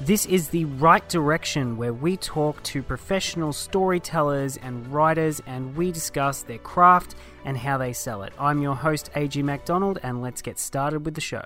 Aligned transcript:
This 0.00 0.26
is 0.26 0.48
the 0.48 0.64
Write 0.64 1.08
Direction 1.08 1.76
where 1.76 1.92
we 1.92 2.16
talk 2.16 2.62
to 2.62 2.84
professional 2.84 3.52
storytellers 3.52 4.56
and 4.58 4.86
writers 4.86 5.42
and 5.44 5.76
we 5.76 5.90
discuss 5.90 6.42
their 6.42 6.58
craft 6.58 7.16
and 7.44 7.56
how 7.56 7.78
they 7.78 7.92
sell 7.92 8.22
it. 8.22 8.32
I'm 8.38 8.62
your 8.62 8.76
host, 8.76 9.10
A.G. 9.16 9.42
MacDonald, 9.42 9.98
and 10.04 10.22
let's 10.22 10.40
get 10.40 10.60
started 10.60 11.04
with 11.04 11.16
the 11.16 11.20
show. 11.20 11.42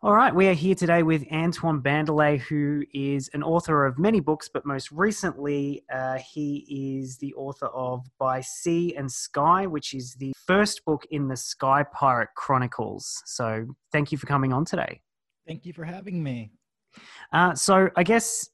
All 0.00 0.14
right, 0.14 0.32
we 0.32 0.46
are 0.46 0.52
here 0.52 0.76
today 0.76 1.02
with 1.02 1.26
Antoine 1.32 1.82
Bandele, 1.82 2.38
who 2.38 2.84
is 2.94 3.30
an 3.34 3.42
author 3.42 3.84
of 3.84 3.98
many 3.98 4.20
books, 4.20 4.48
but 4.48 4.64
most 4.64 4.92
recently, 4.92 5.82
uh, 5.92 6.18
he 6.18 7.00
is 7.02 7.18
the 7.18 7.34
author 7.34 7.66
of 7.66 8.06
By 8.16 8.42
Sea 8.42 8.94
and 8.94 9.10
Sky, 9.10 9.66
which 9.66 9.92
is 9.92 10.14
the 10.14 10.32
first 10.46 10.84
book 10.84 11.04
in 11.10 11.26
the 11.26 11.36
Sky 11.36 11.84
Pirate 11.92 12.30
Chronicles. 12.36 13.24
So, 13.26 13.66
thank 13.90 14.12
you 14.12 14.18
for 14.18 14.26
coming 14.28 14.52
on 14.52 14.64
today. 14.64 15.00
Thank 15.48 15.66
you 15.66 15.72
for 15.72 15.84
having 15.84 16.22
me. 16.22 16.52
Uh, 17.32 17.54
so, 17.54 17.90
I 17.96 18.02
guess 18.02 18.48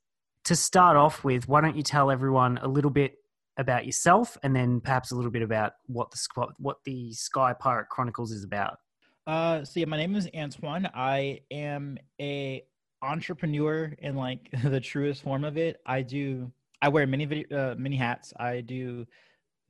to 0.44 0.56
start 0.56 0.96
off 0.96 1.24
with, 1.24 1.48
why 1.48 1.60
don't 1.60 1.76
you 1.76 1.82
tell 1.82 2.10
everyone 2.10 2.58
a 2.62 2.68
little 2.68 2.90
bit 2.90 3.14
about 3.56 3.86
yourself, 3.86 4.36
and 4.42 4.54
then 4.54 4.80
perhaps 4.80 5.10
a 5.10 5.16
little 5.16 5.30
bit 5.30 5.42
about 5.42 5.72
what 5.86 6.10
the 6.10 6.46
what 6.58 6.78
the 6.84 7.12
Sky 7.12 7.54
Pirate 7.58 7.88
Chronicles 7.88 8.32
is 8.32 8.44
about? 8.44 8.78
Uh, 9.26 9.64
so 9.64 9.80
yeah, 9.80 9.86
my 9.86 9.96
name 9.96 10.14
is 10.16 10.28
Antoine. 10.36 10.88
I 10.94 11.40
am 11.50 11.98
a 12.20 12.64
entrepreneur 13.02 13.94
in 13.98 14.16
like 14.16 14.50
the 14.64 14.80
truest 14.80 15.22
form 15.22 15.44
of 15.44 15.56
it. 15.56 15.80
I 15.86 16.02
do. 16.02 16.50
I 16.82 16.88
wear 16.88 17.06
many 17.06 17.24
video, 17.24 17.72
uh, 17.72 17.74
many 17.78 17.96
hats. 17.96 18.32
I 18.38 18.60
do 18.60 19.06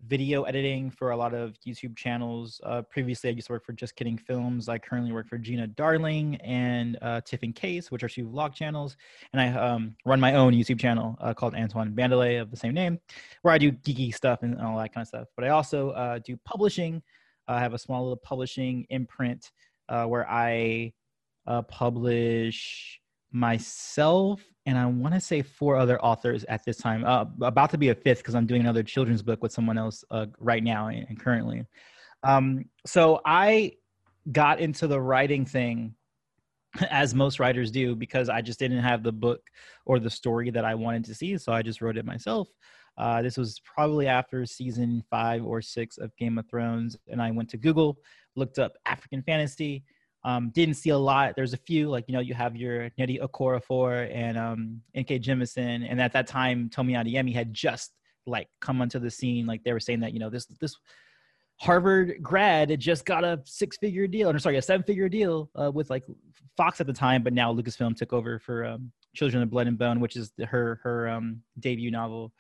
video 0.07 0.43
editing 0.43 0.91
for 0.91 1.11
a 1.11 1.17
lot 1.17 1.35
of 1.35 1.55
YouTube 1.67 1.97
channels. 1.97 2.61
Uh, 2.65 2.83
previously, 2.83 3.31
I 3.31 3.33
used 3.33 3.47
to 3.47 3.53
work 3.53 3.65
for 3.65 3.73
Just 3.73 3.97
Kidding 3.97 4.19
Films. 4.19 4.69
I 4.69 4.79
currently 4.79 5.13
work 5.13 5.29
for 5.29 5.39
Gina 5.39 5.67
Darling 5.67 6.37
and 6.37 6.99
uh, 7.03 7.21
Tiffin 7.23 7.53
Case, 7.53 7.91
which 7.91 8.03
are 8.03 8.09
two 8.09 8.27
vlog 8.27 8.55
channels. 8.55 8.97
And 9.33 9.41
I 9.41 9.49
um, 9.59 9.97
run 10.05 10.21
my 10.21 10.35
own 10.35 10.53
YouTube 10.53 10.79
channel 10.79 11.17
uh, 11.21 11.33
called 11.35 11.55
Antoine 11.55 11.93
Bandele 11.93 12.41
of 12.41 12.51
the 12.51 12.57
same 12.57 12.75
name, 12.75 12.99
where 13.43 13.55
I 13.55 13.59
do 13.59 13.73
geeky 13.73 14.15
stuff 14.15 14.43
and 14.43 14.61
all 14.61 14.79
that 14.79 14.93
kind 14.93 15.03
of 15.03 15.09
stuff. 15.09 15.29
But 15.37 15.45
I 15.47 15.49
also 15.51 15.91
uh, 15.91 16.19
do 16.25 16.37
publishing. 16.45 17.03
I 17.49 17.61
have 17.61 17.75
a 17.75 17.79
small 17.79 18.03
little 18.03 18.17
publishing 18.17 18.87
imprint 18.91 19.51
uh, 19.89 20.05
where 20.05 20.29
I 20.29 20.93
uh, 21.47 21.63
publish 21.63 23.01
myself 23.35 24.41
and 24.67 24.79
I 24.79 24.87
want 24.87 25.13
to 25.13 25.21
say 25.21 25.43
four 25.43 25.77
other 25.77 26.01
authors 26.01 26.45
at 26.45 26.65
this 26.65 26.79
time. 26.79 27.05
Uh, 27.05 27.27
about 27.43 27.71
to 27.71 27.79
be 27.79 27.91
a 27.91 27.95
fifth 27.95 28.19
because 28.19 28.35
I'm 28.35 28.47
doing 28.47 28.63
another 28.63 28.83
children's 28.83 29.23
book 29.23 29.43
with 29.43 29.53
someone 29.53 29.77
else 29.77 30.05
uh, 30.11 30.27
right 30.39 30.63
now 30.63 30.89
and 30.89 31.21
currently. 31.21 31.67
Um, 32.23 32.65
so 32.87 33.21
I 33.27 33.73
got 34.33 34.61
into 34.61 34.87
the 34.87 35.01
writing 35.01 35.45
thing 35.45 35.95
as 36.91 37.15
most 37.15 37.39
writers 37.39 37.71
do 37.71 37.95
because 37.95 38.31
I 38.31 38.41
just 38.41 38.59
didn't 38.59 38.79
have 38.79 39.03
the 39.03 39.13
book 39.13 39.43
or 39.85 39.99
the 39.99 40.11
story 40.11 40.51
that 40.51 40.65
I 40.65 40.75
wanted 40.75 41.05
to 41.07 41.15
see. 41.15 41.37
So 41.37 41.53
I 41.53 41.61
just 41.61 41.83
wrote 41.83 41.99
it 41.99 42.07
myself. 42.07 42.49
Uh, 42.97 43.21
this 43.21 43.37
was 43.37 43.61
probably 43.65 44.07
after 44.07 44.47
season 44.47 45.03
five 45.11 45.45
or 45.45 45.61
six 45.61 45.99
of 45.99 46.17
Game 46.17 46.39
of 46.39 46.49
Thrones. 46.49 46.97
And 47.09 47.21
I 47.21 47.33
went 47.33 47.51
to 47.51 47.59
Google, 47.59 47.99
looked 48.37 48.59
up 48.59 48.73
African 48.87 49.23
fantasy, 49.23 49.85
um, 50.25 50.51
didn't 50.51 50.75
see 50.75 50.91
a 50.91 50.99
lot. 50.99 51.35
There's 51.37 51.53
a 51.53 51.59
few, 51.59 51.91
like, 51.91 52.07
you 52.09 52.15
know, 52.15 52.21
you 52.21 52.35
have 52.35 52.57
your 52.57 52.91
Nnedi 52.99 53.21
Okorafor 53.21 54.11
and 54.15 54.39
um, 54.39 54.81
N.K. 54.95 55.19
Jemisin. 55.19 55.87
And 55.89 56.01
at 56.01 56.13
that 56.13 56.27
time, 56.27 56.71
Tomi 56.71 56.95
Adeyemi 56.95 57.35
had 57.35 57.53
just 57.53 57.93
like 58.27 58.49
come 58.61 58.81
onto 58.81 58.99
the 58.99 59.11
scene. 59.11 59.47
Like 59.47 59.63
they 59.65 59.73
were 59.73 59.81
saying 59.81 60.01
that, 60.01 60.15
you 60.15 60.19
know, 60.19 60.31
this, 60.31 60.47
this 60.47 60.77
Harvard 61.57 62.23
grad 62.23 62.71
had 62.71 62.81
just 62.81 63.05
got 63.05 63.23
a 63.23 63.41
six 63.45 63.77
figure 63.77 64.07
deal, 64.07 64.31
or 64.31 64.39
sorry, 64.39 64.57
a 64.57 64.63
seven 64.63 64.83
figure 64.83 65.11
deal 65.11 65.51
uh, 65.61 65.71
with 65.71 65.91
like 65.91 66.05
Fox 66.57 66.81
at 66.81 66.87
the 66.87 66.93
time, 66.93 67.23
but 67.23 67.33
now 67.33 67.53
Lucasfilm 67.53 67.95
took 67.95 68.13
over 68.13 68.39
for 68.39 68.65
um, 68.65 68.91
Children 69.15 69.43
of 69.43 69.51
Blood 69.51 69.67
and 69.67 69.79
Bone, 69.79 70.01
which 70.01 70.17
is 70.17 70.33
her, 70.49 70.81
her 70.83 71.09
um, 71.09 71.43
debut 71.61 71.91
novel. 71.91 72.33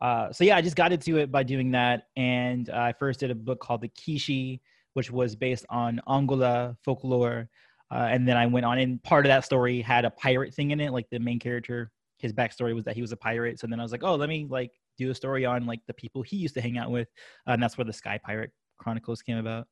Uh, 0.00 0.32
so 0.32 0.44
yeah, 0.44 0.56
I 0.56 0.62
just 0.62 0.76
got 0.76 0.92
into 0.92 1.18
it 1.18 1.30
by 1.30 1.42
doing 1.42 1.70
that, 1.72 2.08
and 2.16 2.68
I 2.70 2.92
first 2.92 3.20
did 3.20 3.30
a 3.30 3.34
book 3.34 3.60
called 3.60 3.82
The 3.82 3.88
Kishi, 3.88 4.60
which 4.94 5.10
was 5.10 5.36
based 5.36 5.66
on 5.70 6.00
Angola 6.08 6.76
folklore, 6.84 7.48
uh, 7.90 8.08
and 8.10 8.26
then 8.26 8.36
I 8.36 8.46
went 8.46 8.66
on, 8.66 8.78
and 8.78 9.02
part 9.02 9.26
of 9.26 9.30
that 9.30 9.44
story 9.44 9.80
had 9.80 10.04
a 10.04 10.10
pirate 10.10 10.54
thing 10.54 10.70
in 10.70 10.80
it. 10.80 10.92
Like 10.92 11.08
the 11.10 11.18
main 11.18 11.38
character, 11.38 11.90
his 12.18 12.32
backstory 12.32 12.74
was 12.74 12.84
that 12.84 12.94
he 12.94 13.02
was 13.02 13.12
a 13.12 13.16
pirate. 13.16 13.58
So 13.58 13.66
then 13.66 13.80
I 13.80 13.82
was 13.82 13.92
like, 13.92 14.04
oh, 14.04 14.14
let 14.14 14.28
me 14.28 14.46
like 14.48 14.70
do 14.96 15.10
a 15.10 15.14
story 15.14 15.44
on 15.44 15.66
like 15.66 15.80
the 15.86 15.94
people 15.94 16.22
he 16.22 16.36
used 16.36 16.54
to 16.54 16.60
hang 16.60 16.78
out 16.78 16.90
with, 16.90 17.08
uh, 17.46 17.52
and 17.52 17.62
that's 17.62 17.76
where 17.76 17.84
the 17.84 17.92
Sky 17.92 18.18
Pirate 18.22 18.52
Chronicles 18.78 19.22
came 19.22 19.38
about. 19.38 19.66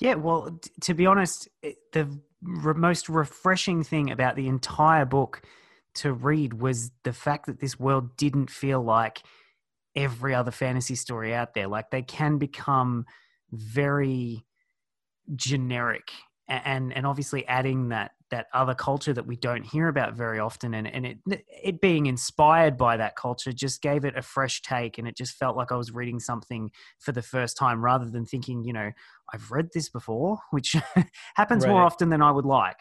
Yeah, 0.00 0.14
well, 0.14 0.58
t- 0.60 0.70
to 0.82 0.94
be 0.94 1.06
honest, 1.06 1.48
the 1.92 2.18
re- 2.42 2.74
most 2.74 3.08
refreshing 3.08 3.84
thing 3.84 4.10
about 4.10 4.36
the 4.36 4.48
entire 4.48 5.04
book 5.04 5.42
to 5.94 6.12
read 6.12 6.54
was 6.54 6.90
the 7.04 7.12
fact 7.12 7.46
that 7.46 7.60
this 7.60 7.78
world 7.78 8.16
didn't 8.16 8.50
feel 8.50 8.82
like 8.82 9.22
every 9.94 10.34
other 10.34 10.50
fantasy 10.50 10.94
story 10.94 11.34
out 11.34 11.54
there. 11.54 11.68
Like 11.68 11.90
they 11.90 12.02
can 12.02 12.38
become 12.38 13.04
very 13.50 14.44
generic 15.36 16.10
and 16.48 16.92
and 16.92 17.06
obviously 17.06 17.46
adding 17.46 17.88
that 17.88 18.12
that 18.30 18.46
other 18.54 18.74
culture 18.74 19.12
that 19.12 19.26
we 19.26 19.36
don't 19.36 19.62
hear 19.62 19.88
about 19.88 20.14
very 20.14 20.38
often. 20.38 20.74
And 20.74 20.86
and 20.86 21.06
it 21.06 21.18
it 21.62 21.80
being 21.80 22.06
inspired 22.06 22.76
by 22.76 22.96
that 22.96 23.14
culture 23.14 23.52
just 23.52 23.82
gave 23.82 24.04
it 24.04 24.16
a 24.16 24.22
fresh 24.22 24.62
take. 24.62 24.98
And 24.98 25.06
it 25.06 25.16
just 25.16 25.34
felt 25.34 25.56
like 25.56 25.70
I 25.70 25.76
was 25.76 25.92
reading 25.92 26.18
something 26.18 26.70
for 26.98 27.12
the 27.12 27.22
first 27.22 27.56
time 27.56 27.84
rather 27.84 28.10
than 28.10 28.24
thinking 28.24 28.64
you 28.64 28.72
know 28.72 28.90
I've 29.32 29.50
read 29.50 29.68
this 29.72 29.88
before 29.88 30.38
which 30.50 30.76
happens 31.36 31.64
right. 31.64 31.70
more 31.70 31.82
often 31.82 32.08
than 32.08 32.22
I 32.22 32.30
would 32.30 32.46
like. 32.46 32.76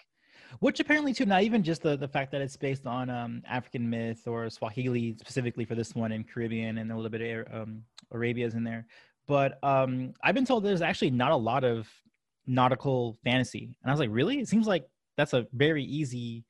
Which 0.60 0.80
apparently 0.80 1.14
too 1.14 1.26
not 1.26 1.44
even 1.44 1.64
just 1.64 1.84
the, 1.84 1.96
the 1.96 2.08
fact 2.08 2.32
that 2.32 2.42
it's 2.42 2.58
based 2.58 2.86
on 2.86 3.10
um, 3.10 3.42
african 3.48 3.90
myth 3.90 4.28
or 4.28 4.50
swahili 4.50 5.16
specifically 5.18 5.64
for 5.64 5.76
this 5.76 5.96
one 5.96 6.12
and 6.12 6.28
caribbean 6.28 6.78
and 6.78 6.92
a 6.92 6.96
little 6.96 7.10
bit 7.10 7.48
of 7.48 7.62
um, 7.62 7.84
arabia's 8.12 8.56
in 8.56 8.64
there. 8.64 8.86
But 9.28 9.60
um, 9.64 10.14
i've 10.24 10.36
been 10.36 10.46
told 10.46 10.64
there's 10.64 10.82
actually 10.82 11.12
not 11.12 11.32
a 11.32 11.38
lot 11.38 11.64
of 11.64 11.90
nautical 12.52 13.18
fantasy. 13.24 13.78
And 13.82 13.90
i 13.90 13.94
was 13.94 14.00
like 14.00 14.10
really? 14.12 14.40
It 14.40 14.48
seems 14.48 14.68
like 14.68 14.86
that's 15.18 15.34
a 15.34 15.48
very 15.54 15.84
easy 15.84 16.44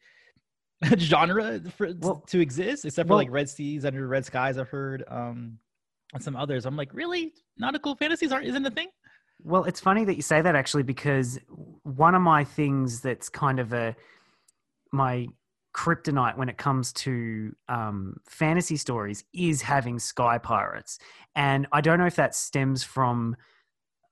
genre 0.97 1.62
for, 1.78 1.94
well, 2.00 2.23
to 2.28 2.39
exist 2.39 2.85
except 2.85 3.07
for 3.07 3.12
well, 3.12 3.19
like 3.19 3.31
red 3.31 3.47
seas 3.47 3.85
under 3.85 4.07
red 4.07 4.25
skies 4.25 4.57
i've 4.57 4.69
heard 4.69 5.03
um, 5.07 5.59
and 6.13 6.23
some 6.23 6.35
others. 6.35 6.66
I'm 6.66 6.75
like 6.75 6.94
really? 6.94 7.34
Nautical 7.57 7.95
fantasies 7.95 8.31
aren't 8.31 8.47
isn't 8.47 8.66
a 8.66 8.72
thing? 8.72 8.89
Well, 9.44 9.63
it's 9.63 9.79
funny 9.79 10.06
that 10.06 10.16
you 10.16 10.22
say 10.22 10.41
that 10.41 10.56
actually 10.56 10.84
because 10.84 11.39
one 11.84 12.16
of 12.16 12.22
my 12.22 12.44
things 12.44 13.01
that's 13.01 13.29
kind 13.29 13.59
of 13.59 13.73
a 13.73 13.95
my 14.91 15.28
kryptonite 15.73 16.38
when 16.38 16.50
it 16.50 16.57
comes 16.57 16.91
to 16.91 17.56
um, 17.69 18.18
fantasy 18.28 18.75
stories 18.75 19.23
is 19.33 19.62
having 19.62 20.00
sky 20.00 20.38
pirates, 20.38 21.00
and 21.35 21.68
I 21.72 21.81
don't 21.81 21.97
know 22.00 22.06
if 22.06 22.18
that 22.18 22.35
stems 22.35 22.83
from 22.83 23.35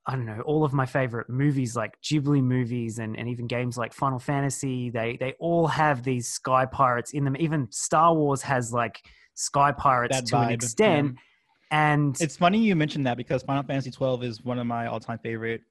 I 0.05 0.13
don't 0.13 0.25
know 0.25 0.41
all 0.41 0.63
of 0.63 0.73
my 0.73 0.85
favorite 0.85 1.29
movies 1.29 1.75
like 1.75 2.01
Ghibli 2.01 2.41
movies 2.41 2.99
and, 2.99 3.17
and 3.17 3.27
even 3.29 3.47
games 3.47 3.77
like 3.77 3.93
Final 3.93 4.19
Fantasy. 4.19 4.89
They 4.89 5.17
they 5.19 5.33
all 5.39 5.67
have 5.67 6.03
these 6.03 6.27
sky 6.27 6.65
pirates 6.65 7.11
in 7.11 7.25
them. 7.25 7.35
Even 7.39 7.67
Star 7.71 8.13
Wars 8.13 8.41
has 8.41 8.73
like 8.73 9.01
sky 9.35 9.71
pirates 9.71 10.15
that 10.15 10.25
to 10.27 10.35
vibe, 10.35 10.45
an 10.47 10.51
extent. 10.51 11.13
Yeah 11.15 11.21
and 11.71 12.19
it's 12.19 12.37
funny 12.37 12.59
you 12.59 12.75
mentioned 12.75 13.05
that 13.05 13.17
because 13.17 13.43
Final 13.43 13.63
Fantasy 13.63 13.91
12 13.91 14.23
is 14.23 14.43
one 14.43 14.57
of 14.59 14.65
my 14.65 14.87
all-time 14.87 15.19
favorite 15.19 15.61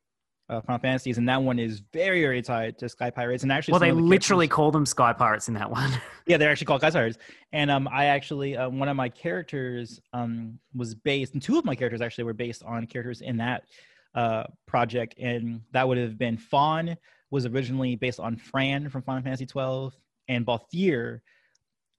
uh, 0.48 0.62
Final 0.62 0.80
Fantasies, 0.80 1.18
and 1.18 1.28
that 1.28 1.42
one 1.42 1.58
is 1.58 1.82
very, 1.92 2.22
very 2.22 2.40
tied 2.40 2.78
to 2.78 2.88
Sky 2.88 3.10
Pirates. 3.10 3.42
And 3.42 3.52
actually, 3.52 3.72
well, 3.72 3.80
they 3.80 3.90
the 3.90 3.96
literally 3.96 4.48
call 4.48 4.70
them 4.70 4.86
Sky 4.86 5.12
Pirates 5.12 5.48
in 5.48 5.54
that 5.54 5.70
one. 5.70 5.90
yeah, 6.26 6.38
they're 6.38 6.50
actually 6.50 6.66
called 6.66 6.80
Sky 6.80 6.90
Pirates. 6.90 7.18
And 7.52 7.70
um, 7.70 7.86
I 7.92 8.06
actually 8.06 8.56
uh, 8.56 8.68
one 8.70 8.88
of 8.88 8.96
my 8.96 9.10
characters 9.10 10.00
um 10.14 10.58
was 10.74 10.94
based, 10.94 11.34
and 11.34 11.42
two 11.42 11.58
of 11.58 11.66
my 11.66 11.74
characters 11.74 12.00
actually 12.00 12.24
were 12.24 12.32
based 12.32 12.62
on 12.62 12.86
characters 12.86 13.20
in 13.20 13.36
that 13.38 13.64
uh 14.14 14.44
project, 14.66 15.14
and 15.18 15.60
that 15.72 15.86
would 15.86 15.98
have 15.98 16.18
been 16.18 16.36
Fawn 16.36 16.96
was 17.30 17.46
originally 17.46 17.96
based 17.96 18.20
on 18.20 18.36
Fran 18.36 18.88
from 18.88 19.02
Final 19.02 19.22
Fantasy 19.22 19.46
12, 19.46 19.94
and 20.28 20.46
Balthier 20.46 21.20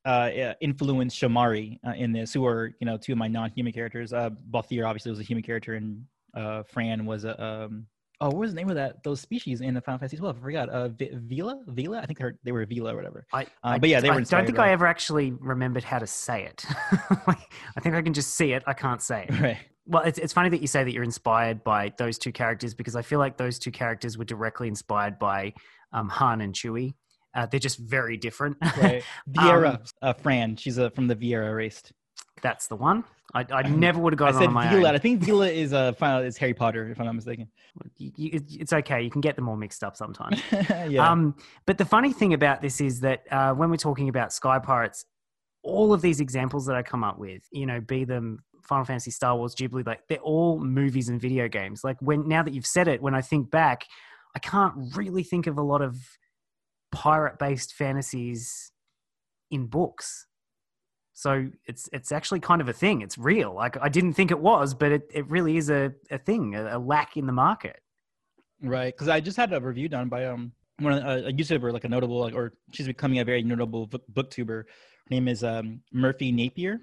uh, 0.06 0.54
influenced 0.62 1.20
Shamari 1.20 1.80
uh, 1.86 1.92
in 1.92 2.12
this, 2.12 2.34
who 2.34 2.46
are 2.46 2.74
you 2.80 2.86
know 2.86 2.98
two 2.98 3.12
of 3.12 3.18
my 3.18 3.28
non-human 3.28 3.74
characters. 3.74 4.14
Uh, 4.14 4.30
Balthier 4.50 4.88
obviously 4.88 5.12
was 5.12 5.20
a 5.20 5.24
human 5.24 5.44
character, 5.44 5.76
and 5.76 6.04
uh, 6.34 6.64
Fran 6.64 7.06
was 7.06 7.26
a 7.26 7.42
um, 7.44 7.86
oh, 8.22 8.28
what 8.28 8.38
was 8.38 8.52
the 8.52 8.56
name 8.56 8.70
of 8.70 8.76
that 8.76 9.04
those 9.04 9.22
species 9.22 9.62
in 9.62 9.74
the 9.74 9.82
Final 9.82 10.00
Fantasy 10.00 10.18
12? 10.18 10.38
I 10.38 10.42
forgot. 10.42 10.70
Uh, 10.70 10.88
v- 10.90 11.12
Vila, 11.14 11.62
Vila. 11.68 12.00
I 12.00 12.06
think 12.06 12.20
they 12.44 12.52
were 12.52 12.66
Vila 12.66 12.94
or 12.94 12.96
whatever. 12.96 13.26
I, 13.34 13.48
uh, 13.64 13.80
but 13.80 13.90
yeah, 13.90 14.00
they 14.00 14.10
were. 14.10 14.18
I 14.18 14.24
don't 14.24 14.46
think 14.46 14.60
I 14.60 14.72
ever 14.72 14.88
actually 14.88 15.32
remembered 15.32 15.84
how 15.84 16.00
to 16.00 16.08
say 16.08 16.44
it. 16.44 16.66
I 16.92 17.80
think 17.82 17.96
I 17.96 18.02
can 18.02 18.14
just 18.14 18.36
see 18.36 18.54
it. 18.54 18.64
I 18.68 18.74
can't 18.74 19.02
say 19.02 19.26
it. 19.30 19.40
Right. 19.40 19.58
Well, 19.86 20.04
it's 20.04 20.20
it's 20.20 20.34
funny 20.34 20.50
that 20.50 20.62
you 20.62 20.68
say 20.68 20.84
that 20.84 20.94
you're 20.94 21.04
inspired 21.04 21.64
by 21.64 21.94
those 21.98 22.18
two 22.18 22.32
characters 22.32 22.74
because 22.74 22.96
I 22.96 23.02
feel 23.02 23.20
like 23.20 23.38
those 23.38 23.58
two 23.58 23.72
characters 23.72 24.18
were 24.18 24.26
directly 24.26 24.68
inspired 24.68 25.18
by 25.18 25.54
um, 25.94 26.10
Han 26.10 26.42
and 26.42 26.54
Chewie. 26.54 26.94
Uh, 27.36 27.46
they're 27.46 27.60
just 27.60 27.80
very 27.80 28.18
different. 28.18 28.58
Right. 28.78 29.04
Viera, 29.30 29.76
um, 29.76 29.84
uh, 30.02 30.14
Fran, 30.14 30.56
she's 30.56 30.78
a, 30.78 30.90
from 30.92 31.08
the 31.08 31.16
Viera 31.16 31.56
race. 31.56 31.82
That's 32.42 32.68
the 32.68 32.76
one. 32.76 33.04
I, 33.34 33.46
I 33.52 33.62
never 33.70 34.00
would 34.00 34.14
have 34.14 34.18
gotten 34.18 34.36
I 34.36 34.40
said 34.40 34.48
on 34.48 34.54
own. 34.68 34.86
I 34.96 34.98
think 34.98 35.22
Vila 35.22 35.48
is 35.48 35.74
a 35.74 35.78
uh, 35.78 35.92
final 35.94 36.24
is 36.24 36.38
Harry 36.38 36.54
Potter, 36.54 36.90
if 36.90 37.00
I'm 37.00 37.06
not 37.06 37.16
mistaken. 37.16 37.48
You, 37.98 38.12
you, 38.16 38.42
it's 38.52 38.74
okay. 38.74 39.02
You 39.02 39.10
can 39.10 39.22
get 39.22 39.36
them 39.36 39.48
all 39.48 39.56
mixed 39.56 39.84
up 39.84 39.96
sometimes. 39.96 40.42
yeah. 40.88 41.10
Um, 41.10 41.36
but 41.66 41.78
the 41.78 41.86
funny 41.86 42.14
thing 42.14 42.34
about 42.34 42.62
this 42.62 42.82
is 42.82 43.02
that 43.02 43.24
uh, 43.32 43.54
when 43.54 43.70
we're 43.70 43.78
talking 43.78 44.10
about 44.10 44.34
Sky 44.34 44.60
Pirates, 44.60 45.06
all 45.64 45.94
of 45.94 46.02
these 46.02 46.20
examples 46.20 46.66
that 46.66 46.76
I 46.76 46.84
come 46.84 47.04
up 47.04 47.20
with, 47.20 47.44
you 47.52 47.66
know, 47.66 47.82
be 47.82 48.06
them 48.06 48.44
Final 48.64 48.86
Fantasy, 48.86 49.12
Star 49.12 49.36
Wars, 49.36 49.56
Ghibli, 49.56 49.86
like 49.86 50.08
they're 50.08 50.20
all 50.20 50.60
movies 50.60 51.10
and 51.10 51.20
video 51.20 51.48
games. 51.48 51.84
Like 51.84 51.98
when 52.02 52.28
now 52.28 52.44
that 52.44 52.54
you've 52.54 52.68
said 52.68 52.88
it, 52.88 53.02
when 53.02 53.16
I 53.16 53.22
think 53.22 53.50
back, 53.52 53.86
I 54.36 54.40
can't 54.40 54.74
really 54.96 55.24
think 55.24 55.48
of 55.48 55.58
a 55.58 55.62
lot 55.62 55.82
of 55.82 55.98
pirate-based 56.92 57.74
fantasies 57.74 58.72
in 59.52 59.66
books. 59.66 60.28
So 61.20 61.50
it's 61.66 61.90
it's 61.92 62.14
actually 62.14 62.40
kind 62.40 62.62
of 62.62 62.70
a 62.70 62.74
thing. 62.74 63.02
It's 63.02 63.18
real. 63.18 63.54
Like 63.54 63.76
I 63.82 63.90
didn't 63.90 64.14
think 64.14 64.32
it 64.32 64.40
was, 64.40 64.74
but 64.74 64.94
it, 64.94 65.12
it 65.14 65.30
really 65.30 65.58
is 65.58 65.70
a, 65.70 65.92
a 66.10 66.18
thing, 66.18 66.56
a, 66.56 66.78
a 66.78 66.80
lack 66.80 67.18
in 67.18 67.26
the 67.26 67.34
market. 67.34 67.82
Right, 68.64 68.94
because 68.94 69.10
I 69.10 69.20
just 69.20 69.36
had 69.36 69.52
a 69.52 69.60
review 69.60 69.90
done 69.90 70.08
by 70.08 70.28
um 70.28 70.54
one 70.80 70.94
a, 70.94 71.28
a 71.28 71.34
YouTuber, 71.34 71.74
like 71.74 71.84
a 71.84 71.90
notable, 71.90 72.22
like, 72.22 72.34
or 72.34 72.54
she's 72.72 72.88
becoming 72.88 73.20
a 73.20 73.26
very 73.26 73.44
notable 73.44 73.86
book, 73.86 74.04
booktuber. 74.14 74.64
Her 74.64 75.10
name 75.10 75.28
is 75.28 75.44
um 75.44 75.82
Merphy 75.94 76.34
Napier, 76.34 76.80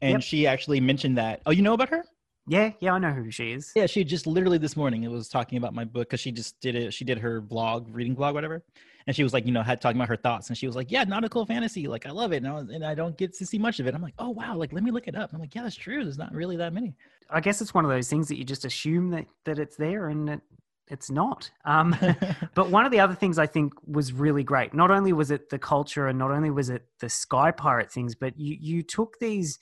and 0.00 0.12
yep. 0.12 0.22
she 0.22 0.46
actually 0.46 0.78
mentioned 0.78 1.18
that. 1.18 1.40
Oh, 1.44 1.50
you 1.50 1.62
know 1.62 1.74
about 1.74 1.88
her? 1.88 2.04
Yeah, 2.46 2.70
yeah, 2.78 2.92
I 2.92 2.98
know 3.00 3.10
who 3.10 3.32
she 3.32 3.50
is. 3.50 3.72
Yeah, 3.74 3.86
she 3.86 4.04
just 4.04 4.24
literally 4.24 4.58
this 4.58 4.76
morning 4.76 5.02
it 5.02 5.10
was 5.10 5.28
talking 5.28 5.58
about 5.58 5.74
my 5.74 5.84
book 5.84 6.10
because 6.10 6.20
she 6.20 6.30
just 6.30 6.60
did 6.60 6.76
it. 6.76 6.94
She 6.94 7.04
did 7.04 7.18
her 7.18 7.42
vlog, 7.42 7.88
reading 7.90 8.14
vlog, 8.14 8.34
whatever, 8.34 8.62
and 9.06 9.16
she 9.16 9.22
was 9.22 9.32
like, 9.32 9.46
you 9.46 9.52
know, 9.52 9.62
had 9.62 9.80
talking 9.80 9.98
about 9.98 10.08
her 10.08 10.16
thoughts, 10.16 10.48
and 10.48 10.56
she 10.56 10.66
was 10.66 10.76
like, 10.76 10.90
yeah, 10.90 11.04
nautical 11.04 11.46
fantasy, 11.46 11.86
like 11.86 12.06
I 12.06 12.10
love 12.10 12.32
it, 12.32 12.38
and 12.38 12.48
I, 12.48 12.52
was, 12.52 12.68
and 12.68 12.84
I 12.84 12.94
don't 12.94 13.16
get 13.16 13.34
to 13.38 13.46
see 13.46 13.58
much 13.58 13.80
of 13.80 13.86
it. 13.86 13.94
I'm 13.94 14.02
like, 14.02 14.14
oh 14.18 14.30
wow, 14.30 14.56
like 14.56 14.72
let 14.72 14.82
me 14.82 14.90
look 14.90 15.08
it 15.08 15.16
up. 15.16 15.32
I'm 15.32 15.40
like, 15.40 15.54
yeah, 15.54 15.62
that's 15.62 15.76
true. 15.76 16.02
There's 16.02 16.18
not 16.18 16.32
really 16.32 16.56
that 16.56 16.72
many. 16.72 16.94
I 17.30 17.40
guess 17.40 17.60
it's 17.60 17.74
one 17.74 17.84
of 17.84 17.90
those 17.90 18.08
things 18.08 18.28
that 18.28 18.38
you 18.38 18.44
just 18.44 18.64
assume 18.64 19.10
that 19.10 19.26
that 19.44 19.58
it's 19.58 19.76
there, 19.76 20.08
and 20.08 20.30
it, 20.30 20.40
it's 20.88 21.10
not. 21.10 21.50
Um, 21.64 21.96
but 22.54 22.70
one 22.70 22.84
of 22.84 22.92
the 22.92 23.00
other 23.00 23.14
things 23.14 23.38
I 23.38 23.46
think 23.46 23.72
was 23.86 24.12
really 24.12 24.42
great. 24.42 24.74
Not 24.74 24.90
only 24.90 25.12
was 25.12 25.30
it 25.30 25.48
the 25.50 25.58
culture, 25.58 26.08
and 26.08 26.18
not 26.18 26.30
only 26.30 26.50
was 26.50 26.70
it 26.70 26.86
the 27.00 27.08
Sky 27.08 27.50
Pirate 27.50 27.90
things, 27.90 28.14
but 28.14 28.38
you 28.38 28.56
you 28.60 28.82
took 28.82 29.18
these 29.20 29.58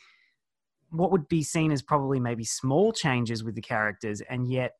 what 0.91 1.11
would 1.11 1.29
be 1.29 1.43
seen 1.43 1.70
as 1.70 1.82
probably 1.82 2.19
maybe 2.19 2.44
small 2.44 2.93
changes 2.93 3.44
with 3.44 3.55
the 3.55 3.61
characters, 3.61 4.20
and 4.23 4.50
yet 4.50 4.73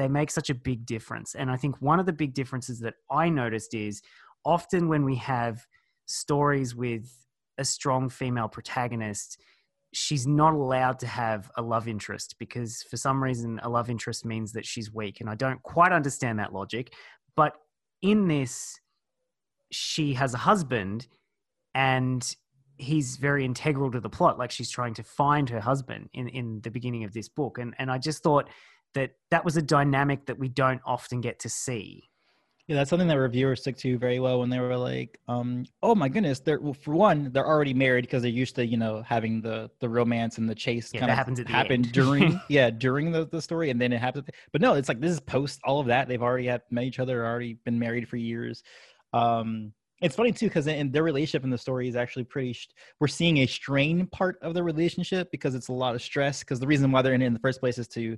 they 0.00 0.08
make 0.08 0.30
such 0.30 0.48
a 0.48 0.54
big 0.54 0.86
difference. 0.86 1.34
And 1.34 1.50
I 1.50 1.58
think 1.58 1.76
one 1.80 2.00
of 2.00 2.06
the 2.06 2.12
big 2.12 2.32
differences 2.32 2.80
that 2.80 2.94
I 3.10 3.28
noticed 3.28 3.74
is 3.74 4.00
often 4.46 4.88
when 4.88 5.04
we 5.04 5.16
have 5.16 5.66
stories 6.06 6.74
with 6.74 7.14
a 7.58 7.64
strong 7.66 8.08
female 8.08 8.48
protagonist, 8.48 9.38
she's 9.92 10.26
not 10.26 10.54
allowed 10.54 10.98
to 11.00 11.06
have 11.06 11.50
a 11.58 11.62
love 11.62 11.86
interest 11.86 12.36
because 12.38 12.82
for 12.84 12.96
some 12.96 13.22
reason 13.22 13.60
a 13.62 13.68
love 13.68 13.90
interest 13.90 14.24
means 14.24 14.52
that 14.52 14.64
she's 14.64 14.90
weak. 14.90 15.20
And 15.20 15.28
i 15.28 15.34
don't 15.34 15.62
quite 15.62 15.92
understand 15.92 16.38
that 16.38 16.52
logic 16.52 16.94
but 17.36 17.54
in 18.00 18.28
this 18.28 18.80
she 19.70 20.14
has 20.14 20.32
a 20.32 20.38
husband 20.38 21.08
and 21.74 22.36
he's 22.78 23.16
very 23.16 23.44
integral 23.44 23.90
to 23.90 24.00
the 24.00 24.08
plot. 24.08 24.38
Like 24.38 24.50
she's 24.50 24.70
trying 24.70 24.94
to 24.94 25.02
find 25.02 25.50
her 25.50 25.60
husband 25.60 26.08
in 26.14 26.28
in 26.28 26.60
the 26.62 26.70
beginning 26.70 27.04
of 27.04 27.12
this 27.12 27.28
book. 27.28 27.58
And 27.58 27.74
and 27.78 27.90
i 27.90 27.98
just 27.98 28.22
thought 28.22 28.48
that 28.94 29.12
that 29.30 29.44
was 29.44 29.56
a 29.56 29.62
dynamic 29.62 30.26
that 30.26 30.38
we 30.38 30.48
don't 30.48 30.80
often 30.84 31.20
get 31.20 31.38
to 31.40 31.48
see 31.48 32.10
yeah, 32.70 32.76
that's 32.76 32.88
something 32.88 33.08
that 33.08 33.18
reviewers 33.18 33.62
stick 33.62 33.76
to 33.78 33.98
very 33.98 34.20
well 34.20 34.38
when 34.38 34.48
they 34.48 34.60
were 34.60 34.76
like, 34.76 35.18
um, 35.26 35.64
"Oh 35.82 35.96
my 35.96 36.08
goodness!" 36.08 36.38
They're 36.38 36.60
well, 36.60 36.72
for 36.72 36.94
one, 36.94 37.32
they're 37.32 37.44
already 37.44 37.74
married 37.74 38.02
because 38.02 38.22
they're 38.22 38.30
used 38.30 38.54
to 38.54 38.64
you 38.64 38.76
know 38.76 39.02
having 39.02 39.40
the 39.40 39.68
the 39.80 39.88
romance 39.88 40.38
and 40.38 40.48
the 40.48 40.54
chase 40.54 40.92
yeah, 40.94 41.00
kind 41.00 41.10
of 41.10 41.18
happens 41.18 41.40
happen 41.48 41.82
during 41.82 42.40
yeah 42.48 42.70
during 42.70 43.10
the, 43.10 43.26
the 43.26 43.42
story, 43.42 43.70
and 43.70 43.80
then 43.80 43.92
it 43.92 44.00
happens. 44.00 44.26
But 44.52 44.60
no, 44.60 44.74
it's 44.74 44.88
like 44.88 45.00
this 45.00 45.10
is 45.10 45.18
post 45.18 45.58
all 45.64 45.80
of 45.80 45.88
that. 45.88 46.06
They've 46.06 46.22
already 46.22 46.46
had 46.46 46.62
met 46.70 46.84
each 46.84 47.00
other, 47.00 47.26
already 47.26 47.54
been 47.64 47.76
married 47.76 48.08
for 48.08 48.18
years. 48.18 48.62
Um, 49.12 49.72
it's 50.00 50.14
funny 50.14 50.30
too 50.30 50.46
because 50.46 50.68
in 50.68 50.92
their 50.92 51.02
relationship 51.02 51.42
in 51.42 51.50
the 51.50 51.58
story 51.58 51.88
is 51.88 51.96
actually 51.96 52.24
pretty. 52.24 52.56
We're 53.00 53.08
seeing 53.08 53.38
a 53.38 53.46
strain 53.46 54.06
part 54.06 54.38
of 54.42 54.54
the 54.54 54.62
relationship 54.62 55.32
because 55.32 55.56
it's 55.56 55.70
a 55.70 55.72
lot 55.72 55.96
of 55.96 56.02
stress. 56.02 56.38
Because 56.38 56.60
the 56.60 56.68
reason 56.68 56.92
why 56.92 57.02
they're 57.02 57.14
in 57.14 57.22
it 57.22 57.26
in 57.26 57.34
the 57.34 57.40
first 57.40 57.58
place 57.58 57.78
is 57.78 57.88
to 57.88 58.16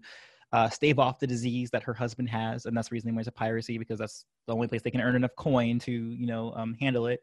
uh, 0.52 0.68
stave 0.68 0.98
off 0.98 1.18
the 1.18 1.26
disease 1.26 1.70
that 1.70 1.82
her 1.82 1.94
husband 1.94 2.28
has, 2.28 2.66
and 2.66 2.76
that's 2.76 2.88
the 2.88 2.94
reason 2.94 3.10
they 3.10 3.14
went 3.14 3.24
to 3.24 3.32
piracy 3.32 3.78
because 3.78 3.98
that's 3.98 4.26
the 4.46 4.54
only 4.54 4.68
place 4.68 4.82
they 4.82 4.90
can 4.90 5.00
earn 5.00 5.16
enough 5.16 5.34
coin 5.36 5.78
to 5.78 5.92
you 5.92 6.26
know 6.26 6.52
um, 6.56 6.74
handle 6.80 7.06
it. 7.06 7.22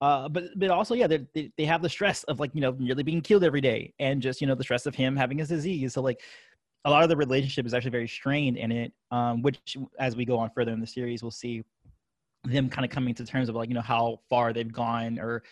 Uh, 0.00 0.28
but 0.28 0.44
but 0.56 0.70
also 0.70 0.94
yeah 0.94 1.08
they 1.08 1.52
they 1.56 1.64
have 1.64 1.82
the 1.82 1.88
stress 1.88 2.22
of 2.24 2.38
like 2.38 2.54
you 2.54 2.60
know 2.60 2.76
nearly 2.78 3.02
being 3.02 3.20
killed 3.20 3.42
every 3.42 3.60
day 3.60 3.92
and 3.98 4.22
just 4.22 4.40
you 4.40 4.46
know 4.46 4.54
the 4.54 4.62
stress 4.62 4.86
of 4.86 4.94
him 4.94 5.16
having 5.16 5.38
his 5.38 5.48
disease. 5.48 5.94
So 5.94 6.02
like 6.02 6.20
a 6.84 6.90
lot 6.90 7.02
of 7.02 7.08
the 7.08 7.16
relationship 7.16 7.66
is 7.66 7.74
actually 7.74 7.90
very 7.90 8.06
strained 8.06 8.56
in 8.56 8.70
it, 8.70 8.92
um, 9.10 9.42
which 9.42 9.76
as 9.98 10.14
we 10.14 10.24
go 10.24 10.38
on 10.38 10.50
further 10.50 10.72
in 10.72 10.80
the 10.80 10.86
series 10.86 11.22
we'll 11.22 11.32
see 11.32 11.64
them 12.44 12.68
kind 12.68 12.84
of 12.84 12.90
coming 12.92 13.14
to 13.14 13.24
terms 13.24 13.48
of 13.48 13.56
like 13.56 13.68
you 13.68 13.74
know 13.74 13.80
how 13.80 14.20
far 14.30 14.52
they've 14.52 14.72
gone 14.72 15.18
or 15.18 15.42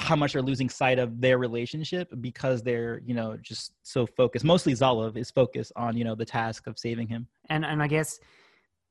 how 0.00 0.16
much 0.16 0.32
they're 0.32 0.42
losing 0.42 0.68
sight 0.68 0.98
of 0.98 1.20
their 1.20 1.38
relationship 1.38 2.12
because 2.20 2.62
they're 2.62 3.00
you 3.04 3.14
know 3.14 3.36
just 3.40 3.72
so 3.82 4.06
focused. 4.06 4.44
Mostly 4.44 4.72
Zalov 4.72 5.16
is 5.16 5.30
focused 5.30 5.72
on 5.76 5.96
you 5.96 6.04
know 6.04 6.14
the 6.14 6.24
task 6.24 6.66
of 6.66 6.78
saving 6.78 7.08
him. 7.08 7.26
And 7.48 7.64
and 7.64 7.82
i 7.82 7.86
guess 7.86 8.18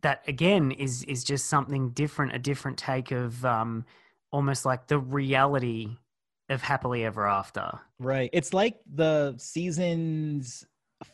that 0.01 0.23
again 0.27 0.71
is 0.71 1.03
is 1.03 1.23
just 1.23 1.47
something 1.47 1.89
different 1.89 2.33
a 2.33 2.39
different 2.39 2.77
take 2.77 3.11
of 3.11 3.43
um 3.43 3.85
almost 4.31 4.65
like 4.65 4.87
the 4.87 4.99
reality 4.99 5.97
of 6.49 6.61
happily 6.61 7.03
ever 7.05 7.27
after. 7.27 7.79
Right. 7.99 8.29
It's 8.33 8.53
like 8.53 8.79
the 8.91 9.35
seasons 9.37 10.65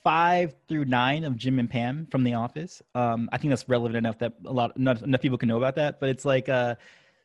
five 0.04 0.56
through 0.68 0.86
nine 0.86 1.24
of 1.24 1.36
jim 1.36 1.60
and 1.60 1.70
pam 1.70 2.08
from 2.12 2.24
the 2.24 2.34
office. 2.34 2.82
Um 2.94 3.30
i 3.32 3.38
think 3.38 3.52
that's 3.52 3.68
relevant 3.70 3.98
enough 3.98 4.20
that 4.20 4.34
a 4.46 4.52
lot 4.52 4.78
not 4.78 5.02
enough 5.02 5.22
people 5.22 5.38
can 5.38 5.48
know 5.48 5.58
about 5.58 5.76
that 5.76 6.00
but 6.00 6.10
it's 6.10 6.26
like 6.26 6.50
uh 6.50 6.76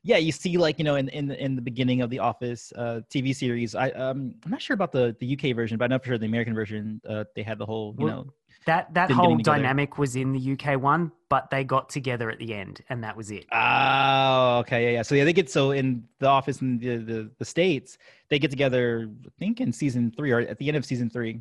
yeah, 0.02 0.16
you 0.16 0.32
see, 0.32 0.56
like 0.56 0.78
you 0.78 0.84
know, 0.84 0.96
in 0.96 1.08
in 1.10 1.28
the, 1.28 1.42
in 1.42 1.56
the 1.56 1.62
beginning 1.62 2.00
of 2.00 2.10
the 2.10 2.18
Office 2.18 2.72
uh, 2.76 3.00
TV 3.10 3.34
series, 3.34 3.74
I 3.74 3.90
um 3.90 4.34
I'm 4.44 4.50
not 4.50 4.62
sure 4.62 4.74
about 4.74 4.92
the 4.92 5.14
the 5.20 5.34
UK 5.34 5.54
version, 5.54 5.76
but 5.76 5.84
I 5.84 5.88
know 5.88 5.98
for 5.98 6.06
sure 6.06 6.18
the 6.18 6.26
American 6.26 6.54
version, 6.54 7.00
uh, 7.08 7.24
they 7.36 7.42
had 7.42 7.58
the 7.58 7.66
whole 7.66 7.94
you 7.98 8.06
well, 8.06 8.24
know 8.24 8.32
that 8.66 8.92
that 8.94 9.10
whole 9.10 9.36
dynamic 9.36 9.98
was 9.98 10.16
in 10.16 10.32
the 10.32 10.52
UK 10.52 10.80
one, 10.80 11.12
but 11.28 11.50
they 11.50 11.64
got 11.64 11.88
together 11.90 12.30
at 12.30 12.38
the 12.38 12.54
end, 12.54 12.82
and 12.88 13.04
that 13.04 13.16
was 13.16 13.30
it. 13.30 13.46
Oh, 13.52 14.58
okay, 14.60 14.84
yeah, 14.84 14.90
yeah. 14.90 15.02
So 15.02 15.14
yeah, 15.14 15.24
they 15.24 15.32
get 15.34 15.50
so 15.50 15.72
in 15.72 16.04
the 16.18 16.28
Office 16.28 16.62
in 16.62 16.78
the 16.78 16.96
the, 16.96 17.30
the 17.38 17.44
states, 17.44 17.98
they 18.28 18.38
get 18.38 18.50
together, 18.50 19.10
I 19.26 19.30
think 19.38 19.60
in 19.60 19.72
season 19.72 20.12
three 20.16 20.30
or 20.30 20.40
at 20.40 20.58
the 20.58 20.68
end 20.68 20.76
of 20.76 20.84
season 20.86 21.10
three 21.10 21.40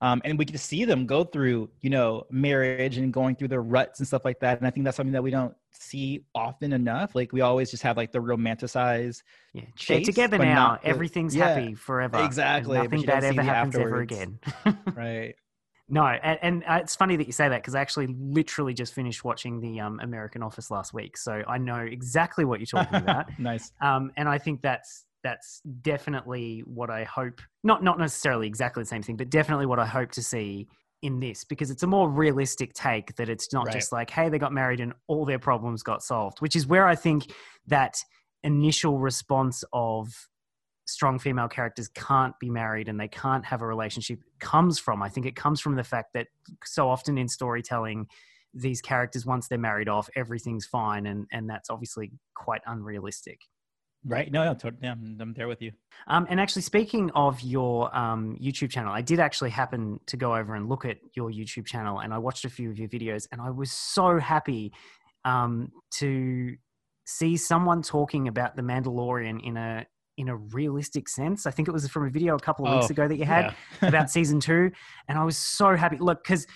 um, 0.00 0.22
and 0.24 0.38
we 0.38 0.44
get 0.44 0.52
to 0.52 0.58
see 0.58 0.84
them 0.84 1.06
go 1.06 1.24
through 1.24 1.70
you 1.80 1.90
know 1.90 2.24
marriage 2.30 2.96
and 2.96 3.12
going 3.12 3.36
through 3.36 3.48
their 3.48 3.62
ruts 3.62 4.00
and 4.00 4.08
stuff 4.08 4.24
like 4.24 4.40
that. 4.40 4.58
And 4.58 4.66
i 4.66 4.70
think 4.70 4.84
that's 4.84 4.96
something 4.96 5.12
that 5.12 5.22
we 5.22 5.30
don't 5.30 5.54
see 5.72 6.24
often 6.34 6.72
enough. 6.72 7.14
Like 7.14 7.32
we 7.32 7.40
always 7.40 7.70
just 7.70 7.82
have 7.82 7.96
like 7.96 8.12
the 8.12 8.20
romanticized 8.20 9.22
yeah 9.52 9.62
chase, 9.76 9.98
they're 9.98 10.04
together 10.04 10.38
now. 10.38 10.78
everything's 10.82 11.34
yeah, 11.34 11.54
happy 11.54 11.74
forever. 11.74 12.22
Exactly. 12.24 12.78
Nothing 12.78 13.02
bad 13.02 13.24
ever 13.24 13.42
happens 13.42 13.76
afterwards. 13.76 14.12
ever 14.12 14.22
again. 14.22 14.38
Right. 14.94 15.34
No, 15.92 16.06
and, 16.06 16.38
and, 16.40 16.64
uh, 16.68 16.78
it's 16.80 16.94
funny 16.94 17.16
that 17.16 17.26
you 17.26 17.32
say 17.32 17.48
that 17.48 17.62
because 17.62 17.74
I 17.74 17.80
actually 17.80 18.06
literally 18.06 18.74
just 18.74 18.94
finished 18.94 19.24
watching 19.24 19.60
the 19.60 19.80
um, 19.80 19.98
American 20.00 20.40
Office 20.40 20.70
last 20.70 20.94
week, 20.94 21.16
so 21.16 21.42
I 21.48 21.58
know 21.58 21.80
exactly 21.80 22.44
what 22.44 22.60
you're 22.60 22.66
talking 22.66 22.98
about. 23.02 23.26
nice. 23.40 23.72
Um, 23.80 24.12
and 24.16 24.28
I 24.28 24.38
think 24.38 24.62
that's 24.62 25.04
that's 25.22 25.60
definitely 25.82 26.62
what 26.66 26.90
I 26.90 27.04
hope. 27.04 27.40
Not 27.62 27.82
not 27.82 27.98
necessarily 27.98 28.46
exactly 28.46 28.82
the 28.82 28.88
same 28.88 29.02
thing, 29.02 29.16
but 29.16 29.30
definitely 29.30 29.66
what 29.66 29.78
I 29.78 29.86
hope 29.86 30.12
to 30.12 30.22
see 30.22 30.68
in 31.02 31.20
this 31.20 31.44
because 31.44 31.70
it's 31.70 31.82
a 31.82 31.86
more 31.86 32.10
realistic 32.10 32.74
take 32.74 33.14
that 33.16 33.28
it's 33.28 33.52
not 33.52 33.66
right. 33.66 33.72
just 33.72 33.92
like 33.92 34.10
hey 34.10 34.28
they 34.28 34.38
got 34.38 34.52
married 34.52 34.80
and 34.80 34.92
all 35.06 35.24
their 35.24 35.38
problems 35.38 35.82
got 35.82 36.02
solved 36.02 36.40
which 36.40 36.54
is 36.54 36.66
where 36.66 36.86
i 36.86 36.94
think 36.94 37.32
that 37.66 37.96
initial 38.42 38.98
response 38.98 39.64
of 39.72 40.28
strong 40.86 41.18
female 41.18 41.48
characters 41.48 41.88
can't 41.88 42.38
be 42.38 42.50
married 42.50 42.88
and 42.88 42.98
they 43.00 43.08
can't 43.08 43.44
have 43.44 43.62
a 43.62 43.66
relationship 43.66 44.18
comes 44.40 44.78
from 44.78 45.02
i 45.02 45.08
think 45.08 45.24
it 45.24 45.36
comes 45.36 45.60
from 45.60 45.74
the 45.76 45.84
fact 45.84 46.12
that 46.12 46.26
so 46.64 46.88
often 46.88 47.16
in 47.16 47.28
storytelling 47.28 48.06
these 48.52 48.82
characters 48.82 49.24
once 49.24 49.48
they're 49.48 49.58
married 49.58 49.88
off 49.88 50.10
everything's 50.16 50.66
fine 50.66 51.06
and 51.06 51.26
and 51.32 51.48
that's 51.48 51.70
obviously 51.70 52.12
quite 52.34 52.60
unrealistic 52.66 53.40
Right. 54.04 54.32
No, 54.32 54.44
no, 54.44 54.54
totally. 54.54 54.80
Yeah, 54.82 54.92
I'm, 54.92 55.16
I'm 55.20 55.34
there 55.34 55.46
with 55.46 55.60
you. 55.60 55.72
Um, 56.06 56.26
and 56.30 56.40
actually, 56.40 56.62
speaking 56.62 57.10
of 57.14 57.40
your 57.42 57.94
um, 57.94 58.36
YouTube 58.40 58.70
channel, 58.70 58.92
I 58.92 59.02
did 59.02 59.20
actually 59.20 59.50
happen 59.50 60.00
to 60.06 60.16
go 60.16 60.34
over 60.34 60.54
and 60.54 60.68
look 60.68 60.86
at 60.86 60.98
your 61.14 61.30
YouTube 61.30 61.66
channel, 61.66 62.00
and 62.00 62.14
I 62.14 62.18
watched 62.18 62.46
a 62.46 62.50
few 62.50 62.70
of 62.70 62.78
your 62.78 62.88
videos, 62.88 63.26
and 63.30 63.42
I 63.42 63.50
was 63.50 63.70
so 63.70 64.18
happy 64.18 64.72
um, 65.26 65.70
to 65.92 66.56
see 67.04 67.36
someone 67.36 67.82
talking 67.82 68.28
about 68.28 68.56
the 68.56 68.62
Mandalorian 68.62 69.44
in 69.44 69.56
a 69.56 69.86
in 70.16 70.28
a 70.28 70.36
realistic 70.36 71.08
sense. 71.08 71.46
I 71.46 71.50
think 71.50 71.68
it 71.68 71.72
was 71.72 71.86
from 71.88 72.06
a 72.06 72.10
video 72.10 72.36
a 72.36 72.40
couple 72.40 72.66
of 72.66 72.74
weeks 72.74 72.90
oh, 72.90 72.92
ago 72.92 73.06
that 73.06 73.16
you 73.16 73.24
had 73.24 73.54
yeah. 73.82 73.88
about 73.88 74.10
season 74.10 74.40
two, 74.40 74.70
and 75.08 75.18
I 75.18 75.24
was 75.24 75.36
so 75.36 75.76
happy. 75.76 75.98
Look, 75.98 76.24
because 76.24 76.46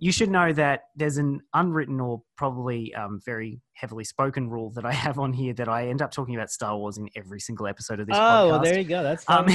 you 0.00 0.10
should 0.10 0.30
know 0.30 0.50
that 0.54 0.84
there's 0.96 1.18
an 1.18 1.42
unwritten 1.52 2.00
or 2.00 2.22
probably 2.34 2.94
um, 2.94 3.20
very 3.22 3.60
heavily 3.74 4.02
spoken 4.02 4.48
rule 4.48 4.70
that 4.70 4.86
I 4.86 4.92
have 4.92 5.18
on 5.18 5.34
here 5.34 5.52
that 5.52 5.68
I 5.68 5.88
end 5.88 6.00
up 6.00 6.10
talking 6.10 6.34
about 6.34 6.50
Star 6.50 6.76
Wars 6.76 6.96
in 6.96 7.10
every 7.14 7.38
single 7.38 7.66
episode 7.66 8.00
of 8.00 8.06
this 8.06 8.16
oh, 8.16 8.18
podcast. 8.18 8.50
well, 8.50 8.60
there 8.60 8.78
you 8.78 8.84
go. 8.84 9.02
That's 9.02 9.24
um, 9.28 9.46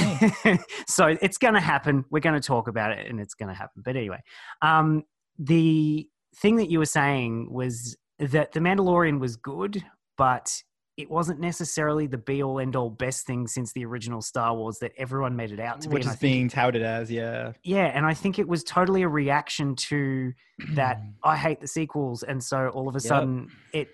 so 0.86 1.16
it's 1.20 1.36
going 1.36 1.54
to 1.54 1.60
happen. 1.60 2.04
We're 2.10 2.20
going 2.20 2.40
to 2.40 2.46
talk 2.46 2.68
about 2.68 2.92
it, 2.92 3.10
and 3.10 3.20
it's 3.20 3.34
going 3.34 3.48
to 3.48 3.54
happen. 3.54 3.82
But 3.84 3.96
anyway, 3.96 4.22
um, 4.62 5.02
the 5.36 6.08
thing 6.36 6.56
that 6.56 6.70
you 6.70 6.78
were 6.78 6.86
saying 6.86 7.52
was 7.52 7.96
that 8.20 8.52
the 8.52 8.60
Mandalorian 8.60 9.18
was 9.18 9.34
good, 9.34 9.82
but 10.16 10.62
it 10.96 11.10
wasn't 11.10 11.38
necessarily 11.40 12.06
the 12.06 12.16
be 12.18 12.42
all 12.42 12.58
end 12.58 12.74
all 12.74 12.88
best 12.90 13.26
thing 13.26 13.46
since 13.46 13.72
the 13.72 13.84
original 13.84 14.22
Star 14.22 14.54
Wars 14.56 14.78
that 14.78 14.92
everyone 14.96 15.36
made 15.36 15.52
it 15.52 15.60
out 15.60 15.82
to 15.82 15.88
be. 15.88 15.94
which 15.94 16.06
is 16.06 16.16
being 16.16 16.48
touted 16.48 16.82
as 16.82 17.10
yeah. 17.10 17.52
yeah, 17.62 17.86
and 17.86 18.06
I 18.06 18.14
think 18.14 18.38
it 18.38 18.48
was 18.48 18.64
totally 18.64 19.02
a 19.02 19.08
reaction 19.08 19.76
to 19.76 20.32
that 20.74 21.00
I 21.22 21.36
hate 21.36 21.60
the 21.60 21.68
sequels, 21.68 22.22
and 22.22 22.42
so 22.42 22.68
all 22.68 22.88
of 22.88 22.94
a 22.94 22.98
Yep. 22.98 23.02
sudden 23.02 23.50
it 23.72 23.88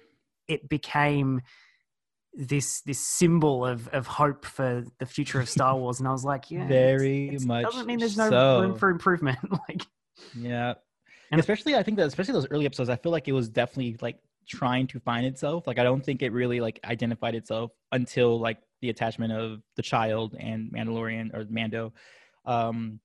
it 0.49 0.69
became 0.69 1.41
this 2.35 2.81
this 2.83 2.99
symbol 3.01 3.67
of 3.67 3.89
of 3.89 4.07
hope 4.07 4.45
for 4.45 4.85
the 4.99 5.07
future 5.07 5.41
of 5.41 5.49
Star 5.49 5.77
Wars, 5.79 5.99
and 5.99 6.09
I 6.09 6.13
was 6.13 6.25
like, 6.25 6.51
yeah, 6.51 6.67
Very 6.67 7.27
it's- 7.29 7.45
much 7.45 7.65
doesn't 7.65 7.87
mean 7.87 7.99
there's 7.99 8.17
no 8.17 8.31
so. 8.31 8.61
room 8.61 8.75
for 8.77 8.91
improvement. 8.91 9.39
like, 9.69 9.83
Yeah. 10.39 10.75
And- 11.31 11.41
especially 11.41 11.75
I 11.75 11.83
think 11.83 11.97
that 11.99 12.07
especially 12.07 12.35
those 12.35 12.47
early 12.51 12.65
episodes, 12.67 12.89
I 12.91 12.97
feel 12.97 13.13
like 13.13 13.27
it 13.29 13.33
was 13.33 13.49
definitely 13.49 13.97
like 14.01 14.19
trying 14.47 14.87
to 14.89 15.01
find 15.01 15.27
itself. 15.27 15.67
Like 15.67 15.79
I 15.79 15.85
don't 15.85 16.05
think 16.05 16.23
it 16.23 16.33
really 16.33 16.61
like 16.61 16.81
identified 16.85 17.35
itself 17.35 17.73
until 17.93 18.39
like 18.41 18.59
the 18.81 18.91
attachment 18.91 19.33
of 19.33 19.63
the 19.77 19.83
child 19.83 20.37
and 20.39 20.71
Mandalorian 20.73 21.33
or 21.35 21.45
Mando. 21.49 21.93
Um 22.45 23.01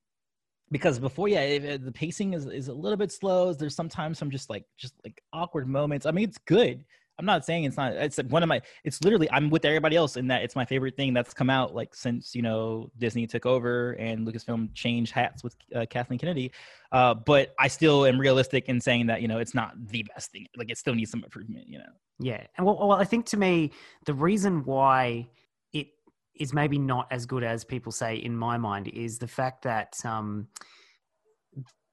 because 0.71 0.99
before 0.99 1.27
yeah 1.29 1.41
it, 1.41 1.63
it- 1.63 1.85
the 1.85 1.91
pacing 1.91 2.33
is, 2.33 2.45
is 2.47 2.67
a 2.67 2.73
little 2.73 2.97
bit 2.97 3.11
slow 3.11 3.53
there's 3.53 3.75
sometimes 3.75 4.17
some 4.17 4.29
just 4.29 4.49
like 4.49 4.65
just 4.77 4.93
like 5.05 5.21
awkward 5.31 5.65
moments 5.67 6.05
i 6.05 6.11
mean 6.11 6.27
it's 6.27 6.39
good 6.39 6.83
i'm 7.19 7.25
not 7.25 7.45
saying 7.45 7.63
it's 7.63 7.77
not 7.77 7.93
it's 7.93 8.17
one 8.29 8.43
of 8.43 8.49
my 8.49 8.61
it's 8.83 9.03
literally 9.03 9.29
i'm 9.31 9.49
with 9.49 9.65
everybody 9.65 9.95
else 9.95 10.17
in 10.17 10.27
that 10.27 10.43
it's 10.43 10.55
my 10.55 10.65
favorite 10.65 10.95
thing 10.95 11.13
that's 11.13 11.33
come 11.33 11.49
out 11.49 11.73
like 11.73 11.93
since 11.95 12.35
you 12.35 12.41
know 12.41 12.89
disney 12.97 13.25
took 13.25 13.45
over 13.45 13.93
and 13.93 14.27
lucasfilm 14.27 14.73
changed 14.73 15.11
hats 15.11 15.43
with 15.43 15.55
uh, 15.75 15.85
kathleen 15.89 16.19
kennedy. 16.19 16.51
Uh, 16.91 17.13
but 17.13 17.53
i 17.59 17.67
still 17.67 18.05
am 18.05 18.19
realistic 18.19 18.69
in 18.69 18.79
saying 18.79 19.05
that 19.07 19.21
you 19.21 19.27
know 19.27 19.39
it's 19.39 19.53
not 19.53 19.73
the 19.89 20.03
best 20.15 20.31
thing 20.31 20.45
like 20.57 20.71
it 20.71 20.77
still 20.77 20.95
needs 20.95 21.11
some 21.11 21.23
improvement 21.23 21.67
you 21.67 21.77
know? 21.77 21.85
Yeah, 22.19 22.45
and 22.57 22.65
well, 22.65 22.77
well, 22.77 22.93
I 22.93 23.03
think 23.03 23.25
to 23.27 23.37
me 23.37 23.71
the 24.05 24.13
reason 24.13 24.63
why 24.63 25.27
it 25.73 25.87
is 26.35 26.53
maybe 26.53 26.79
not 26.79 27.07
as 27.11 27.25
good 27.25 27.43
as 27.43 27.63
people 27.63 27.91
say 27.91 28.15
in 28.15 28.35
my 28.35 28.57
mind 28.57 28.87
is 28.87 29.19
the 29.19 29.27
fact 29.27 29.63
that 29.63 30.03
um, 30.03 30.47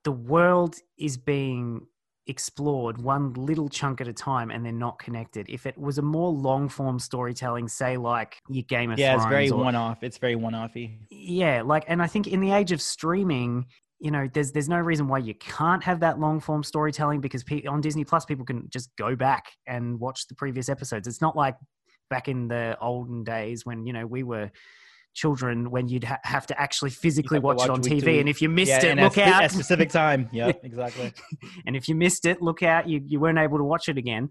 the 0.04 0.12
world 0.12 0.76
is 0.98 1.16
being 1.16 1.86
explored 2.26 2.98
one 2.98 3.32
little 3.34 3.68
chunk 3.68 4.00
at 4.00 4.08
a 4.08 4.12
time, 4.12 4.50
and 4.50 4.64
they're 4.64 4.72
not 4.72 4.98
connected. 4.98 5.46
If 5.48 5.66
it 5.66 5.76
was 5.76 5.98
a 5.98 6.02
more 6.02 6.30
long 6.30 6.68
form 6.68 6.98
storytelling, 6.98 7.68
say 7.68 7.96
like 7.96 8.36
your 8.48 8.64
Game 8.64 8.90
of 8.90 8.98
yeah 8.98 9.14
Thrones, 9.14 9.24
it's 9.24 9.30
very 9.30 9.50
one-off. 9.50 10.02
It's 10.02 10.18
very 10.18 10.36
one-offy. 10.36 10.98
Yeah 11.10 11.62
like 11.62 11.84
and 11.88 12.02
i 12.02 12.06
think 12.06 12.26
in 12.26 12.40
the 12.40 12.52
age 12.52 12.72
of 12.72 12.80
streaming 12.80 13.66
you 13.98 14.10
know 14.10 14.28
there's 14.32 14.52
there's 14.52 14.68
no 14.68 14.78
reason 14.78 15.08
why 15.08 15.18
you 15.18 15.34
can't 15.34 15.82
have 15.82 16.00
that 16.00 16.18
long 16.18 16.40
form 16.40 16.62
storytelling 16.62 17.20
because 17.20 17.42
pe- 17.44 17.64
on 17.64 17.80
disney 17.80 18.04
plus 18.04 18.24
people 18.24 18.44
can 18.44 18.68
just 18.68 18.90
go 18.96 19.14
back 19.16 19.52
and 19.66 19.98
watch 19.98 20.26
the 20.28 20.34
previous 20.34 20.68
episodes. 20.68 21.06
It's 21.06 21.20
not 21.20 21.36
like 21.36 21.56
back 22.10 22.28
in 22.28 22.48
the 22.48 22.76
olden 22.80 23.24
days 23.24 23.64
when 23.64 23.86
you 23.86 23.92
know 23.92 24.06
we 24.06 24.22
were 24.22 24.50
children 25.14 25.70
when 25.70 25.88
you'd 25.88 26.04
ha- 26.04 26.18
have 26.24 26.46
to 26.46 26.60
actually 26.60 26.90
physically 26.90 27.38
to 27.38 27.42
watch, 27.42 27.62
it 27.62 27.70
on 27.70 27.80
tv 27.80 28.20
and 28.20 28.28
if 28.28 28.42
you 28.42 28.48
missed 28.48 28.70
yeah 28.70 28.84
it 28.84 28.98
look 28.98 29.16
at, 29.16 29.32
out. 29.32 29.44
at 29.44 29.50
specific 29.50 29.88
time. 29.88 30.28
Yeah 30.32 30.52
exactly. 30.62 31.12
And 31.66 31.76
if 31.76 31.88
you 31.88 31.94
missed 31.94 32.26
it 32.26 32.42
look 32.42 32.62
out. 32.62 32.88
You, 32.88 33.00
you 33.06 33.20
weren't 33.20 33.38
able 33.38 33.58
to 33.58 33.64
watch 33.64 33.88
it 33.88 33.96
again. 33.96 34.30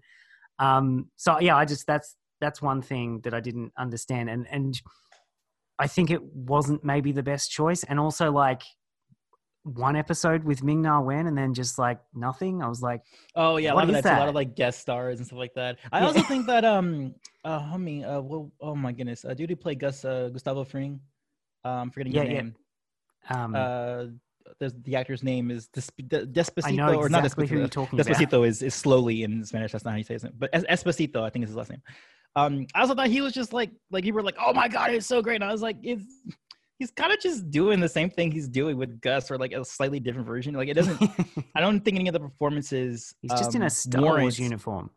Um 0.58 1.10
so 1.16 1.40
yeah 1.40 1.56
i 1.56 1.64
just 1.64 1.86
that's 1.86 2.16
that's 2.40 2.60
one 2.60 2.82
thing 2.82 3.20
that 3.24 3.34
i 3.34 3.40
didn't 3.40 3.72
understand. 3.78 4.30
And 4.30 4.46
and 4.50 4.80
i 5.78 5.86
think 5.86 6.10
it 6.10 6.22
wasn't 6.22 6.84
maybe 6.84 7.12
the 7.12 7.22
best 7.22 7.50
choice. 7.50 7.84
And 7.84 7.98
also 7.98 8.30
like 8.30 8.62
one 9.64 9.96
episode 9.96 10.44
with 10.44 10.62
ming 10.62 10.82
na 10.82 11.00
wen 11.00 11.26
and 11.26 11.36
then 11.36 11.54
just 11.54 11.78
like 11.78 11.98
nothing 12.14 12.62
i 12.62 12.68
was 12.68 12.82
like 12.82 13.00
Oh 13.34 13.56
yeah, 13.56 13.72
a 13.72 13.74
lot 13.74 13.88
of 13.88 13.94
that, 14.02 14.04
a 14.04 14.18
lot 14.18 14.28
of 14.28 14.34
like 14.34 14.54
guest 14.54 14.78
stars 14.80 15.18
and 15.18 15.26
stuff 15.26 15.38
like 15.38 15.54
that. 15.54 15.78
I 15.90 15.98
Yeah. 16.00 16.06
also 16.06 16.22
think 16.22 16.46
that 16.52 16.64
um 16.64 17.14
uh 17.44 17.58
homie 17.60 18.04
uh 18.04 18.20
well, 18.22 18.52
oh 18.60 18.74
my 18.76 18.92
goodness 18.92 19.24
uh 19.24 19.34
dude 19.34 19.50
who 19.50 19.56
played 19.56 19.80
Gus 19.80 20.04
uh, 20.04 20.28
Gustavo 20.32 20.64
Fring 20.64 21.00
um 21.64 21.90
forgetting 21.90 22.12
Yeah, 22.12 22.22
his 22.22 22.30
yeah. 22.30 22.36
name 22.42 22.54
um 23.30 23.54
uh 23.54 24.04
there's 24.60 24.74
the 24.82 24.94
actor's 24.96 25.22
name 25.22 25.50
is 25.50 25.68
Des- 25.68 26.02
De- 26.06 26.26
Despacito 26.26 26.76
know 26.76 26.94
or 26.96 27.08
not 27.08 27.24
exactly 27.24 27.46
who 27.46 27.56
Despacito 27.56 27.58
you're 27.60 27.68
talking 27.68 27.98
about 28.00 28.16
Despacito 28.18 28.46
is 28.46 28.62
is 28.62 28.74
slowly 28.74 29.22
in 29.22 29.44
Spanish 29.44 29.72
that's 29.72 29.84
not 29.84 29.92
how 29.92 29.96
you 29.96 30.04
say 30.04 30.16
it 30.16 30.38
but 30.38 30.50
Es- 30.52 30.64
Espacito 30.64 31.22
I 31.22 31.30
think 31.30 31.44
is 31.44 31.48
his 31.50 31.56
last 31.56 31.70
name. 31.70 31.82
Um 32.36 32.66
I 32.74 32.82
also 32.82 32.94
thought 32.94 33.08
he 33.08 33.22
was 33.22 33.32
just 33.32 33.52
like 33.54 33.70
like 33.90 34.04
you 34.04 34.12
were 34.12 34.22
like 34.22 34.36
oh 34.38 34.52
my 34.52 34.68
god 34.68 34.90
it's 34.92 35.06
so 35.06 35.22
great 35.22 35.36
and 35.36 35.44
I 35.44 35.52
was 35.52 35.62
like 35.62 35.78
it's 35.82 36.04
he's 36.78 36.90
kind 36.90 37.12
of 37.12 37.20
just 37.20 37.50
doing 37.50 37.80
the 37.80 37.88
same 37.88 38.10
thing 38.10 38.32
he's 38.32 38.48
doing 38.48 38.76
with 38.76 39.00
Gus 39.00 39.30
or 39.30 39.38
like 39.38 39.52
a 39.52 39.64
slightly 39.64 40.00
different 40.00 40.26
version 40.26 40.54
like 40.54 40.68
it 40.68 40.74
doesn't 40.74 41.00
I 41.54 41.60
don't 41.60 41.80
think 41.80 41.98
any 41.98 42.08
of 42.08 42.12
the 42.12 42.20
performances 42.20 43.14
he's 43.22 43.30
just 43.32 43.54
in 43.54 43.62
um, 43.62 43.66
a 43.66 43.70
star 43.70 44.02
wars 44.02 44.38
uniform 44.38 44.90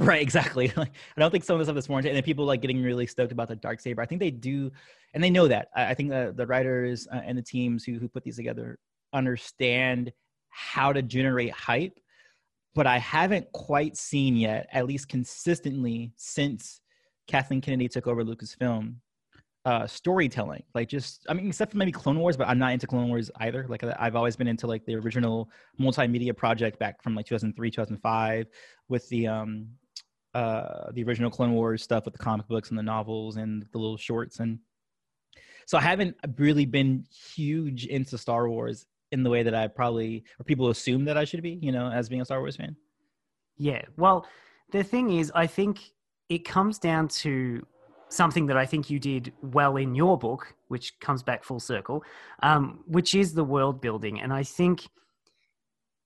Right, 0.00 0.22
exactly. 0.22 0.72
Like, 0.76 0.92
I 1.16 1.20
don't 1.20 1.30
think 1.30 1.44
some 1.44 1.54
of 1.54 1.58
the 1.58 1.66
stuff 1.66 1.76
is 1.76 1.88
warranted, 1.88 2.10
and 2.10 2.16
then 2.16 2.22
people 2.22 2.46
like 2.46 2.62
getting 2.62 2.82
really 2.82 3.06
stoked 3.06 3.32
about 3.32 3.48
the 3.48 3.56
dark 3.56 3.80
saber. 3.80 4.00
I 4.00 4.06
think 4.06 4.18
they 4.18 4.30
do, 4.30 4.72
and 5.12 5.22
they 5.22 5.28
know 5.28 5.46
that. 5.46 5.68
I, 5.76 5.88
I 5.88 5.94
think 5.94 6.08
the 6.08 6.32
the 6.34 6.46
writers 6.46 7.06
uh, 7.12 7.20
and 7.22 7.36
the 7.36 7.42
teams 7.42 7.84
who 7.84 7.98
who 7.98 8.08
put 8.08 8.24
these 8.24 8.36
together 8.36 8.78
understand 9.12 10.10
how 10.48 10.92
to 10.92 11.02
generate 11.02 11.52
hype, 11.52 12.00
but 12.74 12.86
I 12.86 12.98
haven't 12.98 13.52
quite 13.52 13.96
seen 13.96 14.36
yet, 14.36 14.68
at 14.72 14.86
least 14.86 15.08
consistently 15.08 16.12
since 16.16 16.80
Kathleen 17.28 17.60
Kennedy 17.60 17.88
took 17.88 18.06
over 18.06 18.24
Lucasfilm, 18.24 18.94
uh, 19.64 19.86
storytelling. 19.86 20.62
Like 20.74 20.88
just, 20.88 21.26
I 21.28 21.34
mean, 21.34 21.48
except 21.48 21.72
for 21.72 21.78
maybe 21.78 21.92
Clone 21.92 22.18
Wars, 22.18 22.36
but 22.36 22.48
I'm 22.48 22.58
not 22.58 22.72
into 22.72 22.86
Clone 22.86 23.08
Wars 23.08 23.30
either. 23.40 23.66
Like 23.68 23.84
I've 23.84 24.16
always 24.16 24.36
been 24.36 24.48
into 24.48 24.66
like 24.66 24.84
the 24.86 24.96
original 24.96 25.50
multimedia 25.78 26.36
project 26.36 26.78
back 26.78 27.02
from 27.02 27.14
like 27.14 27.26
2003, 27.26 27.70
2005 27.70 28.46
with 28.88 29.08
the 29.08 29.26
um 29.26 29.68
uh 30.34 30.90
the 30.92 31.02
original 31.02 31.30
Clone 31.30 31.52
Wars 31.52 31.82
stuff 31.82 32.04
with 32.04 32.14
the 32.14 32.22
comic 32.22 32.46
books 32.48 32.70
and 32.70 32.78
the 32.78 32.82
novels 32.82 33.36
and 33.36 33.66
the 33.72 33.78
little 33.78 33.96
shorts 33.96 34.38
and 34.38 34.60
so 35.66 35.78
I 35.78 35.82
haven't 35.82 36.16
really 36.36 36.66
been 36.66 37.04
huge 37.12 37.86
into 37.86 38.18
Star 38.18 38.48
Wars 38.48 38.86
in 39.12 39.22
the 39.22 39.30
way 39.30 39.44
that 39.44 39.54
I 39.54 39.68
probably 39.68 40.24
or 40.40 40.44
people 40.44 40.70
assume 40.70 41.04
that 41.04 41.16
I 41.16 41.24
should 41.24 41.42
be, 41.42 41.60
you 41.62 41.70
know, 41.70 41.88
as 41.90 42.08
being 42.08 42.20
a 42.20 42.24
Star 42.24 42.40
Wars 42.40 42.56
fan. 42.56 42.74
Yeah. 43.56 43.82
Well, 43.96 44.26
the 44.72 44.82
thing 44.82 45.12
is, 45.12 45.30
I 45.32 45.46
think 45.46 45.92
it 46.28 46.44
comes 46.44 46.78
down 46.78 47.06
to 47.08 47.64
something 48.10 48.46
that 48.46 48.56
I 48.56 48.66
think 48.66 48.90
you 48.90 48.98
did 48.98 49.32
well 49.42 49.76
in 49.76 49.94
your 49.94 50.18
book, 50.18 50.54
which 50.68 50.98
comes 51.00 51.22
back 51.22 51.44
full 51.44 51.60
circle, 51.60 52.04
um, 52.42 52.80
which 52.86 53.14
is 53.14 53.32
the 53.32 53.44
world 53.44 53.80
building. 53.80 54.20
And 54.20 54.32
I 54.32 54.42
think 54.42 54.86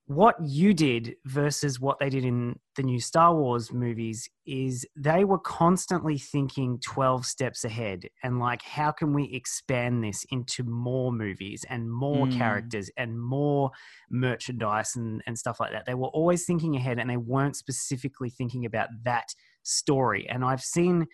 what 0.07 0.37
you 0.43 0.75
did 0.75 1.17
versus 1.25 1.81
what 1.81 1.99
they 1.99 2.11
did 2.11 2.27
in 2.27 2.59
the 2.77 2.83
new 2.83 3.01
Star 3.01 3.35
Wars 3.35 3.73
movies 3.73 4.29
is 4.45 4.85
they 4.95 5.25
were 5.25 5.39
constantly 5.39 6.19
thinking 6.19 6.79
12 6.81 7.25
steps 7.25 7.65
ahead 7.65 8.03
and 8.23 8.39
like, 8.39 8.61
how 8.61 8.91
can 8.91 9.15
we 9.15 9.25
expand 9.33 10.05
this 10.05 10.27
into 10.31 10.63
more 10.63 11.11
movies 11.11 11.65
and 11.71 11.91
more 11.91 12.27
Mm. 12.27 12.33
characters 12.33 12.91
and 12.99 13.19
more 13.19 13.71
merchandise 14.11 14.95
and, 14.95 15.23
and 15.27 15.39
stuff 15.39 15.59
like 15.59 15.73
that? 15.73 15.87
They 15.87 15.95
were 15.95 16.09
always 16.09 16.45
thinking 16.45 16.77
ahead 16.77 16.99
and 16.99 17.09
they 17.09 17.17
weren't 17.17 17.57
specifically 17.57 18.29
thinking 18.29 18.67
about 18.67 18.91
that 19.05 19.35
story. 19.63 20.29
And 20.29 20.45
I've 20.45 20.61
seen 20.63 21.07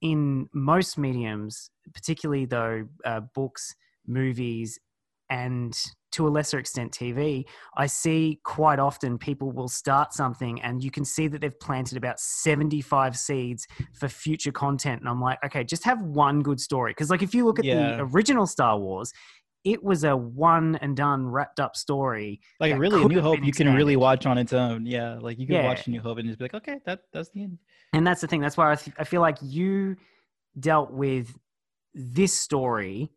in 0.00 0.48
most 0.52 0.98
mediums, 0.98 1.70
particularly 1.92 2.44
though 2.44 2.86
uh, 3.04 3.20
books, 3.34 3.74
movies, 4.06 4.78
and 5.30 5.76
to 6.12 6.28
a 6.28 6.30
lesser 6.30 6.58
extent 6.58 6.92
TV, 6.92 7.44
I 7.76 7.86
see 7.86 8.38
quite 8.44 8.78
often 8.78 9.18
people 9.18 9.50
will 9.50 9.68
start 9.68 10.12
something 10.12 10.60
and 10.62 10.84
you 10.84 10.90
can 10.90 11.04
see 11.04 11.26
that 11.26 11.40
they've 11.40 11.58
planted 11.58 11.96
about 11.98 12.20
75 12.20 13.16
seeds 13.16 13.66
for 13.94 14.08
future 14.08 14.52
content. 14.52 15.00
And 15.00 15.08
I'm 15.08 15.20
like, 15.20 15.38
okay, 15.44 15.64
just 15.64 15.82
have 15.84 16.00
one 16.02 16.40
good 16.40 16.60
story. 16.60 16.92
Because, 16.92 17.10
like, 17.10 17.22
if 17.22 17.34
you 17.34 17.44
look 17.44 17.58
at 17.58 17.64
Yeah. 17.64 17.96
the 17.96 18.04
original 18.14 18.46
Star 18.46 18.78
Wars, 18.78 19.12
it 19.64 19.82
was 19.82 20.04
a 20.04 20.14
one 20.14 20.76
and 20.76 20.96
done, 20.96 21.26
wrapped 21.26 21.58
up 21.58 21.74
story. 21.74 22.40
Like 22.60 22.78
really, 22.78 23.02
A 23.02 23.08
New 23.08 23.20
Hope 23.20 23.42
you 23.42 23.52
can 23.52 23.74
really 23.74 23.96
watch 23.96 24.26
on 24.26 24.36
its 24.38 24.52
own. 24.52 24.84
Yeah, 24.86 25.14
like 25.18 25.38
you 25.38 25.46
can 25.46 25.56
Yeah. 25.56 25.64
watch 25.64 25.88
New 25.88 26.00
Hope 26.00 26.18
and 26.18 26.26
just 26.28 26.38
be 26.38 26.44
like, 26.44 26.54
okay, 26.54 26.80
that 26.84 27.00
that's 27.12 27.30
the 27.30 27.42
end. 27.44 27.58
And 27.94 28.06
that's 28.06 28.20
the 28.20 28.26
thing. 28.26 28.40
That's 28.40 28.56
why 28.56 28.72
I, 28.72 28.74
th- 28.74 28.96
I 28.98 29.04
feel 29.04 29.20
like 29.22 29.38
you 29.40 29.96
dealt 30.60 30.90
with 30.92 31.34
this 31.94 32.32
story. 32.34 33.10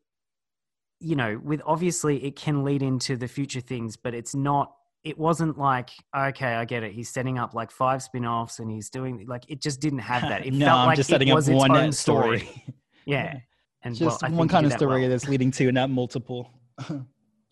You 1.00 1.16
know, 1.16 1.40
with 1.44 1.62
obviously 1.66 2.24
it 2.24 2.36
can 2.36 2.64
lead 2.64 2.82
into 2.82 3.18
the 3.18 3.28
future 3.28 3.62
things, 3.62 3.98
but 3.98 4.14
it's 4.16 4.34
not. 4.34 4.74
It 5.04 5.18
wasn't 5.18 5.58
like 5.58 5.92
okay, 6.16 6.54
I 6.56 6.66
get 6.66 6.84
it. 6.84 6.92
He's 6.94 7.10
setting 7.10 7.38
up 7.38 7.54
like 7.54 7.72
five 7.72 8.02
spin-offs 8.02 8.60
and 8.60 8.70
he's 8.72 8.90
doing 8.90 9.26
like 9.28 9.44
it 9.48 9.62
just 9.62 9.80
didn't 9.80 10.00
have 10.00 10.24
that. 10.24 10.46
It 10.46 10.54
no, 10.54 10.66
felt 10.66 10.80
I'm 10.80 10.88
like 10.88 10.96
just 10.98 11.10
it 11.10 11.14
setting 11.14 11.32
up 11.32 11.44
one 11.48 11.76
own 11.76 11.92
story. 11.92 12.50
Yeah, 13.06 13.40
and 13.88 13.96
just 13.96 14.22
well, 14.22 14.32
one 14.32 14.48
kind 14.48 14.66
of 14.66 14.72
that 14.72 14.82
well. 14.82 14.90
story 14.90 15.08
that's 15.08 15.28
leading 15.28 15.50
to, 15.52 15.72
not 15.72 15.90
multiple. 15.90 16.52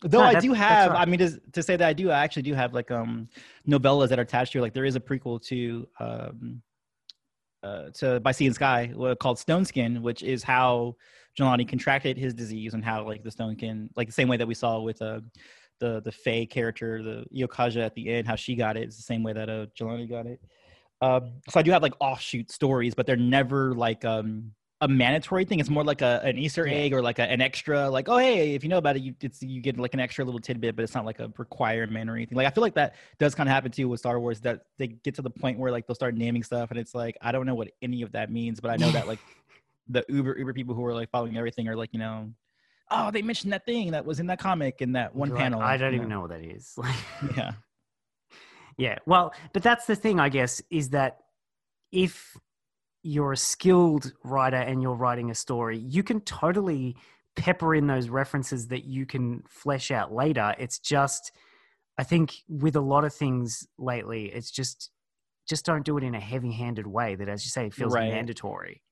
Though 0.02 0.20
No, 0.20 0.24
I 0.24 0.38
do 0.38 0.52
have, 0.52 0.90
right. 0.92 1.00
I 1.00 1.06
mean, 1.06 1.18
to, 1.20 1.40
to 1.52 1.62
say 1.62 1.76
that 1.76 1.88
I 1.88 1.94
do, 1.94 2.10
I 2.10 2.22
actually 2.22 2.42
do 2.42 2.52
have 2.52 2.74
like 2.74 2.90
um 2.90 3.28
novellas 3.66 4.10
that 4.10 4.18
are 4.18 4.22
attached 4.22 4.52
to. 4.52 4.60
Like 4.60 4.74
there 4.74 4.84
is 4.84 4.94
a 4.94 5.00
prequel 5.00 5.42
to 5.46 5.88
um 5.98 6.62
uh 7.62 7.90
to 7.94 8.20
by 8.20 8.32
Sea 8.32 8.46
and 8.46 8.54
Sky 8.54 8.92
called 9.18 9.38
Stone 9.38 9.64
Skin, 9.64 10.02
which 10.02 10.22
is 10.22 10.42
how 10.42 10.96
Jelani 11.38 11.66
contracted 11.66 12.18
his 12.18 12.34
disease 12.34 12.74
and 12.74 12.84
how 12.84 13.04
like 13.04 13.24
the 13.24 13.30
stone 13.30 13.56
Skin, 13.56 13.88
like 13.96 14.06
the 14.06 14.12
same 14.12 14.28
way 14.28 14.36
that 14.36 14.46
we 14.46 14.54
saw 14.54 14.78
with 14.80 15.00
uh 15.00 15.20
the 15.80 16.02
the 16.02 16.12
Faye 16.12 16.44
character, 16.44 17.02
the 17.02 17.24
Yokaja 17.34 17.84
at 17.84 17.94
the 17.94 18.10
end, 18.10 18.26
how 18.26 18.36
she 18.36 18.54
got. 18.54 18.76
It's 18.76 18.98
the 18.98 19.02
same 19.02 19.22
way 19.22 19.32
that 19.32 19.48
uh 19.48 19.66
Jelani 19.78 20.08
got 20.08 20.26
it. 20.26 20.40
Um, 21.00 21.40
so 21.48 21.58
I 21.58 21.62
do 21.62 21.70
have 21.70 21.82
like 21.82 21.94
offshoot 22.00 22.52
stories, 22.52 22.94
but 22.94 23.06
they're 23.06 23.16
never 23.16 23.74
like 23.74 24.04
um 24.04 24.52
a 24.80 24.88
mandatory 24.88 25.44
thing. 25.44 25.58
It's 25.58 25.70
more 25.70 25.84
like 25.84 26.02
a 26.02 26.20
an 26.22 26.36
Easter 26.36 26.66
egg 26.66 26.92
or 26.92 27.00
like 27.00 27.18
a, 27.18 27.22
an 27.22 27.40
extra. 27.40 27.88
Like, 27.88 28.08
oh 28.08 28.18
hey, 28.18 28.54
if 28.54 28.62
you 28.62 28.68
know 28.68 28.78
about 28.78 28.96
it, 28.96 29.02
you 29.02 29.14
it's 29.20 29.42
you 29.42 29.60
get 29.60 29.78
like 29.78 29.94
an 29.94 30.00
extra 30.00 30.24
little 30.24 30.40
tidbit, 30.40 30.76
but 30.76 30.82
it's 30.82 30.94
not 30.94 31.06
like 31.06 31.18
a 31.18 31.32
requirement 31.38 32.10
or 32.10 32.16
anything. 32.16 32.36
Like 32.36 32.46
I 32.46 32.50
feel 32.50 32.62
like 32.62 32.74
that 32.74 32.94
does 33.18 33.34
kind 33.34 33.48
of 33.48 33.54
happen 33.54 33.72
too 33.72 33.88
with 33.88 34.00
Star 34.00 34.20
Wars. 34.20 34.40
That 34.40 34.62
they 34.78 34.88
get 34.88 35.14
to 35.14 35.22
the 35.22 35.30
point 35.30 35.58
where 35.58 35.70
like 35.70 35.86
they'll 35.86 35.94
start 35.94 36.14
naming 36.14 36.42
stuff, 36.42 36.70
and 36.70 36.78
it's 36.78 36.94
like 36.94 37.16
I 37.22 37.32
don't 37.32 37.46
know 37.46 37.54
what 37.54 37.70
any 37.80 38.02
of 38.02 38.12
that 38.12 38.30
means, 38.30 38.60
but 38.60 38.70
I 38.70 38.76
know 38.76 38.90
that 38.90 39.06
like 39.08 39.18
the 39.88 40.04
Uber 40.08 40.38
Uber 40.38 40.52
people 40.52 40.74
who 40.74 40.84
are 40.84 40.94
like 40.94 41.10
following 41.10 41.36
everything 41.36 41.68
are 41.68 41.76
like 41.76 41.90
you 41.92 41.98
know. 41.98 42.30
Oh, 42.88 43.10
they 43.10 43.20
mentioned 43.20 43.52
that 43.52 43.64
thing 43.64 43.90
that 43.92 44.04
was 44.04 44.20
in 44.20 44.26
that 44.28 44.38
comic 44.38 44.80
in 44.80 44.92
that 44.92 45.12
one 45.12 45.28
You're 45.28 45.36
like, 45.36 45.42
panel. 45.42 45.60
I 45.60 45.76
don't 45.76 45.92
you 45.92 45.96
even 45.96 46.08
know 46.08 46.20
what 46.20 46.30
that 46.30 46.42
is. 46.42 46.78
Yeah. 47.36 47.52
Yeah, 48.78 48.98
well, 49.06 49.32
but 49.54 49.62
that's 49.62 49.86
the 49.86 49.96
thing, 49.96 50.20
I 50.20 50.28
guess, 50.28 50.60
is 50.70 50.90
that 50.90 51.20
if 51.92 52.36
you're 53.06 53.32
a 53.32 53.36
skilled 53.36 54.12
writer 54.24 54.56
and 54.56 54.82
you're 54.82 54.94
writing 54.94 55.30
a 55.30 55.34
story, 55.34 55.78
you 55.78 56.02
can 56.02 56.20
totally 56.22 56.96
pepper 57.36 57.74
in 57.74 57.86
those 57.86 58.08
references 58.08 58.66
that 58.68 58.84
you 58.84 59.06
can 59.06 59.42
flesh 59.48 59.90
out 59.90 60.12
later. 60.12 60.54
It's 60.58 60.78
just, 60.78 61.32
I 61.98 62.02
think, 62.02 62.34
with 62.48 62.74
a 62.76 62.80
lot 62.80 63.04
of 63.04 63.14
things 63.14 63.66
lately, 63.78 64.26
it's 64.26 64.50
just, 64.50 64.90
just 65.48 65.64
don't 65.64 65.84
do 65.84 65.96
it 65.98 66.02
in 66.04 66.14
a 66.14 66.20
heavy-handed 66.20 66.86
way 66.86 67.14
that, 67.14 67.28
as 67.28 67.44
you 67.44 67.50
say, 67.50 67.70
feels 67.70 67.94
Right. 67.94 68.10
mandatory. 68.12 68.82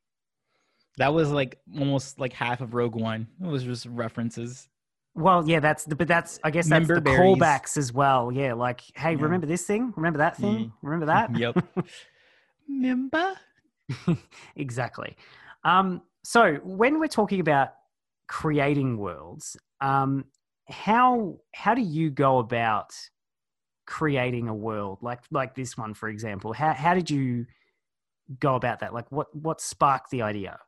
That 0.98 1.12
was 1.12 1.32
like 1.32 1.58
almost 1.76 2.20
like 2.20 2.32
half 2.32 2.60
of 2.60 2.72
Rogue 2.74 2.94
One. 2.94 3.26
It 3.42 3.48
was 3.48 3.64
just 3.64 3.84
references. 3.86 4.68
Well, 5.16 5.48
yeah, 5.48 5.58
that's 5.58 5.84
the, 5.84 5.96
but 5.96 6.06
that's 6.06 6.38
I 6.44 6.50
guess 6.52 6.66
that's 6.68 6.70
Member 6.88 6.94
the 6.96 7.00
berries. 7.00 7.18
callbacks 7.36 7.76
as 7.76 7.92
well. 7.92 8.30
Yeah, 8.30 8.52
like, 8.54 8.80
hey, 8.94 9.12
Yeah. 9.14 9.22
remember 9.22 9.46
this 9.46 9.66
thing? 9.66 9.92
Remember 9.96 10.18
that 10.18 10.36
thing? 10.36 10.58
Yeah. 10.60 10.66
Remember 10.82 11.06
that? 11.06 11.36
Yep. 11.36 11.64
Remember? 12.68 13.34
exactly. 14.56 15.16
Um, 15.64 16.02
so 16.22 16.54
when 16.62 17.00
we're 17.00 17.08
talking 17.08 17.40
about 17.40 17.74
creating 18.28 18.96
worlds, 18.98 19.56
um, 19.80 20.24
how 20.68 21.38
how 21.54 21.74
do 21.74 21.82
you 21.82 22.10
go 22.10 22.38
about 22.38 22.94
creating 23.86 24.48
a 24.48 24.54
world 24.54 24.98
like 25.02 25.20
like 25.30 25.54
this 25.54 25.76
one, 25.76 25.94
for 25.94 26.08
example? 26.08 26.52
How 26.52 26.72
how 26.72 26.94
did 26.94 27.10
you 27.10 27.46
go 28.40 28.54
about 28.54 28.80
that? 28.80 28.94
Like, 28.94 29.10
what 29.12 29.34
what 29.34 29.60
sparked 29.60 30.10
the 30.10 30.22
idea? 30.22 30.58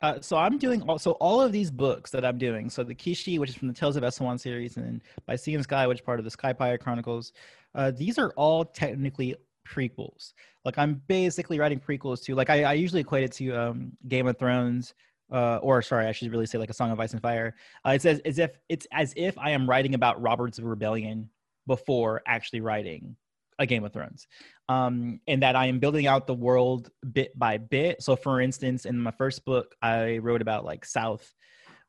Uh, 0.00 0.20
so 0.20 0.36
I'm 0.36 0.58
doing 0.58 0.82
also 0.82 1.12
all 1.12 1.40
of 1.40 1.50
these 1.50 1.72
books 1.72 2.12
that 2.12 2.24
I'm 2.24 2.38
doing. 2.38 2.70
So 2.70 2.84
the 2.84 2.94
Kishi, 2.94 3.38
which 3.38 3.50
is 3.50 3.56
from 3.56 3.66
the 3.66 3.74
Tales 3.74 3.96
of 3.96 4.04
Esowon 4.04 4.38
series, 4.38 4.76
and 4.76 5.02
by 5.26 5.34
Sea 5.34 5.54
and 5.54 5.64
Sky, 5.64 5.86
which 5.86 5.98
is 5.98 6.04
part 6.04 6.20
of 6.20 6.24
the 6.24 6.30
Sky 6.30 6.52
Pirate 6.52 6.80
Chronicles. 6.80 7.32
Uh, 7.74 7.90
these 7.90 8.16
are 8.18 8.30
all 8.36 8.64
technically 8.64 9.34
prequels. 9.68 10.32
Like 10.64 10.78
I'm 10.78 11.02
basically 11.06 11.58
writing 11.58 11.80
prequels 11.80 12.22
to 12.24 12.34
like 12.34 12.50
I, 12.50 12.64
I 12.64 12.72
usually 12.74 13.00
equate 13.00 13.24
it 13.24 13.32
to 13.32 13.52
um, 13.52 13.92
Game 14.06 14.26
of 14.26 14.38
Thrones. 14.38 14.94
Uh, 15.30 15.58
or 15.58 15.82
sorry, 15.82 16.06
I 16.06 16.12
should 16.12 16.32
really 16.32 16.46
say 16.46 16.56
like 16.56 16.70
a 16.70 16.74
Song 16.74 16.90
of 16.90 16.98
Ice 16.98 17.12
and 17.12 17.20
Fire. 17.20 17.54
Uh, 17.86 17.90
it 17.90 18.04
as 18.04 18.38
if 18.38 18.58
it's 18.70 18.86
as 18.92 19.12
if 19.14 19.36
I 19.36 19.50
am 19.50 19.68
writing 19.68 19.94
about 19.94 20.20
Robert's 20.22 20.58
Rebellion 20.58 21.28
before 21.66 22.22
actually 22.26 22.62
writing 22.62 23.14
a 23.58 23.66
Game 23.66 23.84
of 23.84 23.92
Thrones, 23.92 24.26
um, 24.68 25.20
and 25.26 25.42
that 25.42 25.56
I 25.56 25.66
am 25.66 25.80
building 25.80 26.06
out 26.06 26.26
the 26.26 26.34
world 26.34 26.90
bit 27.12 27.38
by 27.38 27.58
bit. 27.58 28.02
So, 28.02 28.16
for 28.16 28.40
instance, 28.40 28.86
in 28.86 28.98
my 28.98 29.10
first 29.10 29.44
book, 29.44 29.74
I 29.82 30.18
wrote 30.18 30.42
about 30.42 30.64
like 30.64 30.84
South, 30.84 31.30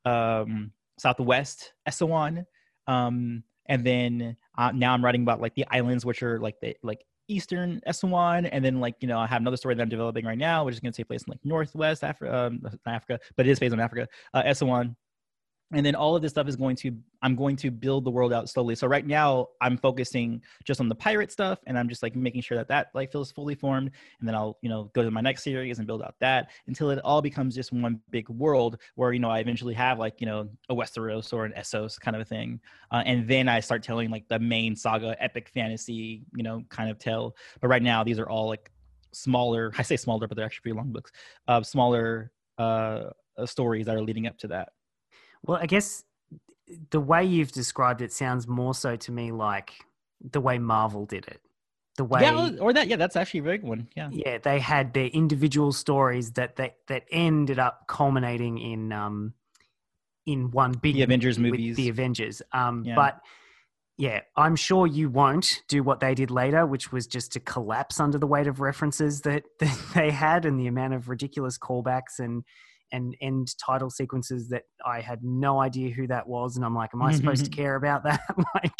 um, 0.06 0.72
Southwest 0.98 1.74
Esowon, 1.88 2.46
um, 2.88 3.44
and 3.68 3.86
then 3.86 4.36
uh, 4.58 4.72
now 4.74 4.94
I'm 4.94 5.06
writing 5.06 5.22
about 5.22 5.42
like 5.42 5.56
the 5.56 5.66
islands, 5.70 6.06
which 6.06 6.24
are 6.24 6.40
like 6.40 6.60
the 6.60 6.76
like 6.84 7.06
Eastern 7.30 7.82
Esowon, 7.88 8.50
and 8.52 8.64
then 8.64 8.80
like 8.80 8.96
you 9.00 9.08
know 9.08 9.18
I 9.20 9.28
have 9.28 9.42
another 9.42 9.58
story 9.58 9.76
that 9.76 9.82
I'm 9.82 9.90
developing 9.90 10.26
right 10.26 10.38
now, 10.38 10.66
which 10.66 10.74
is 10.74 10.80
going 10.80 10.92
to 10.92 10.98
take 10.98 11.08
place 11.08 11.24
in 11.24 11.32
like 11.32 11.40
Northwest 11.46 12.04
Africa, 12.04 12.36
um, 12.36 12.62
Africa, 12.86 13.20
but 13.38 13.48
it 13.48 13.52
is 13.52 13.60
based 13.60 13.74
on 13.74 13.80
Africa, 13.80 14.08
uh, 14.34 14.44
Esowon 14.44 14.96
and 15.72 15.86
then 15.86 15.96
all 15.96 16.16
of 16.16 16.22
this 16.22 16.32
stuff 16.32 16.48
is 16.48 16.56
going 16.56 16.76
to 16.76 16.96
i'm 17.22 17.36
going 17.36 17.56
to 17.56 17.70
build 17.70 18.04
the 18.04 18.10
world 18.10 18.34
out 18.34 18.50
slowly. 18.50 18.76
So 18.76 18.88
right 18.88 19.06
now 19.06 19.48
i'm 19.62 19.78
focusing 19.78 20.42
just 20.64 20.80
on 20.80 20.90
the 20.90 20.96
pirate 20.96 21.32
stuff 21.32 21.60
and 21.68 21.78
i'm 21.78 21.90
just 21.90 22.02
like 22.02 22.16
making 22.16 22.42
sure 22.42 22.58
that 22.58 22.68
that 22.70 22.90
like 22.94 23.12
feels 23.12 23.32
fully 23.32 23.56
formed. 23.56 23.92
And 24.20 24.28
then 24.28 24.36
i'll 24.36 24.58
you 24.62 24.70
know 24.70 24.90
go 24.94 25.04
to 25.04 25.12
my 25.12 25.22
next 25.22 25.44
series 25.44 25.78
and 25.78 25.88
build 25.88 26.02
out 26.02 26.16
that 26.20 26.50
until 26.68 26.90
it 26.90 27.00
all 27.00 27.22
becomes 27.22 27.56
just 27.56 27.72
one 27.72 28.00
big 28.10 28.30
world 28.30 28.78
where 28.96 29.14
you 29.14 29.20
know 29.20 29.30
i 29.30 29.40
eventually 29.40 29.74
have 29.74 30.00
like 30.00 30.20
you 30.20 30.28
know 30.28 30.50
a 30.70 30.76
westeros 30.76 31.34
or 31.34 31.46
an 31.46 31.54
essos 31.58 32.00
kind 32.00 32.16
of 32.16 32.22
a 32.22 32.26
thing. 32.26 32.60
Uh, 32.92 33.04
and 33.06 33.28
then 33.28 33.48
i 33.48 33.60
start 33.60 33.84
telling 33.84 34.10
like 34.10 34.28
the 34.28 34.40
main 34.40 34.76
saga 34.76 35.16
epic 35.22 35.50
fantasy 35.54 36.24
you 36.36 36.44
know 36.44 36.64
kind 36.70 36.90
of 36.90 36.98
tell 36.98 37.36
but 37.62 37.68
right 37.68 37.84
now 37.84 38.04
these 38.04 38.20
are 38.20 38.30
all 38.30 38.48
like 38.48 38.72
smaller 39.12 39.72
i 39.78 39.82
say 39.82 39.98
smaller 39.98 40.28
but 40.28 40.36
they're 40.36 40.46
actually 40.46 40.62
pretty 40.62 40.78
long 40.78 40.92
books 40.92 41.12
uh, 41.48 41.62
smaller 41.62 42.32
uh, 42.58 43.10
uh, 43.38 43.46
stories 43.46 43.86
that 43.86 43.96
are 43.96 44.02
leading 44.02 44.28
up 44.28 44.38
to 44.38 44.48
that 44.48 44.70
Well, 45.44 45.60
I 45.62 45.66
guess 45.66 46.04
the 46.92 47.00
way 47.00 47.24
you've 47.24 47.52
described 47.52 48.02
it 48.02 48.12
sounds 48.14 48.48
more 48.48 48.74
so 48.74 48.96
to 48.96 49.12
me 49.12 49.32
like 49.32 49.74
the 50.22 50.42
way 50.42 50.60
Marvel 50.60 51.06
did 51.06 51.28
it. 51.28 51.42
The 51.98 52.04
way 52.06 52.22
yeah, 52.22 52.52
or 52.60 52.72
that. 52.74 52.88
Yeah, 52.88 52.96
that's 52.96 53.16
actually 53.16 53.42
a 53.42 53.44
very 53.44 53.58
good 53.58 53.68
one. 53.68 53.90
Yeah. 53.96 54.10
yeah, 54.12 54.38
they 54.38 54.60
had 54.60 54.94
their 54.94 55.08
individual 55.08 55.74
stories 55.74 56.32
that 56.34 56.56
that 56.56 56.78
that 56.88 57.04
ended 57.12 57.60
up 57.60 57.88
culminating 57.88 58.58
in 58.58 58.94
um 58.94 59.34
in 60.26 60.52
one 60.52 60.72
big 60.74 60.96
The 60.96 61.02
Avengers 61.02 61.38
movie 61.40 61.52
with 61.52 61.60
movies. 61.60 61.76
the 61.78 61.90
Avengers. 61.90 62.42
Um, 62.54 62.84
Yeah. 62.86 62.96
but 62.96 63.20
yeah, 63.98 64.22
I'm 64.38 64.56
sure 64.56 64.88
you 64.88 65.10
won't 65.10 65.62
do 65.68 65.84
what 65.84 66.00
they 66.00 66.16
did 66.16 66.32
later, 66.32 66.66
which 66.66 66.92
was 66.92 67.06
just 67.06 67.34
to 67.34 67.42
collapse 67.42 68.00
under 68.00 68.18
the 68.18 68.28
weight 68.28 68.48
of 68.48 68.62
references 68.62 69.22
that, 69.22 69.44
that 69.60 69.78
they 69.94 70.12
had 70.12 70.46
and 70.46 70.58
the 70.58 70.68
amount 70.68 70.94
of 70.94 71.10
ridiculous 71.10 71.58
callbacks 71.58 72.20
and 72.20 72.44
and 72.92 73.16
end 73.22 73.56
title 73.58 73.90
sequences 73.90 74.50
that 74.50 74.64
I 74.86 75.02
had 75.02 75.24
no 75.24 75.60
idea 75.62 75.92
who 75.94 76.08
that 76.08 76.28
was, 76.28 76.56
and 76.56 76.66
I'm 76.66 76.76
like, 76.76 76.92
am 76.94 77.02
I 77.02 77.14
supposed 77.14 77.46
to 77.46 77.52
care 77.52 77.76
about 77.76 78.04
that? 78.04 78.22
like, 78.56 78.74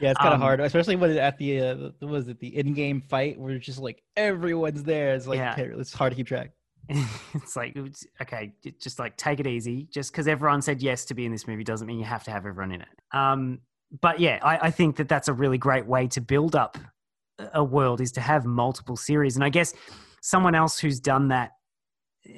Yeah, 0.00 0.10
it's 0.10 0.18
kind 0.20 0.28
of 0.34 0.34
Um, 0.34 0.40
hard, 0.40 0.60
especially 0.60 0.96
when 0.96 1.10
it 1.10 1.16
at 1.16 1.38
the 1.38 1.60
uh, 1.60 1.90
was 2.06 2.28
it 2.28 2.38
the 2.40 2.52
Endgame 2.52 3.02
fight 3.02 3.38
where 3.38 3.52
it's 3.52 3.66
just 3.66 3.78
like 3.80 4.02
everyone's 4.16 4.82
there. 4.84 5.14
It's 5.14 5.26
like 5.26 5.38
Yeah. 5.38 5.54
it's 5.58 5.92
hard 5.92 6.12
to 6.12 6.16
keep 6.16 6.26
track. 6.26 6.50
it's 7.34 7.54
like 7.54 7.76
it's- 7.76 8.06
okay 8.22 8.50
just 8.80 8.98
like 8.98 9.14
take 9.18 9.40
it 9.40 9.46
easy 9.46 9.86
just 9.92 10.10
because 10.10 10.26
everyone 10.26 10.62
said 10.62 10.80
yes 10.80 11.04
to 11.04 11.12
be 11.12 11.26
in 11.26 11.32
this 11.32 11.46
movie 11.46 11.62
doesn't 11.62 11.86
mean 11.86 11.98
you 11.98 12.04
have 12.04 12.24
to 12.24 12.30
have 12.30 12.46
everyone 12.46 12.72
in 12.72 12.80
it 12.80 12.88
um 13.12 13.58
but 14.00 14.18
yeah 14.20 14.38
I, 14.42 14.68
I 14.68 14.70
think 14.70 14.96
that 14.96 15.06
that's 15.06 15.28
a 15.28 15.34
really 15.34 15.58
great 15.58 15.86
way 15.86 16.06
to 16.08 16.22
build 16.22 16.56
up 16.56 16.78
a 17.52 17.62
world 17.62 18.00
is 18.00 18.10
to 18.12 18.22
have 18.22 18.46
multiple 18.46 18.96
series 18.96 19.36
and 19.36 19.44
i 19.44 19.50
guess 19.50 19.74
someone 20.22 20.54
else 20.54 20.78
who's 20.78 20.98
done 20.98 21.28
that 21.28 21.50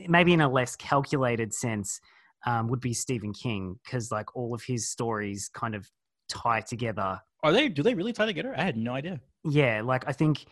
maybe 0.09 0.33
in 0.33 0.41
a 0.41 0.49
less 0.49 0.77
calculated 0.77 1.53
sense 1.55 2.01
um, 2.47 2.69
would 2.69 2.81
be 2.81 2.95
stephen 2.95 3.33
king 3.33 3.79
because 3.85 4.11
like 4.11 4.35
all 4.37 4.55
of 4.55 4.63
his 4.63 4.89
stories 4.89 5.51
kind 5.53 5.75
of 5.75 5.91
tie 6.29 6.61
together 6.61 7.21
Are 7.43 7.53
they? 7.53 7.69
Do 7.69 7.83
they 7.83 7.95
really 7.95 8.13
tie 8.13 8.27
together? 8.27 8.55
I 8.57 8.63
had 8.63 8.77
no 8.77 8.93
idea. 8.95 9.21
yeah 9.45 9.83
like 9.85 10.05
i 10.09 10.13
think 10.13 10.45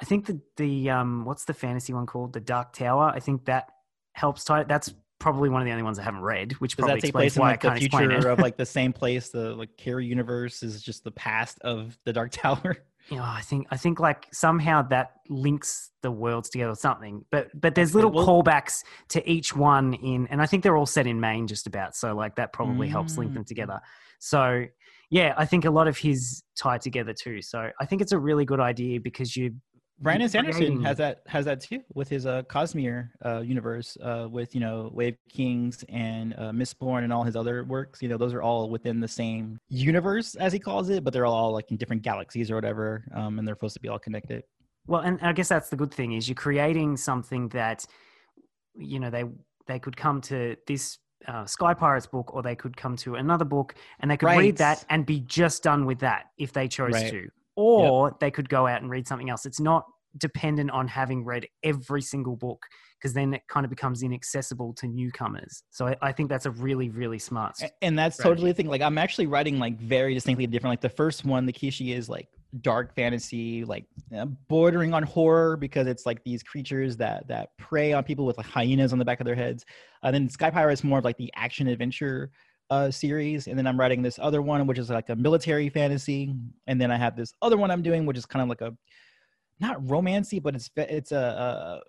i 0.00 0.04
think 0.04 0.26
the 0.26 0.40
the 0.56 0.90
um 0.90 1.24
what's 1.24 1.44
the 1.44 1.54
fantasy 1.54 1.92
one 1.92 2.06
called 2.06 2.32
the 2.32 2.40
dark 2.40 2.72
tower 2.72 3.12
i 3.14 3.20
think 3.20 3.44
that 3.44 3.68
helps 4.14 4.44
tie 4.44 4.64
that's 4.64 4.92
probably 5.18 5.50
one 5.50 5.60
of 5.60 5.66
the 5.66 5.70
only 5.70 5.82
ones 5.82 5.98
i 5.98 6.02
haven't 6.02 6.22
read 6.22 6.52
which 6.54 6.76
Does 6.76 6.84
probably 6.84 6.94
that 6.94 7.00
take 7.02 7.08
explains 7.10 7.34
place 7.34 7.36
in 7.36 7.40
why 7.42 7.50
like 7.50 7.64
i 7.64 7.68
the 7.68 7.80
can't 7.80 7.82
explain 7.84 8.10
future 8.10 8.28
of 8.30 8.38
like 8.38 8.56
the 8.56 8.64
same 8.78 8.92
place? 8.94 9.28
The 9.28 9.54
like 9.54 9.76
Carrie 9.76 10.06
universe 10.06 10.62
is 10.62 10.82
just 10.82 11.04
the 11.04 11.10
past 11.10 11.58
of 11.60 11.98
the 12.06 12.12
Dark 12.14 12.30
Tower. 12.42 12.78
You 13.08 13.16
know, 13.16 13.24
i 13.24 13.40
think 13.40 13.66
i 13.70 13.76
think 13.76 13.98
like 13.98 14.26
somehow 14.32 14.82
that 14.82 15.12
links 15.28 15.90
the 16.02 16.10
worlds 16.10 16.48
together 16.50 16.70
or 16.72 16.76
something 16.76 17.24
but 17.30 17.48
but 17.58 17.74
there's 17.74 17.94
little 17.94 18.10
well- 18.10 18.26
callbacks 18.26 18.82
to 19.08 19.28
each 19.30 19.54
one 19.56 19.94
in 19.94 20.26
and 20.28 20.40
i 20.42 20.46
think 20.46 20.62
they're 20.62 20.76
all 20.76 20.86
set 20.86 21.06
in 21.06 21.18
maine 21.20 21.46
just 21.46 21.66
about 21.66 21.94
so 21.96 22.14
like 22.14 22.36
that 22.36 22.52
probably 22.52 22.88
helps 22.88 23.16
link 23.18 23.32
them 23.34 23.42
Mm. 23.44 23.46
together 23.46 23.80
so 24.18 24.64
yeah 25.10 25.34
i 25.36 25.44
think 25.46 25.64
a 25.64 25.70
lot 25.70 25.88
of 25.88 25.96
his 25.96 26.42
tie 26.56 26.78
together 26.78 27.12
too 27.14 27.40
so 27.42 27.70
i 27.80 27.86
think 27.86 28.02
it's 28.02 28.12
a 28.12 28.18
really 28.18 28.44
good 28.44 28.60
idea 28.60 29.00
because 29.00 29.36
you 29.36 29.54
Brandon 30.00 30.22
you're 30.22 30.28
Sanderson 30.30 30.82
has 30.82 30.96
that 30.98 31.22
has 31.26 31.44
that 31.44 31.60
too 31.60 31.80
with 31.94 32.08
his 32.08 32.24
uh 32.26 32.42
Cosmere 32.44 33.10
uh 33.24 33.40
universe 33.40 33.96
uh 34.02 34.28
with 34.30 34.54
you 34.54 34.60
know 34.60 34.90
Way 34.94 35.08
of 35.08 35.16
Kings 35.28 35.84
and 35.88 36.34
uh 36.34 36.50
Mistborn 36.52 37.04
and 37.04 37.12
all 37.12 37.22
his 37.22 37.36
other 37.36 37.64
works. 37.64 38.00
You 38.00 38.08
know, 38.08 38.16
those 38.16 38.32
are 38.32 38.42
all 38.42 38.70
within 38.70 39.00
the 39.00 39.08
same 39.08 39.58
universe 39.68 40.34
as 40.36 40.52
he 40.52 40.58
calls 40.58 40.88
it, 40.88 41.04
but 41.04 41.12
they're 41.12 41.26
all 41.26 41.52
like 41.52 41.70
in 41.70 41.76
different 41.76 42.02
galaxies 42.02 42.50
or 42.50 42.54
whatever. 42.54 43.04
Um 43.14 43.38
and 43.38 43.46
they're 43.46 43.54
supposed 43.56 43.74
to 43.74 43.80
be 43.80 43.88
all 43.88 43.98
connected. 43.98 44.42
Well, 44.86 45.02
and 45.02 45.20
I 45.22 45.32
guess 45.32 45.48
that's 45.48 45.68
the 45.68 45.76
good 45.76 45.92
thing 45.92 46.12
is 46.12 46.28
you're 46.28 46.34
creating 46.34 46.96
something 46.96 47.48
that 47.50 47.84
you 48.76 48.98
know 49.00 49.10
they 49.10 49.24
they 49.66 49.78
could 49.78 49.96
come 49.96 50.20
to 50.22 50.56
this 50.66 50.98
uh, 51.28 51.44
Sky 51.44 51.74
Pirates 51.74 52.06
book, 52.06 52.34
or 52.34 52.42
they 52.42 52.56
could 52.56 52.74
come 52.76 52.96
to 52.96 53.16
another 53.16 53.44
book, 53.44 53.74
and 54.00 54.10
they 54.10 54.16
could 54.16 54.26
Right. 54.26 54.38
read 54.38 54.56
that 54.56 54.84
and 54.88 55.04
be 55.04 55.20
just 55.20 55.62
done 55.62 55.84
with 55.84 55.98
that 55.98 56.30
if 56.38 56.52
they 56.54 56.66
chose 56.66 56.94
Right. 56.94 57.10
to, 57.10 57.28
or 57.60 58.16
they 58.20 58.30
could 58.30 58.48
go 58.48 58.66
out 58.66 58.82
and 58.82 58.90
read 58.90 59.06
something 59.06 59.30
else. 59.30 59.46
It's 59.46 59.60
not 59.60 59.84
dependent 60.18 60.70
on 60.70 60.88
having 60.88 61.24
read 61.24 61.46
every 61.62 62.02
single 62.02 62.36
book 62.36 62.66
because 62.98 63.14
then 63.14 63.34
it 63.34 63.42
kind 63.48 63.64
of 63.64 63.70
becomes 63.70 64.02
inaccessible 64.02 64.74
to 64.74 64.86
newcomers. 64.86 65.62
So 65.70 65.86
I, 65.88 65.96
I 66.02 66.12
think 66.12 66.28
that's 66.28 66.46
a 66.46 66.50
really 66.50 66.90
really 66.90 67.18
smart. 67.18 67.54
And 67.80 67.98
that's 67.98 68.16
strategy. 68.16 68.34
totally 68.34 68.50
the 68.52 68.56
thing. 68.56 68.66
Like 68.66 68.82
I'm 68.82 68.98
actually 68.98 69.26
writing 69.26 69.58
like 69.58 69.78
very 69.78 70.14
distinctly 70.14 70.46
different. 70.46 70.72
Like 70.72 70.80
the 70.80 70.88
first 70.88 71.24
one, 71.24 71.46
the 71.46 71.52
Kishi 71.52 71.94
is 71.94 72.08
like 72.08 72.28
dark 72.60 72.94
fantasy, 72.94 73.64
like 73.64 73.86
uh, 74.16 74.26
bordering 74.48 74.92
on 74.92 75.02
horror 75.02 75.56
because 75.56 75.86
it's 75.86 76.04
like 76.04 76.22
these 76.24 76.42
creatures 76.42 76.96
that 76.96 77.26
that 77.28 77.56
prey 77.56 77.92
on 77.92 78.04
people 78.04 78.26
with 78.26 78.36
like 78.36 78.46
hyenas 78.46 78.92
on 78.92 78.98
the 78.98 79.04
back 79.04 79.20
of 79.20 79.26
their 79.26 79.34
heads. 79.34 79.64
And 80.02 80.14
then 80.14 80.28
Sky 80.28 80.50
Pirate 80.50 80.72
is 80.72 80.84
more 80.84 80.98
of 80.98 81.04
like 81.04 81.16
the 81.16 81.32
action 81.36 81.68
adventure 81.68 82.30
uh, 82.70 82.90
series, 82.90 83.46
and 83.46 83.58
then 83.58 83.66
I'm 83.66 83.78
writing 83.78 84.02
this 84.02 84.18
other 84.20 84.42
one 84.42 84.66
which 84.66 84.78
is 84.78 84.90
like 84.90 85.08
a 85.08 85.16
military 85.16 85.68
fantasy, 85.68 86.34
and 86.66 86.80
then 86.80 86.90
I 86.90 86.96
have 86.96 87.16
this 87.16 87.34
other 87.42 87.56
one 87.56 87.70
I'm 87.70 87.82
doing 87.82 88.06
which 88.06 88.16
is 88.16 88.26
kind 88.26 88.42
of 88.42 88.48
like 88.48 88.60
a 88.60 88.76
not 89.60 89.82
romancy, 89.84 90.42
but 90.42 90.54
it's 90.54 90.70
it's 90.76 91.12
a, 91.12 91.16
a 91.16 91.80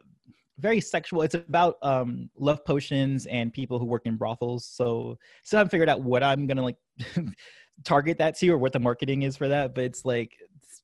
very 0.60 0.80
sexual. 0.80 1.22
It's 1.24 1.36
about 1.36 1.78
um, 1.82 2.30
love 2.38 2.64
potions 2.66 3.26
and 3.26 3.52
people 3.52 3.80
who 3.80 3.86
work 3.86 4.04
in 4.06 4.16
brothels. 4.16 4.66
So 4.66 5.18
still 5.44 5.58
haven't 5.58 5.72
figured 5.72 5.90
out 5.90 6.02
what 6.02 6.24
I'm 6.24 6.48
gonna 6.48 6.64
like 6.64 6.78
target 7.84 8.18
that 8.20 8.38
to 8.38 8.50
or 8.50 8.58
what 8.58 8.74
the 8.74 8.80
marketing 8.80 9.24
is 9.24 9.36
for 9.38 9.48
that. 9.48 9.74
But 9.74 9.86
it's 9.86 10.06
like 10.06 10.34
it's 10.58 10.84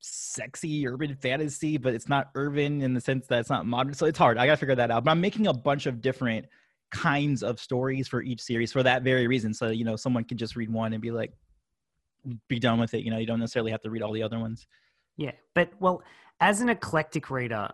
sexy 0.00 0.86
urban 0.86 1.14
fantasy, 1.16 1.76
but 1.76 1.94
it's 1.94 2.08
not 2.08 2.30
urban 2.34 2.82
in 2.82 2.94
the 2.94 3.00
sense 3.00 3.26
that 3.26 3.40
it's 3.40 3.50
not 3.50 3.66
modern. 3.66 3.94
So 3.94 4.06
it's 4.06 4.18
hard. 4.18 4.38
I 4.38 4.46
gotta 4.46 4.56
figure 4.56 4.76
that 4.76 4.90
out. 4.90 5.04
But 5.04 5.10
I'm 5.10 5.20
making 5.20 5.46
a 5.46 5.54
bunch 5.54 5.86
of 5.86 6.00
different 6.00 6.46
kinds 6.90 7.42
of 7.42 7.60
stories 7.60 8.08
for 8.08 8.22
each 8.22 8.40
series 8.40 8.72
for 8.72 8.82
that 8.82 9.02
very 9.02 9.26
reason. 9.26 9.52
So 9.54 9.68
you 9.68 9.84
know, 9.84 9.96
someone 9.96 10.24
can 10.24 10.38
just 10.38 10.56
read 10.56 10.70
one 10.70 10.92
and 10.92 11.02
be 11.02 11.10
like, 11.10 11.32
be 12.48 12.58
done 12.58 12.80
with 12.80 12.94
it. 12.94 13.04
You 13.04 13.10
know, 13.10 13.18
you 13.18 13.26
don't 13.26 13.40
necessarily 13.40 13.70
have 13.70 13.82
to 13.82 13.90
read 13.90 14.02
all 14.02 14.12
the 14.12 14.22
other 14.22 14.38
ones. 14.38 14.66
Yeah, 15.16 15.32
but 15.54 15.70
well, 15.80 16.02
as 16.40 16.60
an 16.60 16.68
eclectic 16.68 17.30
reader, 17.30 17.70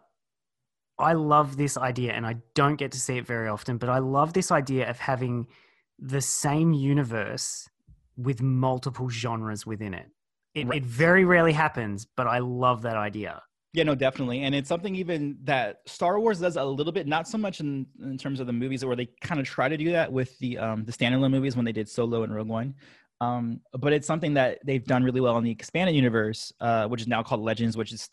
I 0.98 1.14
love 1.14 1.56
this 1.56 1.76
idea, 1.76 2.12
and 2.12 2.26
I 2.26 2.36
don't 2.54 2.76
get 2.76 2.92
to 2.92 3.00
see 3.00 3.18
it 3.18 3.26
very 3.26 3.48
often, 3.48 3.78
but 3.78 3.88
I 3.88 3.98
love 3.98 4.32
this 4.32 4.50
idea 4.50 4.88
of 4.88 4.98
having 4.98 5.48
the 5.98 6.20
same 6.20 6.72
universe 6.72 7.68
with 8.16 8.40
multiple 8.40 9.08
genres 9.08 9.66
within 9.66 9.94
it. 9.94 10.06
It, 10.54 10.66
right. 10.66 10.78
it 10.78 10.84
very 10.84 11.24
rarely 11.24 11.52
happens, 11.52 12.06
but 12.16 12.28
I 12.28 12.38
love 12.38 12.82
that 12.82 12.96
idea. 12.96 13.42
Yeah, 13.74 13.82
no, 13.82 13.96
definitely. 13.96 14.44
And 14.44 14.54
it's 14.54 14.68
something 14.68 14.94
even 14.94 15.36
that 15.42 15.80
Star 15.86 16.20
Wars 16.20 16.38
does 16.38 16.56
a 16.56 16.64
little 16.64 16.92
bit, 16.92 17.08
not 17.08 17.26
so 17.26 17.36
much 17.36 17.58
in, 17.58 17.84
in 18.00 18.16
terms 18.16 18.38
of 18.38 18.46
the 18.46 18.52
movies 18.52 18.84
where 18.84 18.94
they 18.94 19.06
kind 19.20 19.40
of 19.40 19.46
try 19.48 19.68
to 19.68 19.76
do 19.76 19.90
that 19.90 20.12
with 20.12 20.38
the 20.38 20.56
um, 20.58 20.84
the 20.84 20.92
standalone 20.92 21.32
movies 21.32 21.56
when 21.56 21.64
they 21.64 21.72
did 21.72 21.88
Solo 21.88 22.22
and 22.22 22.32
Rogue 22.32 22.46
One. 22.46 22.74
Um, 23.20 23.60
but 23.72 23.92
it's 23.92 24.06
something 24.06 24.32
that 24.34 24.60
they've 24.64 24.84
done 24.84 25.02
really 25.02 25.20
well 25.20 25.36
in 25.38 25.44
the 25.44 25.50
expanded 25.50 25.96
universe, 25.96 26.52
uh, 26.60 26.86
which 26.86 27.00
is 27.00 27.08
now 27.08 27.24
called 27.24 27.40
Legends, 27.40 27.76
which 27.76 27.92
is 27.92 28.08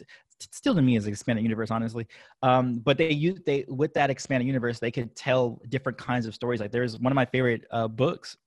still 0.51 0.73
to 0.73 0.81
me 0.81 0.95
is 0.95 1.05
expanded 1.05 1.43
universe 1.43 1.69
honestly 1.69 2.07
um, 2.41 2.79
but 2.79 2.97
they 2.97 3.11
use 3.11 3.39
they 3.45 3.63
with 3.67 3.93
that 3.93 4.09
expanded 4.09 4.47
universe 4.47 4.79
they 4.79 4.89
could 4.89 5.15
tell 5.15 5.61
different 5.69 5.99
kinds 5.99 6.25
of 6.25 6.33
stories 6.33 6.59
like 6.59 6.71
there's 6.71 6.97
one 6.97 7.11
of 7.11 7.15
my 7.15 7.25
favorite 7.25 7.65
uh, 7.69 7.87
books 7.87 8.37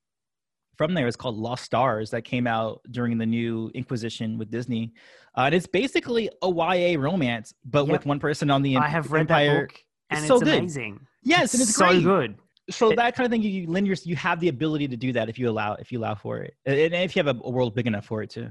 from 0.77 0.95
there 0.95 1.07
is 1.07 1.17
called 1.17 1.37
lost 1.37 1.65
stars 1.65 2.11
that 2.11 2.23
came 2.23 2.47
out 2.47 2.81
during 2.91 3.19
the 3.19 3.27
new 3.27 3.71
inquisition 3.75 4.39
with 4.39 4.51
disney 4.51 4.93
uh, 5.37 5.43
and 5.43 5.55
it's 5.55 5.67
basically 5.67 6.29
a 6.43 6.49
ya 6.49 7.01
romance 7.01 7.55
but 7.65 7.87
yep. 7.87 7.93
with 7.93 8.07
one 8.07 8.19
person 8.19 8.51
on 8.51 8.63
the 8.63 8.77
i 8.77 8.87
have 8.87 9.11
read 9.11 9.23
Empire. 9.23 9.47
that 9.47 9.69
book 9.69 9.85
and 10.11 10.19
it's, 10.19 10.29
so 10.29 10.39
amazing 10.39 11.01
yes 11.23 11.45
it's 11.45 11.55
and 11.55 11.63
it's 11.63 11.75
so 11.75 11.87
great. 11.89 12.03
good 12.03 12.37
so 12.71 12.93
that 12.93 13.15
kind 13.15 13.27
of 13.27 13.31
thing 13.31 13.43
you, 13.43 13.51
you 13.51 13.67
lend 13.67 13.87
your, 13.87 13.95
you 14.05 14.17
have 14.17 14.41
the 14.41 14.49
ability 14.49 14.89
to 14.89 14.97
do 14.97 15.13
that 15.13 15.29
if 15.29 15.39
you 15.39 15.51
allow 15.51 15.75
if 15.75 15.93
you 15.93 15.99
allow 15.99 16.15
for 16.15 16.39
it 16.39 16.55
and 16.65 16.95
if 16.95 17.15
you 17.15 17.23
have 17.23 17.37
a, 17.37 17.39
a 17.45 17.51
world 17.51 17.75
big 17.75 17.87
enough 17.87 18.07
for 18.07 18.23
it 18.23 18.31
too 18.31 18.51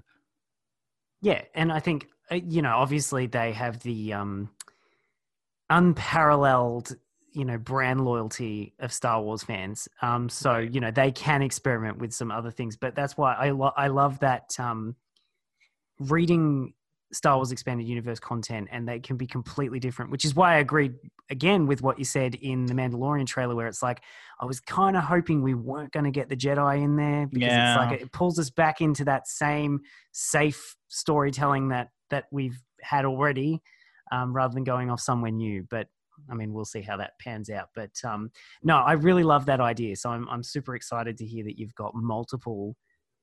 yeah 1.22 1.42
and 1.56 1.72
i 1.72 1.80
think 1.80 2.08
uh, 2.32 2.36
you 2.36 2.62
know, 2.62 2.76
obviously 2.76 3.28
they 3.28 3.52
have 3.52 3.80
the 3.80 4.14
um, 4.14 4.50
unparalleled, 5.70 6.96
you 7.34 7.46
know, 7.46 7.58
brand 7.58 8.06
loyalty 8.06 8.74
of 8.80 8.94
Star 8.94 9.22
Wars 9.22 9.44
fans. 9.44 9.88
Um, 10.02 10.30
so 10.30 10.58
you 10.58 10.80
know 10.80 10.92
they 10.92 11.12
can 11.12 11.42
experiment 11.42 11.98
with 11.98 12.14
some 12.14 12.32
other 12.32 12.52
things, 12.52 12.78
but 12.78 12.96
that's 12.96 13.18
why 13.18 13.34
I 13.34 13.50
lo- 13.52 13.74
I 13.76 13.88
love 13.88 14.20
that 14.20 14.58
um, 14.60 14.96
reading 16.00 16.74
Star 17.12 17.36
Wars 17.36 17.52
expanded 17.52 17.88
universe 17.88 18.20
content, 18.20 18.68
and 18.72 18.88
they 18.88 19.00
can 19.00 19.18
be 19.18 19.28
completely 19.28 19.80
different. 19.80 20.12
Which 20.12 20.26
is 20.26 20.36
why 20.36 20.56
I 20.56 20.58
agreed 20.58 20.96
again 21.30 21.68
with 21.68 21.82
what 21.82 22.00
you 22.00 22.06
said 22.06 22.36
in 22.36 22.66
the 22.66 22.74
Mandalorian 22.74 23.26
trailer, 23.26 23.56
where 23.56 23.68
it's 23.68 23.84
like 23.84 24.02
I 24.40 24.46
was 24.46 24.60
kind 24.60 24.98
of 24.98 25.04
hoping 25.04 25.42
we 25.42 25.54
weren't 25.54 25.92
going 25.92 26.06
to 26.06 26.12
get 26.12 26.30
the 26.30 26.36
Jedi 26.36 26.82
in 26.84 26.96
there 26.96 27.28
because 27.28 27.48
yeah. 27.48 27.74
it's 27.74 27.92
like 27.92 28.02
it 28.02 28.12
pulls 28.12 28.40
us 28.40 28.50
back 28.50 28.82
into 28.82 29.06
that 29.06 29.28
same 29.28 29.82
safe 30.12 30.76
storytelling 30.90 31.70
that 31.70 31.90
that 32.10 32.26
we've 32.32 32.60
had 32.82 33.06
already, 33.06 33.62
um, 34.12 34.36
rather 34.36 34.54
than 34.54 34.64
going 34.64 34.90
off 34.90 35.00
somewhere 35.00 35.32
new. 35.32 35.66
But 35.70 35.88
I 36.30 36.36
mean, 36.36 36.54
we'll 36.54 36.66
see 36.66 36.82
how 36.82 36.98
that 36.98 37.14
pans 37.20 37.50
out. 37.50 37.70
But 37.76 37.92
um, 38.04 38.32
no, 38.64 38.78
I 38.78 38.94
really 38.94 39.24
love 39.24 39.46
that 39.48 39.60
idea. 39.60 39.96
So 39.96 40.10
I'm 40.10 40.28
I'm 40.30 40.44
super 40.44 40.76
excited 40.76 41.18
to 41.18 41.26
hear 41.26 41.44
that 41.46 41.58
you've 41.58 41.76
got 41.76 41.94
multiple 41.96 42.76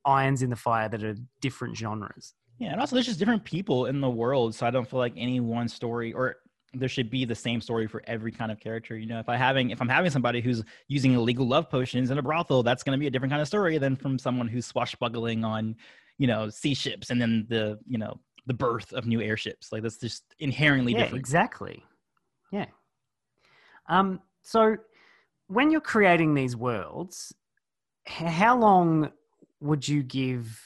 irons 0.05 0.43
in 0.43 0.51
the 0.51 0.57
fire 0.57 0.89
that 0.89 1.05
are 1.05 1.17
different 1.41 1.77
genres. 1.77 2.35
Yeah, 2.59 2.73
and 2.73 2.81
also 2.81 2.97
there's 2.97 3.07
just 3.07 3.19
different 3.19 3.45
people 3.45 3.87
in 3.87 4.01
the 4.01 4.11
world, 4.11 4.55
so 4.55 4.67
I 4.67 4.71
don't 4.71 4.89
feel 4.89 4.99
like 4.99 5.15
any 5.17 5.41
one 5.41 5.69
story 5.69 6.13
or 6.13 6.37
there 6.73 6.89
should 6.89 7.11
be 7.11 7.25
the 7.25 7.35
same 7.35 7.61
story 7.61 7.87
for 7.87 8.03
every 8.07 8.31
kind 8.31 8.53
of 8.53 8.61
character. 8.61 8.97
You 8.97 9.07
know, 9.07 9.19
if 9.19 9.29
I 9.29 9.37
having 9.37 9.71
if 9.71 9.81
I'm 9.81 9.89
having 9.89 10.11
somebody 10.11 10.41
who's 10.41 10.63
using 10.89 11.15
illegal 11.15 11.47
love 11.47 11.69
potions 11.69 12.11
in 12.11 12.19
a 12.19 12.23
brothel, 12.23 12.63
that's 12.63 12.83
going 12.83 12.97
to 12.97 13.01
be 13.01 13.07
a 13.07 13.11
different 13.11 13.33
kind 13.33 13.43
of 13.43 13.49
story 13.49 13.79
than 13.79 13.97
from 13.97 14.19
someone 14.19 14.47
who's 14.47 14.67
swashbuckling 14.67 15.45
on, 15.45 15.75
you 16.19 16.27
know, 16.27 16.49
sea 16.49 16.75
ships 16.75 17.11
and 17.11 17.21
then 17.21 17.47
the 17.49 17.79
you 17.87 17.99
know 17.99 18.21
the 18.47 18.55
birth 18.55 18.93
of 18.93 19.07
new 19.07 19.21
airships. 19.21 19.73
Like 19.73 19.83
that's 19.83 19.99
just 19.99 20.23
inherently 20.39 20.93
yeah, 20.93 21.01
different. 21.01 21.21
Exactly. 21.21 21.83
Yeah. 22.53 22.67
Um. 23.91 24.21
So 24.43 24.77
when 25.49 25.71
you're 25.71 25.81
creating 25.81 26.35
these 26.35 26.57
worlds, 26.57 27.35
how 28.07 28.57
long 28.57 29.11
would 29.61 29.87
you 29.87 30.03
give 30.03 30.59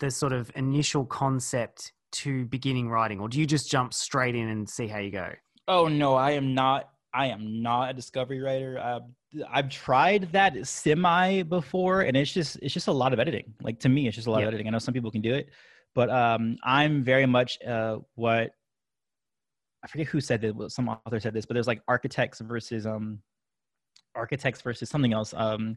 the 0.00 0.10
sort 0.10 0.32
of 0.32 0.50
initial 0.56 1.04
concept 1.04 1.92
to 2.12 2.46
beginning 2.46 2.90
writing, 2.90 3.20
or 3.20 3.28
do 3.28 3.38
you 3.38 3.46
just 3.46 3.70
jump 3.70 3.94
straight 3.94 4.34
in 4.34 4.48
and 4.48 4.68
see 4.68 4.86
how 4.86 4.98
you 4.98 5.10
go? 5.10 5.30
Oh 5.68 5.88
no, 5.88 6.14
I 6.14 6.32
am 6.32 6.54
not. 6.54 6.88
I 7.14 7.26
am 7.26 7.62
not 7.62 7.90
a 7.90 7.92
discovery 7.92 8.40
writer. 8.40 8.78
Uh, 8.78 9.00
I've 9.50 9.68
tried 9.68 10.32
that 10.32 10.66
semi 10.66 11.42
before, 11.42 12.02
and 12.02 12.16
it's 12.16 12.32
just 12.32 12.58
it's 12.62 12.74
just 12.74 12.88
a 12.88 12.92
lot 12.92 13.12
of 13.12 13.20
editing. 13.20 13.54
Like 13.62 13.80
to 13.80 13.88
me, 13.88 14.06
it's 14.06 14.16
just 14.16 14.26
a 14.26 14.30
lot 14.30 14.42
of 14.42 14.48
editing. 14.48 14.66
I 14.66 14.70
know 14.70 14.78
some 14.78 14.94
people 14.94 15.10
can 15.10 15.22
do 15.22 15.34
it, 15.34 15.50
but 15.94 16.10
um, 16.10 16.56
I'm 16.64 17.04
very 17.04 17.26
much 17.26 17.58
uh, 17.62 17.98
what 18.14 18.54
I 19.84 19.88
forget 19.88 20.06
who 20.06 20.20
said 20.20 20.40
that. 20.42 20.70
Some 20.70 20.88
author 20.88 21.20
said 21.20 21.34
this, 21.34 21.46
but 21.46 21.54
there's 21.54 21.66
like 21.66 21.82
architects 21.88 22.40
versus 22.40 22.86
um, 22.86 23.18
architects 24.14 24.60
versus 24.60 24.88
something 24.88 25.12
else. 25.12 25.34
Um, 25.36 25.76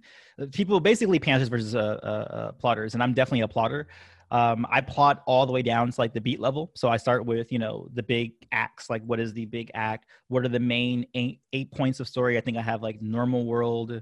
people 0.52 0.80
basically 0.80 1.20
pantsers 1.20 1.50
versus 1.50 1.76
uh, 1.76 2.00
uh, 2.04 2.06
uh, 2.06 2.52
plotters, 2.54 2.94
and 2.94 3.04
I'm 3.04 3.14
definitely 3.14 3.42
a 3.42 3.48
plotter. 3.48 3.88
Um, 4.32 4.66
I 4.72 4.82
plot 4.82 5.22
all 5.28 5.46
the 5.46 5.52
way 5.52 5.62
down 5.62 5.92
to 5.92 6.02
like 6.02 6.14
the 6.14 6.22
beat 6.22 6.40
level. 6.40 6.72
So 6.76 6.90
I 6.90 6.98
start 6.98 7.26
with 7.26 7.52
you 7.52 7.60
know 7.60 7.88
the 7.94 8.04
big 8.04 8.34
acts, 8.52 8.90
like 8.90 9.04
what 9.06 9.20
is 9.20 9.34
the 9.34 9.46
big 9.46 9.72
act? 9.74 10.10
What 10.28 10.44
are 10.44 10.50
the 10.50 10.60
main 10.60 11.06
eight 11.14 11.42
eight 11.54 11.72
points 11.72 12.00
of 12.00 12.08
story? 12.08 12.38
I 12.38 12.42
think 12.42 12.58
I 12.58 12.62
have 12.62 12.82
like 12.82 13.02
normal 13.02 13.46
world, 13.46 14.02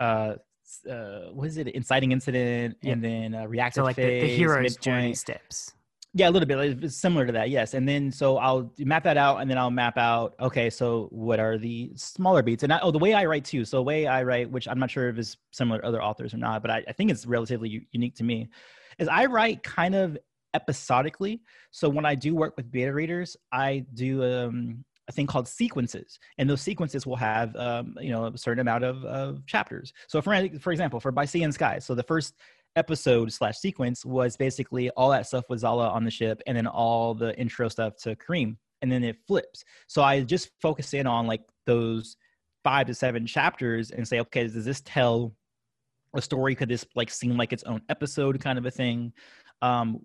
uh, 0.00 0.34
uh, 0.90 1.20
what 1.32 1.48
is 1.48 1.56
it? 1.56 1.68
Inciting 1.68 2.12
incident, 2.12 2.76
yeah. 2.82 2.92
and 2.92 3.04
then 3.04 3.34
uh, 3.34 3.46
reactive 3.46 3.82
so 3.82 3.84
like 3.84 3.96
phase, 3.96 4.22
the, 4.22 4.28
the 4.28 4.36
hero's 4.36 4.62
midpoint. 4.62 4.82
journey 4.82 5.14
steps. 5.14 5.72
Yeah, 6.18 6.28
a 6.28 6.32
little 6.32 6.48
bit. 6.48 6.90
Similar 6.90 7.26
to 7.26 7.32
that, 7.32 7.48
yes. 7.48 7.74
And 7.74 7.88
then 7.88 8.10
so 8.10 8.38
I'll 8.38 8.72
map 8.80 9.04
that 9.04 9.16
out, 9.16 9.40
and 9.40 9.48
then 9.48 9.56
I'll 9.56 9.70
map 9.70 9.96
out. 9.96 10.34
Okay, 10.40 10.68
so 10.68 11.06
what 11.12 11.38
are 11.38 11.56
the 11.56 11.92
smaller 11.94 12.42
beats? 12.42 12.64
And 12.64 12.72
I, 12.72 12.80
oh, 12.82 12.90
the 12.90 12.98
way 12.98 13.14
I 13.14 13.24
write 13.24 13.44
too. 13.44 13.64
So 13.64 13.76
the 13.76 13.84
way 13.84 14.08
I 14.08 14.24
write, 14.24 14.50
which 14.50 14.66
I'm 14.66 14.80
not 14.80 14.90
sure 14.90 15.08
if 15.08 15.16
it's 15.16 15.36
similar 15.52 15.80
to 15.80 15.86
other 15.86 16.02
authors 16.02 16.34
or 16.34 16.38
not, 16.38 16.60
but 16.60 16.72
I, 16.72 16.82
I 16.88 16.92
think 16.92 17.12
it's 17.12 17.24
relatively 17.24 17.68
u- 17.68 17.86
unique 17.92 18.16
to 18.16 18.24
me, 18.24 18.48
is 18.98 19.06
I 19.06 19.26
write 19.26 19.62
kind 19.62 19.94
of 19.94 20.18
episodically. 20.54 21.40
So 21.70 21.88
when 21.88 22.04
I 22.04 22.16
do 22.16 22.34
work 22.34 22.56
with 22.56 22.68
beta 22.68 22.92
readers, 22.92 23.36
I 23.52 23.86
do 23.94 24.24
um, 24.24 24.84
a 25.08 25.12
thing 25.12 25.28
called 25.28 25.46
sequences, 25.46 26.18
and 26.38 26.50
those 26.50 26.60
sequences 26.60 27.06
will 27.06 27.14
have 27.14 27.54
um, 27.54 27.94
you 28.00 28.10
know 28.10 28.26
a 28.26 28.36
certain 28.36 28.60
amount 28.60 28.82
of, 28.82 29.04
of 29.04 29.46
chapters. 29.46 29.92
So 30.08 30.20
for 30.20 30.48
for 30.58 30.72
example, 30.72 30.98
for 30.98 31.12
By 31.12 31.26
Sea 31.26 31.44
and 31.44 31.54
Sky, 31.54 31.78
so 31.78 31.94
the 31.94 32.02
first 32.02 32.34
episode 32.76 33.32
slash 33.32 33.58
sequence 33.58 34.04
was 34.04 34.36
basically 34.36 34.90
all 34.90 35.10
that 35.10 35.26
stuff 35.26 35.44
with 35.48 35.60
Zala 35.60 35.88
on 35.88 36.04
the 36.04 36.10
ship, 36.10 36.40
and 36.46 36.56
then 36.56 36.66
all 36.66 37.14
the 37.14 37.36
intro 37.38 37.68
stuff 37.68 37.96
to 38.02 38.16
Kareem, 38.16 38.56
and 38.82 38.90
then 38.90 39.04
it 39.04 39.16
flips. 39.26 39.64
So 39.86 40.02
I 40.02 40.22
just 40.22 40.50
focus 40.60 40.94
in 40.94 41.06
on 41.06 41.26
like 41.26 41.42
those 41.66 42.16
five 42.64 42.86
to 42.86 42.94
seven 42.94 43.26
chapters 43.26 43.90
and 43.90 44.06
say, 44.06 44.20
okay, 44.20 44.46
does 44.46 44.64
this 44.64 44.82
tell 44.84 45.34
a 46.14 46.22
story? 46.22 46.54
Could 46.54 46.68
this 46.68 46.86
like 46.94 47.10
seem 47.10 47.36
like 47.36 47.52
its 47.52 47.64
own 47.64 47.82
episode 47.88 48.40
kind 48.40 48.58
of 48.58 48.66
a 48.66 48.70
thing? 48.70 49.12
Um, 49.62 50.00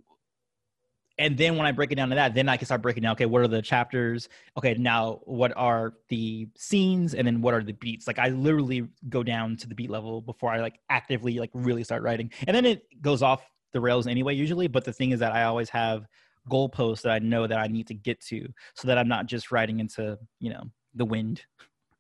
and 1.18 1.38
then 1.38 1.58
when 1.58 1.68
I 1.68 1.72
break 1.72 1.92
it 1.92 1.96
down 1.96 2.10
to 2.10 2.16
that, 2.16 2.34
then 2.34 2.50
I 2.50 2.58
can 2.58 2.66
start 2.66 2.82
breaking 2.82 3.04
down. 3.04 3.14
Okay, 3.14 3.26
what 3.26 3.42
are 3.42 3.48
the 3.48 3.62
chapters? 3.62 4.30
Okay, 4.58 4.74
now 4.74 5.20
what 5.24 5.56
are 5.56 5.94
the 6.10 6.48
scenes, 6.58 7.14
and 7.14 7.28
then 7.28 7.42
what 7.42 7.54
are 7.54 7.64
the 7.64 7.74
beats? 7.74 8.08
Like 8.08 8.20
I 8.20 8.30
literally 8.30 8.88
go 9.10 9.22
down 9.22 9.56
to 9.58 9.68
the 9.68 9.76
beat 9.76 9.90
level 9.90 10.22
before 10.22 10.52
I 10.52 10.60
like 10.60 10.80
actively 10.90 11.40
like 11.40 11.52
really 11.54 11.84
start 11.84 12.02
writing, 12.02 12.32
and 12.48 12.56
then 12.56 12.66
it 12.66 12.84
goes 13.02 13.22
off 13.22 13.48
the 13.74 13.82
rails 13.82 14.08
anyway 14.08 14.36
usually. 14.36 14.68
But 14.68 14.86
the 14.86 14.94
thing 14.94 15.12
is 15.12 15.20
that 15.20 15.34
I 15.34 15.44
always 15.44 15.70
have 15.70 16.08
goalposts 16.50 17.04
that 17.04 17.12
I 17.12 17.20
know 17.20 17.48
that 17.48 17.60
I 17.60 17.68
need 17.68 17.88
to 17.88 17.94
get 17.94 18.20
to, 18.28 18.48
so 18.76 18.88
that 18.88 18.98
I'm 18.98 19.08
not 19.08 19.28
just 19.28 19.52
writing 19.52 19.80
into 19.80 20.18
you 20.40 20.50
know 20.50 20.64
the 20.96 21.06
wind. 21.06 21.44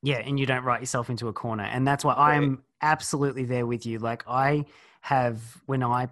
Yeah, 0.02 0.17
and 0.17 0.39
you 0.39 0.45
don't 0.45 0.63
write 0.63 0.82
yourself 0.82 1.10
into 1.10 1.28
a 1.28 1.34
corner, 1.34 1.63
and 1.63 1.88
that's 1.88 2.04
why 2.04 2.15
right. 2.15 2.36
I'm 2.36 2.63
absolutely 2.82 3.45
there 3.45 3.67
with 3.67 3.86
you. 3.86 3.99
Like 3.99 4.23
I 4.28 4.65
have 5.02 5.62
when 5.67 5.84
I 5.84 6.10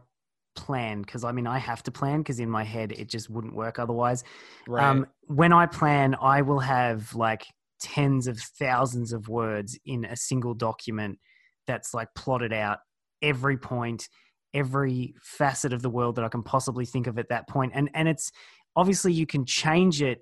plan 0.55 1.01
because 1.01 1.23
I 1.23 1.31
mean 1.31 1.47
I 1.47 1.57
have 1.57 1.83
to 1.83 1.91
plan 1.91 2.19
because 2.19 2.39
in 2.39 2.49
my 2.49 2.63
head 2.63 2.91
it 2.91 3.09
just 3.09 3.29
wouldn't 3.29 3.55
work 3.55 3.79
otherwise. 3.79 4.23
Right. 4.67 4.83
Um, 4.83 5.07
when 5.27 5.53
I 5.53 5.65
plan, 5.65 6.15
I 6.21 6.41
will 6.41 6.59
have 6.59 7.13
like 7.15 7.45
tens 7.79 8.27
of 8.27 8.39
thousands 8.39 9.11
of 9.13 9.27
words 9.27 9.77
in 9.85 10.05
a 10.05 10.15
single 10.15 10.53
document 10.53 11.19
that's 11.67 11.93
like 11.93 12.09
plotted 12.15 12.53
out 12.53 12.79
every 13.21 13.57
point, 13.57 14.07
every 14.53 15.15
facet 15.21 15.73
of 15.73 15.81
the 15.81 15.89
world 15.89 16.15
that 16.15 16.25
I 16.25 16.29
can 16.29 16.43
possibly 16.43 16.85
think 16.85 17.07
of 17.07 17.17
at 17.17 17.29
that 17.29 17.47
point. 17.47 17.71
And 17.75 17.89
and 17.93 18.07
it's 18.07 18.31
obviously 18.75 19.13
you 19.13 19.25
can 19.25 19.45
change 19.45 20.01
it 20.01 20.21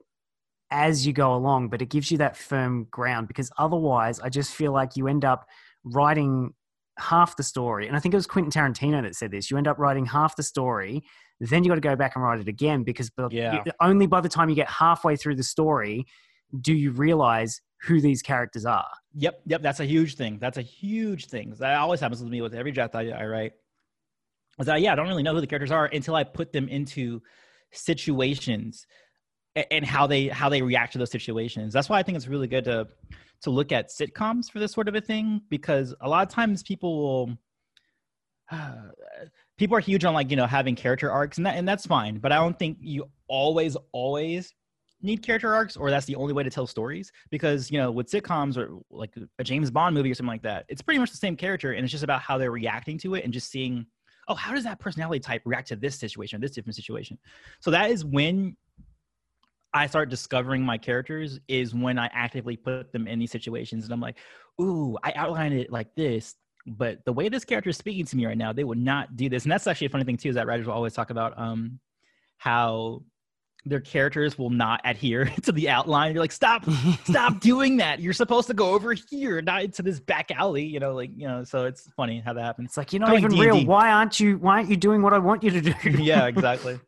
as 0.71 1.05
you 1.05 1.13
go 1.13 1.33
along, 1.33 1.69
but 1.69 1.81
it 1.81 1.89
gives 1.89 2.11
you 2.11 2.19
that 2.19 2.37
firm 2.37 2.85
ground 2.91 3.27
because 3.27 3.49
otherwise 3.57 4.19
I 4.19 4.29
just 4.29 4.53
feel 4.53 4.71
like 4.71 4.95
you 4.95 5.07
end 5.07 5.25
up 5.25 5.47
writing 5.83 6.53
half 6.99 7.35
the 7.37 7.43
story. 7.43 7.87
And 7.87 7.95
I 7.95 7.99
think 7.99 8.13
it 8.13 8.17
was 8.17 8.27
Quentin 8.27 8.51
Tarantino 8.51 9.01
that 9.01 9.15
said 9.15 9.31
this. 9.31 9.49
You 9.49 9.57
end 9.57 9.67
up 9.67 9.77
writing 9.79 10.05
half 10.05 10.35
the 10.35 10.43
story, 10.43 11.03
then 11.39 11.63
you 11.63 11.69
got 11.69 11.75
to 11.75 11.81
go 11.81 11.95
back 11.95 12.15
and 12.15 12.23
write 12.23 12.39
it 12.39 12.47
again 12.47 12.83
because 12.83 13.09
Yeah. 13.31 13.63
only 13.81 14.07
by 14.07 14.21
the 14.21 14.29
time 14.29 14.49
you 14.49 14.55
get 14.55 14.69
halfway 14.69 15.15
through 15.15 15.35
the 15.35 15.43
story 15.43 16.05
do 16.61 16.73
you 16.73 16.91
realize 16.91 17.61
who 17.83 18.01
these 18.01 18.21
characters 18.21 18.65
are. 18.65 18.89
Yep, 19.13 19.41
yep, 19.45 19.61
that's 19.61 19.79
a 19.79 19.85
huge 19.85 20.15
thing. 20.15 20.37
That's 20.39 20.57
a 20.57 20.61
huge 20.61 21.27
thing. 21.27 21.53
That 21.59 21.77
always 21.77 21.99
happens 21.99 22.21
with 22.21 22.31
me 22.31 22.41
with 22.41 22.53
every 22.53 22.71
draft 22.71 22.95
I, 22.95 23.09
I 23.09 23.25
write. 23.25 23.53
Is 24.59 24.65
that 24.65 24.81
yeah, 24.81 24.91
I 24.91 24.95
don't 24.95 25.07
really 25.07 25.23
know 25.23 25.33
who 25.33 25.41
the 25.41 25.47
characters 25.47 25.71
are 25.71 25.85
until 25.85 26.15
I 26.15 26.23
put 26.23 26.51
them 26.51 26.67
into 26.67 27.21
situations 27.71 28.85
and 29.55 29.85
how 29.85 30.07
they 30.07 30.27
how 30.27 30.49
they 30.49 30.61
react 30.61 30.93
to 30.93 30.99
those 30.99 31.11
situations. 31.11 31.73
That's 31.73 31.89
why 31.89 31.99
I 31.99 32.03
think 32.03 32.15
it's 32.15 32.27
really 32.27 32.47
good 32.47 32.65
to 32.65 32.87
to 33.41 33.49
look 33.49 33.71
at 33.71 33.89
sitcoms 33.89 34.51
for 34.51 34.59
this 34.59 34.71
sort 34.73 34.87
of 34.87 34.95
a 34.95 35.01
thing 35.01 35.41
because 35.49 35.93
a 36.01 36.09
lot 36.09 36.27
of 36.27 36.33
times 36.33 36.63
people 36.63 36.97
will 36.97 37.37
people 39.57 39.75
are 39.77 39.81
huge 39.81 40.05
on 40.05 40.13
like 40.13 40.29
you 40.29 40.37
know 40.37 40.45
having 40.45 40.75
character 40.75 41.11
arcs 41.11 41.37
and 41.37 41.45
that 41.45 41.55
and 41.55 41.67
that's 41.67 41.85
fine 41.85 42.17
but 42.17 42.31
i 42.31 42.35
don't 42.35 42.57
think 42.57 42.77
you 42.81 43.05
always 43.27 43.77
always 43.91 44.53
need 45.01 45.21
character 45.21 45.53
arcs 45.53 45.77
or 45.77 45.89
that's 45.89 46.05
the 46.05 46.15
only 46.15 46.33
way 46.33 46.43
to 46.43 46.49
tell 46.49 46.67
stories 46.67 47.11
because 47.29 47.71
you 47.71 47.77
know 47.77 47.91
with 47.91 48.09
sitcoms 48.09 48.57
or 48.57 48.79
like 48.89 49.13
a 49.37 49.43
james 49.43 49.71
bond 49.71 49.95
movie 49.95 50.11
or 50.11 50.15
something 50.15 50.31
like 50.31 50.41
that 50.41 50.65
it's 50.67 50.81
pretty 50.81 50.99
much 50.99 51.11
the 51.11 51.17
same 51.17 51.35
character 51.35 51.73
and 51.73 51.83
it's 51.83 51.91
just 51.91 52.03
about 52.03 52.21
how 52.21 52.37
they're 52.37 52.51
reacting 52.51 52.97
to 52.97 53.15
it 53.15 53.23
and 53.23 53.31
just 53.31 53.49
seeing 53.49 53.85
oh 54.27 54.35
how 54.35 54.53
does 54.53 54.63
that 54.63 54.79
personality 54.79 55.19
type 55.19 55.41
react 55.45 55.67
to 55.67 55.75
this 55.75 55.97
situation 55.97 56.41
this 56.41 56.51
different 56.51 56.75
situation 56.75 57.17
so 57.61 57.71
that 57.71 57.89
is 57.91 58.03
when 58.03 58.55
i 59.73 59.85
start 59.87 60.09
discovering 60.09 60.63
my 60.63 60.77
characters 60.77 61.39
is 61.47 61.73
when 61.73 61.97
i 61.97 62.09
actively 62.13 62.55
put 62.55 62.91
them 62.91 63.07
in 63.07 63.19
these 63.19 63.31
situations 63.31 63.83
and 63.83 63.93
i'm 63.93 64.01
like 64.01 64.17
ooh 64.61 64.97
i 65.03 65.11
outlined 65.15 65.53
it 65.53 65.71
like 65.71 65.93
this 65.95 66.35
but 66.67 67.03
the 67.05 67.13
way 67.13 67.29
this 67.29 67.45
character 67.45 67.69
is 67.69 67.77
speaking 67.77 68.05
to 68.05 68.15
me 68.15 68.25
right 68.25 68.37
now 68.37 68.51
they 68.53 68.63
would 68.63 68.77
not 68.77 69.15
do 69.15 69.29
this 69.29 69.43
and 69.43 69.51
that's 69.51 69.67
actually 69.67 69.87
a 69.87 69.89
funny 69.89 70.03
thing 70.03 70.17
too 70.17 70.29
is 70.29 70.35
that 70.35 70.47
writers 70.47 70.65
will 70.65 70.73
always 70.73 70.93
talk 70.93 71.09
about 71.09 71.33
um 71.37 71.79
how 72.37 73.01
their 73.65 73.79
characters 73.79 74.37
will 74.37 74.49
not 74.49 74.81
adhere 74.85 75.25
to 75.43 75.51
the 75.51 75.69
outline. 75.69 76.13
You're 76.13 76.23
like, 76.23 76.31
stop, 76.31 76.65
stop 77.03 77.39
doing 77.41 77.77
that. 77.77 77.99
You're 77.99 78.13
supposed 78.13 78.47
to 78.47 78.53
go 78.53 78.73
over 78.73 78.93
here, 78.93 79.41
not 79.41 79.63
into 79.63 79.81
this 79.81 79.99
back 79.99 80.31
alley. 80.31 80.65
You 80.65 80.79
know, 80.79 80.93
like 80.93 81.11
you 81.15 81.27
know. 81.27 81.43
So 81.43 81.65
it's 81.65 81.89
funny 81.95 82.19
how 82.19 82.33
that 82.33 82.43
happens. 82.43 82.69
It's 82.69 82.77
like 82.77 82.93
you're 82.93 83.01
not 83.01 83.09
Going 83.09 83.19
even 83.19 83.31
D&D. 83.31 83.45
real. 83.45 83.65
Why 83.65 83.91
aren't 83.91 84.19
you? 84.19 84.37
Why 84.37 84.57
aren't 84.57 84.69
you 84.69 84.77
doing 84.77 85.01
what 85.01 85.13
I 85.13 85.19
want 85.19 85.43
you 85.43 85.51
to 85.51 85.61
do? 85.61 85.73
yeah, 86.01 86.27
exactly. 86.27 86.79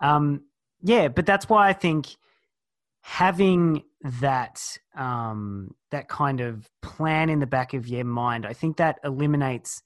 um, 0.00 0.42
yeah, 0.82 1.08
but 1.08 1.26
that's 1.26 1.48
why 1.48 1.68
I 1.68 1.72
think 1.72 2.16
having 3.02 3.82
that 4.20 4.60
um, 4.96 5.74
that 5.90 6.08
kind 6.08 6.40
of 6.40 6.68
plan 6.82 7.28
in 7.28 7.38
the 7.40 7.46
back 7.46 7.74
of 7.74 7.86
your 7.88 8.04
mind, 8.04 8.46
I 8.46 8.52
think 8.52 8.76
that 8.78 8.98
eliminates 9.04 9.82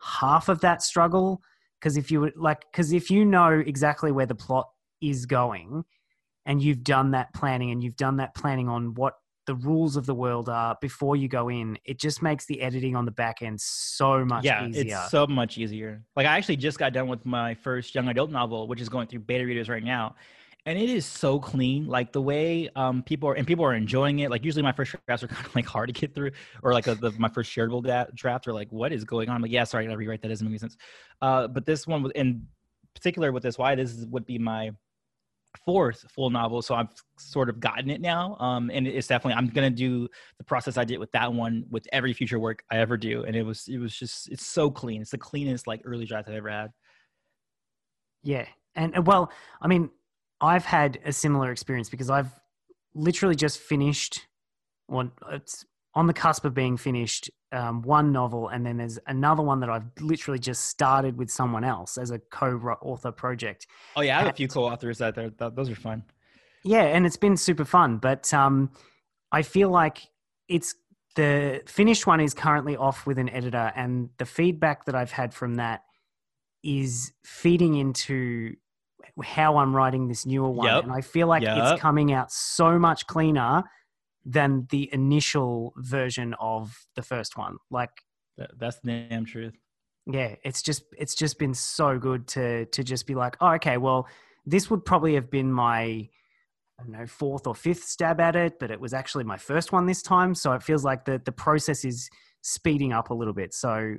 half 0.00 0.48
of 0.48 0.60
that 0.60 0.82
struggle. 0.82 1.42
Because 1.80 1.96
if 1.96 2.10
you 2.10 2.32
like, 2.36 2.64
because 2.72 2.92
if 2.92 3.10
you 3.10 3.24
know 3.24 3.62
exactly 3.64 4.10
where 4.10 4.26
the 4.26 4.34
plot 4.34 4.68
is 5.00 5.26
going, 5.26 5.84
and 6.46 6.62
you've 6.62 6.82
done 6.82 7.12
that 7.12 7.32
planning, 7.34 7.70
and 7.70 7.82
you've 7.82 7.96
done 7.96 8.16
that 8.16 8.34
planning 8.34 8.68
on 8.68 8.94
what 8.94 9.14
the 9.46 9.54
rules 9.54 9.96
of 9.96 10.04
the 10.04 10.14
world 10.14 10.48
are 10.48 10.76
before 10.80 11.16
you 11.16 11.26
go 11.26 11.48
in, 11.48 11.78
it 11.86 11.98
just 11.98 12.22
makes 12.22 12.44
the 12.46 12.60
editing 12.60 12.94
on 12.94 13.06
the 13.06 13.10
back 13.10 13.40
end 13.40 13.58
so 13.58 14.22
much 14.22 14.44
yeah, 14.44 14.66
easier. 14.66 14.82
it's 14.82 15.10
so 15.10 15.26
much 15.26 15.56
easier. 15.56 16.02
Like 16.16 16.26
I 16.26 16.36
actually 16.36 16.56
just 16.56 16.78
got 16.78 16.92
done 16.92 17.08
with 17.08 17.24
my 17.24 17.54
first 17.54 17.94
young 17.94 18.08
adult 18.08 18.30
novel, 18.30 18.68
which 18.68 18.80
is 18.80 18.90
going 18.90 19.06
through 19.06 19.20
beta 19.20 19.46
readers 19.46 19.70
right 19.70 19.82
now. 19.82 20.16
And 20.68 20.78
it 20.78 20.90
is 20.90 21.06
so 21.06 21.38
clean, 21.40 21.86
like 21.86 22.12
the 22.12 22.20
way 22.20 22.68
um, 22.76 23.02
people 23.02 23.26
are, 23.30 23.32
and 23.32 23.46
people 23.46 23.64
are 23.64 23.72
enjoying 23.72 24.18
it. 24.18 24.30
Like 24.30 24.44
usually, 24.44 24.62
my 24.62 24.70
first 24.70 24.94
drafts 25.06 25.24
are 25.24 25.28
kind 25.34 25.46
of 25.46 25.54
like 25.54 25.64
hard 25.64 25.88
to 25.88 25.98
get 25.98 26.14
through, 26.14 26.32
or 26.62 26.74
like 26.74 26.86
a, 26.86 26.94
the, 26.94 27.10
my 27.12 27.30
first 27.30 27.50
shareable 27.50 27.82
da- 27.82 28.04
draft 28.14 28.46
are 28.46 28.52
like, 28.52 28.70
"What 28.70 28.92
is 28.92 29.02
going 29.02 29.30
on?" 29.30 29.36
I'm 29.36 29.40
like, 29.40 29.50
yeah, 29.50 29.64
sorry, 29.64 29.84
I 29.84 29.86
gotta 29.86 29.96
rewrite 29.96 30.20
that. 30.20 30.28
Doesn't 30.28 30.50
make 30.50 30.60
sense. 30.60 30.76
Uh, 31.22 31.48
but 31.48 31.64
this 31.64 31.86
one, 31.86 32.02
was- 32.02 32.12
in 32.14 32.46
particular, 32.94 33.32
with 33.32 33.44
this, 33.44 33.56
why 33.56 33.76
this 33.76 33.92
is- 33.92 34.04
would 34.08 34.26
be 34.26 34.38
my 34.38 34.70
fourth 35.64 36.04
full 36.14 36.28
novel, 36.28 36.60
so 36.60 36.74
I've 36.74 36.88
sort 37.18 37.48
of 37.48 37.60
gotten 37.60 37.88
it 37.88 38.02
now. 38.02 38.36
Um, 38.38 38.70
and 38.70 38.86
it's 38.86 39.06
definitely 39.06 39.38
I'm 39.38 39.48
gonna 39.48 39.70
do 39.70 40.06
the 40.36 40.44
process 40.44 40.76
I 40.76 40.84
did 40.84 40.98
with 40.98 41.10
that 41.12 41.32
one 41.32 41.64
with 41.70 41.86
every 41.94 42.12
future 42.12 42.38
work 42.38 42.62
I 42.70 42.76
ever 42.76 42.98
do, 42.98 43.24
and 43.24 43.34
it 43.34 43.42
was 43.42 43.68
it 43.68 43.78
was 43.78 43.96
just 43.96 44.28
it's 44.28 44.44
so 44.44 44.70
clean. 44.70 45.00
It's 45.00 45.12
the 45.12 45.16
cleanest 45.16 45.66
like 45.66 45.80
early 45.86 46.04
draft 46.04 46.28
I've 46.28 46.34
ever 46.34 46.50
had. 46.50 46.72
Yeah. 48.22 48.44
And 48.74 48.96
uh, 48.96 49.02
well, 49.02 49.32
I 49.62 49.66
mean, 49.66 49.90
I've 50.40 50.64
had 50.64 50.98
a 51.04 51.12
similar 51.12 51.50
experience 51.50 51.88
because 51.88 52.10
I've 52.10 52.30
literally 52.94 53.34
just 53.34 53.58
finished 53.58 54.26
one 54.86 55.12
it's 55.30 55.64
on 55.94 56.06
the 56.06 56.12
cusp 56.12 56.44
of 56.44 56.54
being 56.54 56.76
finished 56.76 57.30
um, 57.50 57.82
one 57.82 58.12
novel 58.12 58.48
and 58.48 58.64
then 58.64 58.76
there's 58.76 58.98
another 59.06 59.42
one 59.42 59.60
that 59.60 59.70
I've 59.70 59.86
literally 60.00 60.38
just 60.38 60.64
started 60.64 61.16
with 61.16 61.30
someone 61.30 61.64
else 61.64 61.98
as 61.98 62.10
a 62.10 62.18
co-author 62.18 63.10
project. 63.10 63.66
Oh 63.96 64.02
yeah, 64.02 64.16
I 64.18 64.20
have 64.20 64.30
a 64.30 64.36
few 64.36 64.48
co-authors 64.48 65.00
out 65.00 65.14
there. 65.14 65.30
Those 65.30 65.70
are 65.70 65.74
fun. 65.74 66.04
Yeah, 66.64 66.82
and 66.82 67.06
it's 67.06 67.16
been 67.16 67.36
super 67.36 67.64
fun, 67.64 67.98
but 67.98 68.32
um, 68.34 68.70
I 69.32 69.42
feel 69.42 69.70
like 69.70 70.08
it's 70.48 70.74
the 71.16 71.62
finished 71.66 72.06
one 72.06 72.20
is 72.20 72.34
currently 72.34 72.76
off 72.76 73.06
with 73.06 73.18
an 73.18 73.28
editor, 73.30 73.72
and 73.74 74.10
the 74.18 74.26
feedback 74.26 74.84
that 74.86 74.94
I've 74.94 75.12
had 75.12 75.34
from 75.34 75.56
that 75.56 75.82
is 76.62 77.12
feeding 77.24 77.74
into 77.74 78.56
how 79.22 79.56
I'm 79.58 79.74
writing 79.74 80.08
this 80.08 80.24
newer 80.26 80.50
one, 80.50 80.66
Yep. 80.66 80.84
and 80.84 80.92
I 80.92 81.00
feel 81.00 81.26
like 81.26 81.42
Yep. 81.42 81.56
it's 81.58 81.80
coming 81.80 82.12
out 82.12 82.30
so 82.32 82.78
much 82.78 83.06
cleaner 83.06 83.64
than 84.24 84.66
the 84.70 84.88
initial 84.92 85.72
version 85.76 86.34
of 86.40 86.86
the 86.96 87.02
first 87.02 87.36
one. 87.38 87.56
Like 87.70 87.90
That, 88.36 88.50
that's 88.58 88.78
the 88.80 89.06
damn 89.08 89.24
truth. 89.24 89.54
yeah 90.06 90.34
it's 90.44 90.62
just 90.62 90.82
it's 90.98 91.14
just 91.14 91.38
been 91.38 91.54
so 91.54 91.98
good 91.98 92.26
to 92.28 92.66
to 92.66 92.82
just 92.84 93.06
be 93.06 93.14
like 93.14 93.36
oh 93.40 93.52
okay 93.54 93.76
well 93.76 94.06
this 94.46 94.70
would 94.70 94.84
probably 94.84 95.14
have 95.14 95.30
been 95.30 95.52
my 95.52 95.80
i 95.82 96.08
don't 96.82 96.92
know 96.92 97.06
fourth 97.06 97.46
or 97.46 97.54
fifth 97.54 97.84
stab 97.84 98.18
at 98.20 98.34
it 98.36 98.58
but 98.58 98.70
it 98.70 98.80
was 98.80 98.94
actually 98.94 99.24
my 99.24 99.36
first 99.36 99.72
one 99.72 99.84
this 99.86 100.00
time 100.02 100.34
so 100.34 100.52
it 100.52 100.62
feels 100.62 100.84
like 100.84 101.04
the 101.04 101.20
the 101.24 101.32
process 101.32 101.84
is 101.84 102.08
speeding 102.42 102.92
up 102.92 103.10
a 103.10 103.14
little 103.14 103.34
bit 103.34 103.52
so 103.52 103.96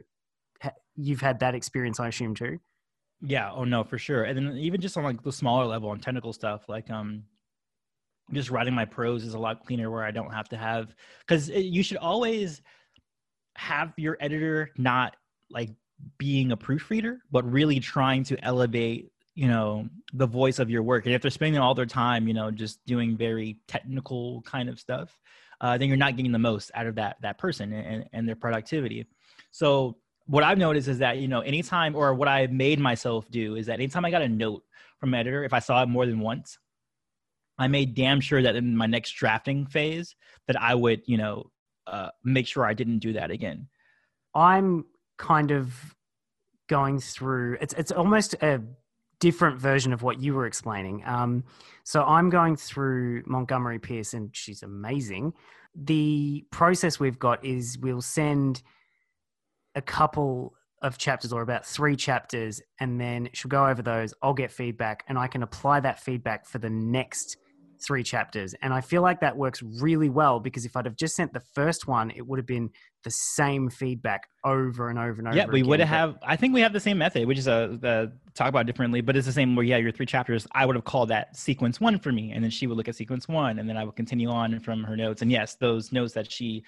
you've 0.95 1.21
had 1.21 1.39
that 1.39 1.53
experience 1.55 1.99
i 1.99 2.07
assume 2.07 2.33
too 2.33 2.57
Yeah. 3.21 3.51
Oh 3.51 3.63
no, 3.65 3.83
for 3.83 3.97
sure. 3.97 4.23
And 4.23 4.37
then 4.37 4.57
even 4.57 4.79
just 4.79 4.97
on 4.97 5.03
like 5.03 5.21
the 5.23 5.31
smaller 5.31 5.65
level 5.65 5.89
on 5.89 5.99
technical 5.99 6.31
stuff, 6.31 6.69
like 6.69 6.89
um, 6.89 7.23
just 8.33 8.49
writing 8.49 8.73
my 8.73 8.85
prose 8.85 9.23
is 9.23 9.33
a 9.33 9.39
lot 9.39 9.65
cleaner 9.65 9.91
where 9.91 10.03
I 10.03 10.11
don't 10.11 10.33
have 10.33 10.49
to 10.49 10.57
have 10.57 10.95
because 11.19 11.49
you 11.49 11.83
should 11.83 11.97
always 11.97 12.61
have 13.55 13.93
your 13.97 14.17
editor 14.21 14.71
not 14.77 15.15
like 15.49 15.71
being 16.17 16.51
a 16.53 16.57
proofreader, 16.57 17.19
but 17.29 17.49
really 17.49 17.79
trying 17.79 18.23
to 18.25 18.45
elevate 18.45 19.11
you 19.35 19.47
know 19.47 19.87
the 20.13 20.27
voice 20.27 20.59
of 20.59 20.69
your 20.69 20.83
work. 20.83 21.05
And 21.05 21.15
if 21.15 21.21
they're 21.21 21.31
spending 21.31 21.61
all 21.61 21.73
their 21.73 21.85
time, 21.85 22.27
you 22.27 22.33
know, 22.33 22.51
just 22.51 22.85
doing 22.85 23.17
very 23.17 23.57
technical 23.67 24.41
kind 24.41 24.69
of 24.69 24.79
stuff, 24.79 25.17
uh, 25.61 25.77
then 25.77 25.87
you're 25.87 25.97
not 25.97 26.15
getting 26.15 26.31
the 26.31 26.39
most 26.39 26.71
out 26.73 26.87
of 26.87 26.95
that 26.95 27.17
that 27.21 27.37
person 27.37 27.73
and, 27.73 28.05
and 28.13 28.27
their 28.27 28.35
productivity. 28.35 29.07
So 29.51 29.97
what 30.29 30.43
I've 30.43 30.57
noticed 30.57 30.87
is 30.87 30.99
that 30.99 31.17
you 31.17 31.27
know 31.27 31.41
anytime 31.41 31.95
or 31.95 32.13
what 32.13 32.27
I've 32.27 32.51
made 32.51 32.79
myself 32.79 33.29
do 33.31 33.55
is 33.55 33.65
that 33.65 33.79
anytime 33.79 34.05
I 34.05 34.11
got 34.11 34.21
a 34.21 34.29
note 34.29 34.63
from 34.99 35.13
an 35.13 35.19
editor, 35.19 35.43
if 35.43 35.53
I 35.53 35.59
saw 35.59 35.81
it 35.83 35.87
more 35.89 36.05
than 36.05 36.19
once, 36.19 36.57
I 37.57 37.67
made 37.67 37.95
damn 37.95 38.21
sure 38.21 38.41
that 38.41 38.55
in 38.55 38.77
my 38.77 38.85
next 38.85 39.11
drafting 39.11 39.65
phase 39.65 40.15
that 40.47 40.61
I 40.61 40.75
would 40.75 41.01
you 41.05 41.17
know 41.17 41.51
uh, 41.87 42.09
make 42.23 42.47
sure 42.47 42.65
I 42.65 42.73
didn't 42.73 42.99
do 42.99 43.13
that 43.13 43.31
again. 43.31 43.67
i'm 44.35 44.85
kind 45.17 45.51
of 45.51 45.73
going 46.67 46.99
through 46.99 47.57
it's 47.61 47.73
it's 47.73 47.91
almost 47.91 48.35
a 48.41 48.61
different 49.19 49.59
version 49.59 49.91
of 49.91 50.01
what 50.03 50.21
you 50.21 50.33
were 50.33 50.45
explaining 50.45 51.03
um 51.05 51.43
so 51.83 52.03
i'm 52.05 52.29
going 52.29 52.55
through 52.55 53.23
montgomery 53.25 53.79
pierce 53.79 54.13
and 54.13 54.29
she's 54.33 54.63
amazing 54.63 55.33
the 55.75 56.45
process 56.51 56.99
we've 56.99 57.19
got 57.19 57.43
is 57.43 57.77
we'll 57.81 58.01
send 58.01 58.61
a 59.75 59.81
couple 59.81 60.53
of 60.81 60.97
chapters 60.97 61.33
or 61.33 61.41
about 61.41 61.65
three 61.65 61.95
chapters 61.95 62.61
and 62.79 62.99
then 62.99 63.29
she'll 63.33 63.49
go 63.49 63.67
over 63.67 63.81
those 63.81 64.13
i'll 64.21 64.33
get 64.33 64.49
feedback 64.49 65.03
and 65.09 65.17
i 65.17 65.27
can 65.27 65.43
apply 65.43 65.79
that 65.79 65.99
feedback 65.99 66.45
for 66.45 66.57
the 66.57 66.69
next 66.69 67.37
three 67.81 68.03
chapters. 68.03 68.53
And 68.61 68.73
I 68.73 68.81
feel 68.81 69.01
like 69.01 69.21
that 69.21 69.37
works 69.37 69.61
really 69.61 70.09
well 70.09 70.39
because 70.39 70.65
if 70.65 70.75
I'd 70.75 70.85
have 70.85 70.95
just 70.95 71.15
sent 71.15 71.33
the 71.33 71.39
first 71.39 71.87
one, 71.87 72.11
it 72.11 72.25
would 72.25 72.37
have 72.37 72.45
been 72.45 72.69
the 73.03 73.11
same 73.11 73.69
feedback 73.69 74.27
over 74.43 74.89
and 74.89 74.99
over 74.99 75.19
and 75.19 75.27
over. 75.27 75.37
Yeah, 75.37 75.45
we 75.45 75.59
again. 75.59 75.69
would 75.69 75.79
have. 75.79 76.17
I 76.21 76.35
think 76.35 76.53
we 76.53 76.61
have 76.61 76.73
the 76.73 76.79
same 76.79 76.97
method, 76.97 77.27
which 77.27 77.37
is 77.37 77.47
a, 77.47 77.77
the 77.79 78.11
talk 78.35 78.49
about 78.49 78.65
differently, 78.65 79.01
but 79.01 79.15
it's 79.15 79.25
the 79.25 79.33
same. 79.33 79.55
Where 79.55 79.65
yeah, 79.65 79.77
your 79.77 79.91
three 79.91 80.05
chapters. 80.05 80.45
I 80.51 80.65
would 80.65 80.75
have 80.75 80.85
called 80.85 81.09
that 81.09 81.35
sequence 81.35 81.79
one 81.79 81.99
for 81.99 82.11
me, 82.11 82.31
and 82.31 82.43
then 82.43 82.51
she 82.51 82.67
would 82.67 82.77
look 82.77 82.87
at 82.87 82.95
sequence 82.95 83.27
one, 83.27 83.59
and 83.59 83.69
then 83.69 83.77
I 83.77 83.83
would 83.83 83.95
continue 83.95 84.29
on 84.29 84.59
from 84.59 84.83
her 84.83 84.97
notes. 84.97 85.21
And 85.21 85.31
yes, 85.31 85.55
those 85.55 85.91
notes 85.91 86.13
that 86.13 86.29
she, 86.29 86.63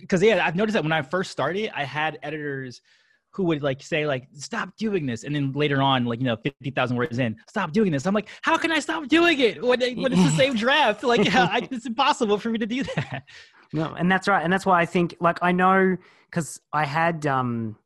because 0.00 0.22
yeah, 0.22 0.44
I've 0.44 0.56
noticed 0.56 0.74
that 0.74 0.82
when 0.82 0.92
I 0.92 1.02
first 1.02 1.30
started, 1.30 1.70
I 1.74 1.84
had 1.84 2.18
editors 2.22 2.80
who 3.30 3.44
would 3.44 3.62
like 3.62 3.82
say 3.82 4.06
like 4.06 4.28
stop 4.34 4.76
doing 4.76 5.06
this 5.06 5.24
and 5.24 5.34
then 5.34 5.52
later 5.52 5.80
on 5.80 6.04
like 6.04 6.18
you 6.18 6.26
know 6.26 6.36
50,000 6.36 6.94
words 6.94 7.18
in 7.18 7.34
stop 7.48 7.72
doing 7.72 7.90
this 7.90 8.04
i'm 8.04 8.12
like 8.12 8.28
how 8.42 8.58
can 8.58 8.70
i 8.70 8.78
stop 8.78 9.08
doing 9.08 9.40
it 9.40 9.62
when, 9.62 9.80
when 9.80 10.12
it's 10.12 10.22
the 10.22 10.36
same 10.36 10.54
draft 10.54 11.02
like 11.02 11.26
how, 11.26 11.44
I, 11.44 11.66
it's 11.70 11.86
impossible 11.86 12.36
for 12.36 12.50
me 12.50 12.58
to 12.58 12.66
do 12.66 12.82
that 12.82 13.22
No, 13.72 13.94
and 13.94 14.10
that's 14.10 14.28
right. 14.28 14.42
And 14.42 14.52
that's 14.52 14.66
why 14.66 14.80
I 14.80 14.86
think, 14.86 15.16
like, 15.20 15.38
I 15.42 15.52
know 15.52 15.96
because 16.30 16.60
I 16.72 16.84
had 16.84 17.26
um, 17.26 17.76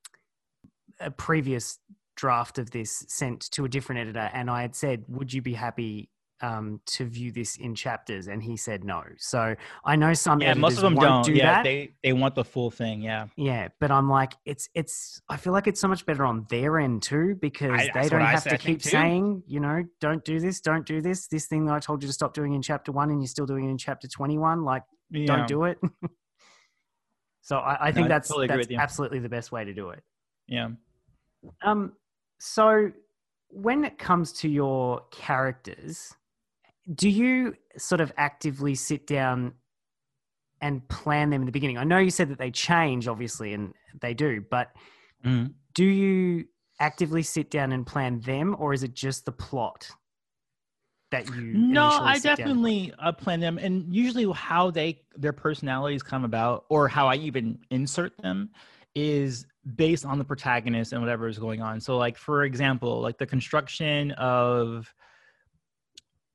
a 1.00 1.10
previous 1.10 1.78
draft 2.16 2.58
of 2.58 2.70
this 2.70 3.04
sent 3.08 3.42
to 3.52 3.64
a 3.64 3.68
different 3.68 4.00
editor, 4.00 4.30
and 4.32 4.50
I 4.50 4.62
had 4.62 4.74
said, 4.74 5.04
"Would 5.08 5.32
you 5.32 5.42
be 5.42 5.54
happy 5.54 6.10
um, 6.40 6.80
to 6.86 7.04
view 7.04 7.32
this 7.32 7.56
in 7.56 7.74
chapters?" 7.74 8.28
And 8.28 8.42
he 8.42 8.56
said 8.56 8.84
no. 8.84 9.02
So 9.18 9.54
I 9.84 9.96
know 9.96 10.14
some 10.14 10.40
yeah 10.40 10.54
most 10.54 10.76
of 10.76 10.82
them 10.82 10.94
don't 10.94 11.24
do 11.24 11.32
yeah 11.32 11.56
that. 11.56 11.64
they 11.64 11.92
they 12.02 12.12
want 12.12 12.34
the 12.34 12.44
full 12.44 12.70
thing 12.70 13.02
yeah 13.02 13.26
yeah, 13.36 13.68
but 13.80 13.90
I'm 13.90 14.08
like, 14.08 14.34
it's 14.44 14.68
it's. 14.74 15.20
I 15.28 15.36
feel 15.36 15.52
like 15.52 15.66
it's 15.66 15.80
so 15.80 15.88
much 15.88 16.06
better 16.06 16.24
on 16.24 16.46
their 16.48 16.78
end 16.78 17.02
too 17.02 17.36
because 17.40 17.80
I- 17.80 17.90
they 17.94 18.08
don't 18.08 18.22
I 18.22 18.30
have 18.30 18.44
to 18.44 18.54
I 18.54 18.56
keep 18.56 18.82
saying, 18.82 19.42
you 19.46 19.60
know, 19.60 19.84
don't 20.00 20.24
do 20.24 20.40
this, 20.40 20.60
don't 20.60 20.86
do 20.86 21.00
this. 21.00 21.26
This 21.26 21.46
thing 21.46 21.66
that 21.66 21.74
I 21.74 21.80
told 21.80 22.02
you 22.02 22.08
to 22.08 22.12
stop 22.12 22.34
doing 22.34 22.54
in 22.54 22.62
chapter 22.62 22.92
one, 22.92 23.10
and 23.10 23.20
you're 23.20 23.28
still 23.28 23.46
doing 23.46 23.66
it 23.66 23.70
in 23.70 23.78
chapter 23.78 24.08
twenty-one. 24.08 24.64
Like 24.64 24.82
yeah. 25.10 25.26
don't 25.26 25.46
do 25.46 25.64
it. 25.64 25.78
so 27.42 27.58
I, 27.58 27.88
I 27.88 27.92
think 27.92 28.06
I 28.06 28.08
that's, 28.08 28.28
totally 28.28 28.46
that's 28.48 28.70
absolutely 28.72 29.20
the 29.20 29.28
best 29.28 29.52
way 29.52 29.64
to 29.64 29.72
do 29.72 29.90
it. 29.90 30.02
yeah 30.48 30.68
Um, 31.62 31.92
so 32.38 32.90
when 33.48 33.84
it 33.84 33.98
comes 33.98 34.32
to 34.32 34.48
your 34.48 35.02
characters, 35.10 36.14
do 36.94 37.08
you 37.08 37.54
sort 37.76 38.00
of 38.00 38.12
actively 38.16 38.74
sit 38.74 39.06
down 39.06 39.54
and 40.60 40.86
plan 40.88 41.30
them 41.30 41.42
in 41.42 41.46
the 41.46 41.52
beginning? 41.52 41.78
I 41.78 41.84
know 41.84 41.98
you 41.98 42.10
said 42.10 42.28
that 42.30 42.38
they 42.38 42.50
change, 42.50 43.08
obviously, 43.08 43.52
and 43.52 43.74
they 44.00 44.14
do, 44.14 44.44
but 44.50 44.72
Mhm. 45.24 45.54
do 45.74 45.84
you 45.84 46.46
actively 46.80 47.22
sit 47.22 47.50
down 47.50 47.72
and 47.72 47.86
plan 47.86 48.20
them, 48.20 48.56
or 48.58 48.72
is 48.72 48.82
it 48.82 48.94
just 48.94 49.24
the 49.24 49.32
plot 49.32 49.88
that 51.10 51.28
you? 51.34 51.52
No, 51.54 51.98
I 52.02 52.18
definitely 52.18 52.92
uh, 52.98 53.12
plan 53.12 53.40
them, 53.40 53.58
and 53.58 53.92
usually 53.94 54.30
how 54.32 54.70
they 54.70 55.02
their 55.16 55.32
personalities 55.32 56.02
come 56.02 56.24
about, 56.24 56.64
or 56.68 56.88
how 56.88 57.08
I 57.08 57.16
even 57.16 57.58
insert 57.70 58.16
them, 58.18 58.50
is 58.94 59.46
based 59.74 60.04
on 60.04 60.18
the 60.18 60.24
protagonist 60.24 60.92
and 60.92 61.00
whatever 61.02 61.28
is 61.28 61.38
going 61.38 61.60
on. 61.62 61.80
So, 61.80 61.96
like 61.96 62.16
for 62.16 62.44
example, 62.44 63.00
like 63.00 63.18
the 63.18 63.26
construction 63.26 64.12
of 64.12 64.92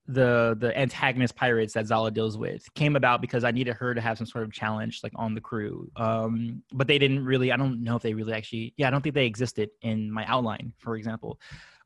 the 0.08 0.58
the 0.60 0.78
antagonist 0.78 1.36
pirates 1.36 1.74
that 1.74 1.88
Zala 1.88 2.12
deals 2.12 2.38
with 2.38 2.72
came 2.74 2.96
about 2.96 3.22
because 3.22 3.44
I 3.44 3.52
needed 3.52 3.76
her 3.76 3.94
to 3.94 4.02
have 4.02 4.18
some 4.18 4.28
sort 4.28 4.44
of 4.44 4.52
challenge 4.52 5.02
like 5.04 5.14
on 5.16 5.36
the 5.36 5.42
crew. 5.42 5.90
Um, 5.96 6.64
but 6.74 6.88
they 6.88 6.98
didn't 6.98 7.24
really. 7.24 7.52
I 7.52 7.58
don't 7.58 7.84
know 7.84 7.96
if 7.96 8.02
they 8.02 8.14
really 8.14 8.34
actually. 8.34 8.74
Yeah, 8.78 8.88
I 8.88 8.92
don't 8.92 9.02
think 9.02 9.16
they 9.16 9.26
existed 9.26 9.70
in 9.82 10.12
my 10.12 10.26
outline, 10.26 10.74
for 10.80 10.96
example. 10.96 11.40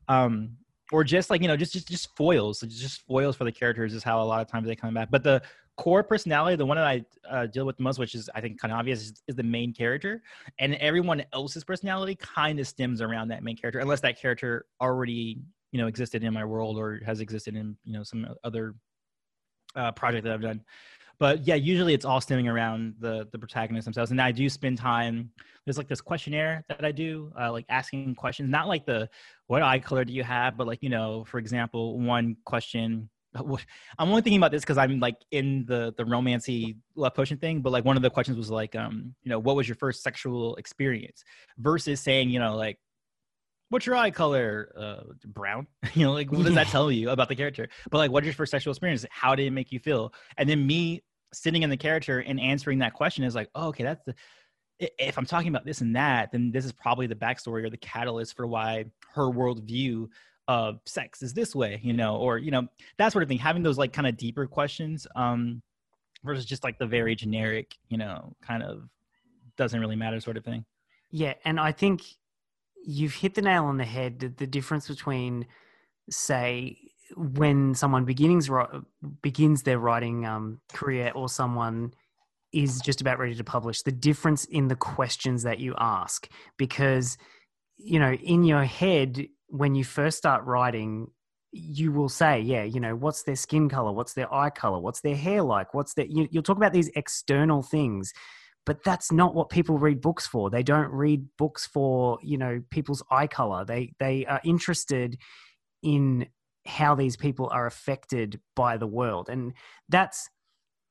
Um, 0.08 0.56
or 0.92 1.04
just 1.04 1.30
like 1.30 1.42
you 1.42 1.48
know 1.48 1.56
just 1.56 1.72
just 1.72 1.88
just 1.88 2.14
foils 2.16 2.60
just 2.60 3.02
foils 3.06 3.36
for 3.36 3.44
the 3.44 3.52
characters 3.52 3.94
is 3.94 4.02
how 4.02 4.22
a 4.22 4.24
lot 4.24 4.40
of 4.40 4.48
times 4.48 4.66
they 4.66 4.76
come 4.76 4.94
back 4.94 5.10
but 5.10 5.22
the 5.22 5.42
core 5.76 6.02
personality 6.02 6.56
the 6.56 6.64
one 6.64 6.76
that 6.76 6.86
i 6.86 7.04
uh, 7.28 7.46
deal 7.46 7.66
with 7.66 7.76
the 7.76 7.82
most 7.82 7.98
which 7.98 8.14
is 8.14 8.30
i 8.34 8.40
think 8.40 8.58
kind 8.58 8.72
of 8.72 8.78
obvious 8.78 9.02
is, 9.02 9.22
is 9.26 9.34
the 9.34 9.42
main 9.42 9.74
character 9.74 10.22
and 10.58 10.74
everyone 10.76 11.22
else's 11.32 11.64
personality 11.64 12.14
kind 12.14 12.58
of 12.60 12.66
stems 12.66 13.00
around 13.00 13.28
that 13.28 13.42
main 13.42 13.56
character 13.56 13.80
unless 13.80 14.00
that 14.00 14.18
character 14.18 14.66
already 14.80 15.38
you 15.76 15.82
know 15.82 15.88
existed 15.88 16.24
in 16.24 16.32
my 16.32 16.42
world 16.42 16.78
or 16.78 17.00
has 17.04 17.20
existed 17.20 17.54
in 17.54 17.76
you 17.84 17.92
know 17.92 18.02
some 18.02 18.26
other 18.44 18.74
uh, 19.74 19.92
project 19.92 20.24
that 20.24 20.32
i've 20.32 20.40
done. 20.40 20.62
But 21.18 21.46
yeah 21.46 21.54
usually 21.54 21.92
it's 21.92 22.06
all 22.06 22.20
stemming 22.22 22.48
around 22.48 22.94
the 22.98 23.28
the 23.30 23.38
protagonists 23.38 23.84
themselves. 23.84 24.10
And 24.10 24.20
i 24.20 24.32
do 24.32 24.48
spend 24.48 24.78
time 24.78 25.30
there's 25.64 25.76
like 25.76 25.88
this 25.88 26.00
questionnaire 26.00 26.64
that 26.70 26.82
i 26.82 26.92
do 26.92 27.30
uh, 27.38 27.52
like 27.52 27.66
asking 27.68 28.14
questions 28.14 28.48
not 28.50 28.68
like 28.68 28.86
the 28.86 29.06
what 29.48 29.62
eye 29.62 29.78
color 29.78 30.04
do 30.06 30.14
you 30.14 30.22
have? 30.22 30.56
but 30.56 30.66
like 30.66 30.82
you 30.82 30.88
know 30.88 31.24
for 31.26 31.38
example 31.38 32.00
one 32.00 32.36
question 32.46 33.10
i'm 33.98 34.08
only 34.08 34.22
thinking 34.22 34.38
about 34.38 34.50
this 34.50 34.62
because 34.62 34.78
i'm 34.78 34.98
like 34.98 35.16
in 35.30 35.66
the 35.66 35.92
the 35.98 36.04
romancy 36.04 36.76
love 36.94 37.12
potion 37.12 37.36
thing 37.36 37.60
but 37.60 37.70
like 37.70 37.84
one 37.84 37.96
of 37.98 38.02
the 38.02 38.08
questions 38.08 38.38
was 38.38 38.50
like 38.50 38.74
um 38.74 39.14
you 39.24 39.28
know 39.28 39.38
what 39.38 39.56
was 39.56 39.68
your 39.68 39.74
first 39.76 40.02
sexual 40.02 40.56
experience? 40.56 41.22
versus 41.58 42.00
saying 42.00 42.30
you 42.30 42.38
know 42.38 42.56
like 42.56 42.78
what's 43.70 43.86
your 43.86 43.96
eye 43.96 44.10
color? 44.10 44.72
Uh 44.76 45.12
brown? 45.24 45.66
You 45.94 46.06
know 46.06 46.12
like 46.12 46.30
what 46.30 46.44
does 46.44 46.54
that 46.54 46.66
tell 46.68 46.90
you 46.90 47.10
about 47.10 47.28
the 47.28 47.36
character? 47.36 47.68
But 47.90 47.98
like 47.98 48.10
what's 48.10 48.24
your 48.24 48.34
first 48.34 48.50
sexual 48.50 48.72
experience? 48.72 49.04
How 49.10 49.34
did 49.34 49.46
it 49.46 49.52
make 49.52 49.72
you 49.72 49.78
feel? 49.78 50.12
And 50.36 50.48
then 50.48 50.66
me 50.66 51.02
sitting 51.32 51.62
in 51.62 51.70
the 51.70 51.76
character 51.76 52.20
and 52.20 52.40
answering 52.40 52.78
that 52.78 52.94
question 52.94 53.24
is 53.24 53.34
like 53.34 53.50
oh, 53.54 53.68
okay 53.68 53.84
that's 53.84 54.02
the 54.06 54.14
if 54.78 55.18
i'm 55.18 55.26
talking 55.26 55.48
about 55.48 55.64
this 55.64 55.80
and 55.80 55.96
that 55.96 56.30
then 56.32 56.50
this 56.52 56.64
is 56.64 56.72
probably 56.72 57.06
the 57.06 57.14
backstory 57.14 57.64
or 57.64 57.70
the 57.70 57.76
catalyst 57.78 58.36
for 58.36 58.46
why 58.46 58.84
her 59.14 59.24
worldview 59.24 60.06
of 60.48 60.80
sex 60.86 61.22
is 61.22 61.34
this 61.34 61.54
way 61.54 61.80
you 61.82 61.92
know 61.92 62.16
or 62.16 62.38
you 62.38 62.50
know 62.50 62.66
that 62.98 63.12
sort 63.12 63.22
of 63.22 63.28
thing. 63.28 63.38
Having 63.38 63.64
those 63.64 63.78
like 63.78 63.92
kind 63.92 64.06
of 64.06 64.16
deeper 64.16 64.46
questions 64.46 65.06
um 65.16 65.60
versus 66.24 66.44
just 66.44 66.62
like 66.62 66.78
the 66.78 66.86
very 66.86 67.14
generic 67.14 67.74
you 67.88 67.98
know 67.98 68.34
kind 68.42 68.62
of 68.62 68.88
doesn't 69.56 69.80
really 69.80 69.96
matter 69.96 70.20
sort 70.20 70.36
of 70.36 70.44
thing. 70.44 70.64
Yeah, 71.10 71.34
and 71.44 71.58
I 71.58 71.72
think 71.72 72.02
you've 72.86 73.14
hit 73.14 73.34
the 73.34 73.42
nail 73.42 73.64
on 73.64 73.76
the 73.76 73.84
head. 73.84 74.20
The, 74.20 74.28
the 74.28 74.46
difference 74.46 74.88
between, 74.88 75.46
say, 76.08 76.78
when 77.16 77.74
someone 77.74 78.04
begins 78.04 78.48
begins 79.20 79.62
their 79.62 79.78
writing 79.78 80.24
um, 80.24 80.60
career, 80.72 81.12
or 81.14 81.28
someone 81.28 81.92
is 82.52 82.80
just 82.80 83.00
about 83.00 83.18
ready 83.18 83.34
to 83.34 83.44
publish, 83.44 83.82
the 83.82 83.92
difference 83.92 84.44
in 84.46 84.68
the 84.68 84.76
questions 84.76 85.42
that 85.42 85.58
you 85.58 85.74
ask, 85.78 86.28
because 86.56 87.18
you 87.76 87.98
know, 87.98 88.12
in 88.14 88.44
your 88.44 88.64
head, 88.64 89.26
when 89.48 89.74
you 89.74 89.84
first 89.84 90.16
start 90.16 90.44
writing. 90.44 91.10
You 91.58 91.90
will 91.90 92.10
say, 92.10 92.40
yeah, 92.40 92.64
you 92.64 92.80
know, 92.80 92.94
what's 92.94 93.22
their 93.22 93.36
skin 93.36 93.70
color? 93.70 93.90
What's 93.90 94.12
their 94.12 94.30
eye 94.34 94.50
color? 94.50 94.78
What's 94.78 95.00
their 95.00 95.16
hair 95.16 95.42
like? 95.42 95.72
What's 95.72 95.94
their, 95.94 96.04
you, 96.04 96.28
you'll 96.30 96.42
talk 96.42 96.58
about 96.58 96.74
these 96.74 96.90
external 96.96 97.62
things 97.62 98.12
but 98.66 98.82
that's 98.82 99.12
not 99.12 99.34
what 99.34 99.48
people 99.48 99.78
read 99.78 100.00
books 100.00 100.26
for. 100.26 100.50
They 100.50 100.64
don't 100.64 100.90
read 100.90 101.24
books 101.38 101.66
for 101.66 102.18
you 102.22 102.36
know 102.36 102.62
people's 102.70 103.02
eye 103.10 103.28
color. 103.28 103.64
They 103.64 103.92
they 103.98 104.26
are 104.26 104.40
interested 104.44 105.16
in 105.82 106.26
how 106.66 106.96
these 106.96 107.16
people 107.16 107.48
are 107.52 107.66
affected 107.66 108.40
by 108.56 108.76
the 108.76 108.86
world. 108.86 109.28
And 109.28 109.54
that's 109.88 110.28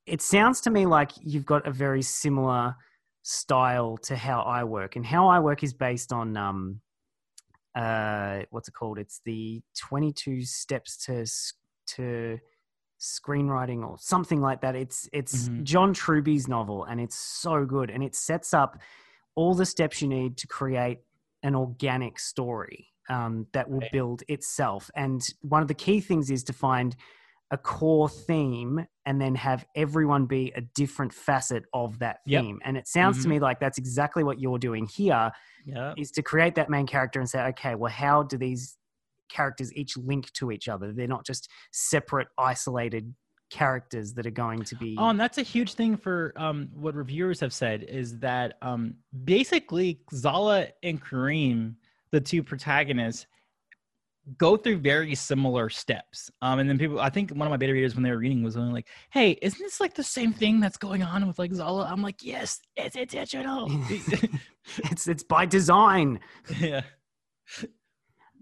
it 0.06 0.22
sounds 0.22 0.62
to 0.62 0.70
me 0.70 0.86
like 0.86 1.12
you've 1.22 1.46
got 1.46 1.68
a 1.68 1.72
very 1.72 2.02
similar 2.02 2.76
style 3.24 3.98
to 3.98 4.16
how 4.16 4.42
i 4.42 4.64
work. 4.64 4.96
And 4.96 5.06
how 5.06 5.28
i 5.28 5.40
work 5.40 5.64
is 5.64 5.74
based 5.74 6.14
on 6.14 6.38
um 6.38 6.82
uh 7.76 8.44
what's 8.52 8.70
it 8.70 8.74
called? 8.74 8.98
It's 8.98 9.22
the 9.26 9.62
22 9.78 10.44
steps 10.44 10.98
to 11.06 11.26
to 11.96 12.40
screenwriting 13.06 13.88
or 13.88 13.98
something 14.00 14.42
like 14.42 14.62
that. 14.62 14.76
It's 14.76 15.08
it's 15.14 15.50
Mhm. 15.50 15.64
John 15.64 15.94
Truby's 15.94 16.48
novel 16.48 16.84
and 16.86 17.00
it's 17.00 17.16
so 17.16 17.66
good 17.66 17.90
and 17.90 18.04
it 18.04 18.16
sets 18.16 18.54
up 18.54 18.80
all 19.36 19.54
the 19.54 19.66
steps 19.66 20.02
you 20.02 20.08
need 20.08 20.38
to 20.38 20.48
create 20.48 21.00
an 21.44 21.56
organic 21.56 22.20
story 22.20 22.88
um, 23.10 23.48
that 23.54 23.70
will 23.70 23.88
build 23.92 24.24
itself. 24.28 24.90
And 24.96 25.22
one 25.42 25.62
of 25.62 25.68
the 25.68 25.74
key 25.74 26.00
things 26.00 26.32
is 26.32 26.44
to 26.46 26.54
find 26.54 26.96
a 27.52 27.58
core 27.58 28.10
theme 28.10 28.86
and 29.06 29.22
then 29.22 29.36
have 29.36 29.66
everyone 29.76 30.26
be 30.26 30.52
a 30.56 30.62
different 30.62 31.14
facet 31.14 31.64
of 31.74 32.00
that 32.00 32.20
Yep. 32.26 32.42
theme. 32.42 32.60
And 32.64 32.76
it 32.78 32.88
sounds 32.88 33.22
to 33.22 33.28
Mhm. 33.28 33.32
me 33.32 33.40
like 33.40 33.60
that's 33.60 33.78
exactly 33.78 34.24
what 34.24 34.40
you're 34.40 34.58
doing 34.58 34.88
here 34.88 35.32
yeah 35.66 35.94
is 35.98 36.12
to 36.12 36.22
create 36.22 36.56
that 36.56 36.70
main 36.70 36.88
character 36.88 37.20
and 37.20 37.30
say, 37.30 37.40
okay, 37.48 37.76
well, 37.76 37.92
how 37.92 38.24
do 38.24 38.38
these 38.38 38.78
characters 39.30 39.74
each 39.74 39.98
link 39.98 40.32
to 40.34 40.52
each 40.52 40.68
other? 40.68 40.92
They're 40.92 41.08
not 41.08 41.26
just 41.26 41.50
separate, 41.72 42.28
isolated 42.38 43.14
characters 43.50 44.14
that 44.14 44.26
are 44.26 44.32
going 44.32 44.64
to 44.64 44.76
be. 44.76 44.96
Oh, 44.98 45.10
and 45.10 45.20
that's 45.20 45.38
a 45.38 45.44
huge 45.44 45.74
thing 45.74 45.98
for 45.98 46.34
um, 46.36 46.70
what 46.74 46.96
reviewers 46.96 47.40
have 47.40 47.54
said 47.54 47.84
is 47.84 48.18
that 48.20 48.58
um, 48.62 48.96
basically 49.24 50.02
Zala 50.14 50.68
and 50.84 51.02
Kareem, 51.02 51.76
the 52.12 52.22
two 52.22 52.44
protagonists, 52.44 53.28
go 54.38 54.58
through 54.58 54.78
very 54.78 55.14
similar 55.14 55.70
steps. 55.70 56.32
Um, 56.42 56.60
and 56.60 56.70
then 56.70 56.78
people, 56.78 57.00
I 57.00 57.10
think 57.10 57.32
one 57.32 57.48
of 57.48 57.52
my 57.52 57.58
beta 57.58 57.74
readers 57.74 57.96
when 57.96 58.04
they 58.04 58.10
were 58.10 58.18
reading 58.18 58.44
was 58.44 58.58
only 58.58 58.74
like, 58.74 58.88
"Hey, 59.12 59.38
isn't 59.42 59.60
this 59.60 59.80
like 59.80 59.94
the 59.94 60.04
same 60.04 60.34
thing 60.34 60.60
that's 60.60 60.78
going 60.78 61.04
on 61.04 61.28
with 61.28 61.38
like 61.38 61.54
Zala?" 61.54 61.88
I'm 61.90 62.02
like, 62.02 62.24
"Yes, 62.24 62.60
it's 62.76 62.96
intentional." 62.96 63.68
it's 64.92 65.08
it's 65.08 65.24
by 65.24 65.46
design. 65.46 66.20
yeah. 66.60 66.82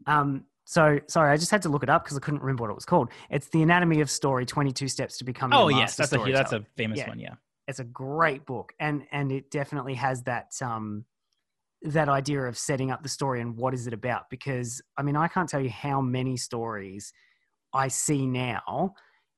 Um, 0.06 0.46
so 0.66 1.00
sorry, 1.08 1.32
I 1.32 1.38
just 1.38 1.52
had 1.52 1.62
to 1.64 1.70
look 1.70 1.84
it 1.84 1.90
up 1.90 2.04
because 2.04 2.18
I 2.18 2.20
couldn't 2.20 2.42
remember 2.42 2.64
what 2.64 2.72
it 2.72 2.76
was 2.76 2.86
called. 2.86 3.10
It's 3.30 3.48
the 3.50 3.62
Anatomy 3.62 4.02
of 4.02 4.10
Story: 4.10 4.46
Twenty 4.46 4.72
Two 4.72 4.88
Steps 4.88 5.18
to 5.18 5.24
Becoming. 5.24 5.58
Oh 5.58 5.70
a 5.70 5.74
yes, 5.74 5.96
that's 5.96 6.14
a 6.14 6.18
that's 6.18 6.54
a 6.54 6.66
famous 6.78 7.00
Yeah. 7.00 7.10
one. 7.10 7.20
Yeah. 7.20 7.36
It's 7.68 7.80
a 7.80 7.84
great 7.86 8.46
book, 8.46 8.74
and 8.80 9.04
and 9.12 9.32
it 9.32 9.52
definitely 9.52 9.96
has 9.96 10.24
that 10.24 10.52
um 10.62 11.06
that 11.82 12.08
idea 12.08 12.42
of 12.44 12.58
setting 12.58 12.92
up 12.92 13.04
the 13.04 13.10
story 13.10 13.42
and 13.42 13.58
what 13.58 13.74
is 13.74 13.88
it 13.88 13.94
about. 13.94 14.30
Because 14.30 14.82
I 14.98 15.04
mean, 15.04 15.16
I 15.16 15.28
can't 15.28 15.50
tell 15.50 15.62
you 15.62 15.70
how 15.70 16.02
many 16.02 16.38
stories 16.38 17.12
I 17.74 17.90
see 17.90 18.26
now 18.26 18.94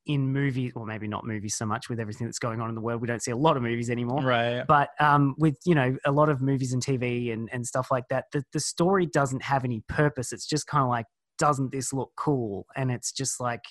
in 0.06 0.32
movies, 0.32 0.72
or 0.76 0.86
maybe 0.86 1.08
not 1.08 1.26
movies 1.26 1.56
so 1.56 1.66
much 1.66 1.90
with 1.90 2.00
everything 2.00 2.28
that's 2.28 2.38
going 2.38 2.62
on 2.62 2.70
in 2.70 2.76
the 2.76 2.82
world. 2.82 3.02
We 3.02 3.08
don't 3.08 3.24
see 3.24 3.32
a 3.32 3.36
lot 3.36 3.58
of 3.58 3.64
movies 3.64 3.90
anymore 3.90 4.22
Right. 4.22 4.64
but 4.68 4.90
um, 5.00 5.34
with 5.40 5.58
you 5.66 5.74
know 5.74 5.98
a 6.06 6.12
lot 6.12 6.30
of 6.30 6.42
movies 6.42 6.74
and 6.74 6.84
TV 6.84 7.34
and, 7.34 7.50
and 7.52 7.66
stuff 7.66 7.88
like 7.90 8.04
that, 8.12 8.26
the, 8.32 8.44
the 8.54 8.60
story 8.60 9.08
doesn't 9.08 9.42
have 9.42 9.64
any 9.64 9.82
purpose. 9.90 10.32
It's 10.32 10.46
just 10.46 10.68
kind 10.68 10.84
of 10.84 10.90
like, 10.90 11.08
doesn't 11.38 11.72
this 11.72 11.94
look 11.94 12.12
cool? 12.16 12.66
And 12.76 12.92
it's 12.92 13.12
just 13.12 13.40
like, 13.40 13.64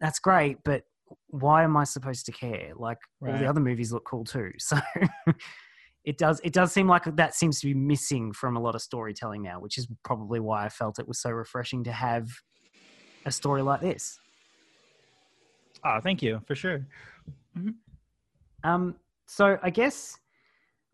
that's 0.00 0.18
great, 0.18 0.58
but 0.64 0.84
why 1.28 1.64
am 1.64 1.76
I 1.76 1.84
supposed 1.84 2.26
to 2.26 2.32
care? 2.32 2.72
Like 2.76 2.98
all 3.22 3.32
Right. 3.32 3.40
the 3.40 3.46
other 3.46 3.60
movies 3.60 3.92
look 3.92 4.04
cool 4.04 4.24
too. 4.24 4.52
So 4.58 4.78
it 6.04 6.16
does 6.16 6.40
it 6.42 6.52
does 6.54 6.72
seem 6.72 6.86
like 6.86 7.04
that 7.16 7.34
seems 7.34 7.60
to 7.60 7.66
be 7.66 7.74
missing 7.74 8.32
from 8.32 8.56
a 8.56 8.60
lot 8.60 8.74
of 8.74 8.80
storytelling 8.80 9.42
now, 9.42 9.60
which 9.60 9.76
is 9.76 9.88
probably 10.04 10.40
why 10.40 10.64
I 10.64 10.68
felt 10.68 10.98
it 10.98 11.08
was 11.08 11.20
so 11.20 11.30
refreshing 11.30 11.84
to 11.84 11.92
have 11.92 12.28
a 13.26 13.30
story 13.30 13.62
like 13.62 13.80
this. 13.80 14.18
Oh, 15.84 16.00
thank 16.00 16.22
you 16.22 16.40
for 16.46 16.54
sure. 16.54 16.86
Um, 18.64 18.96
so 19.26 19.58
I 19.62 19.70
guess 19.70 20.16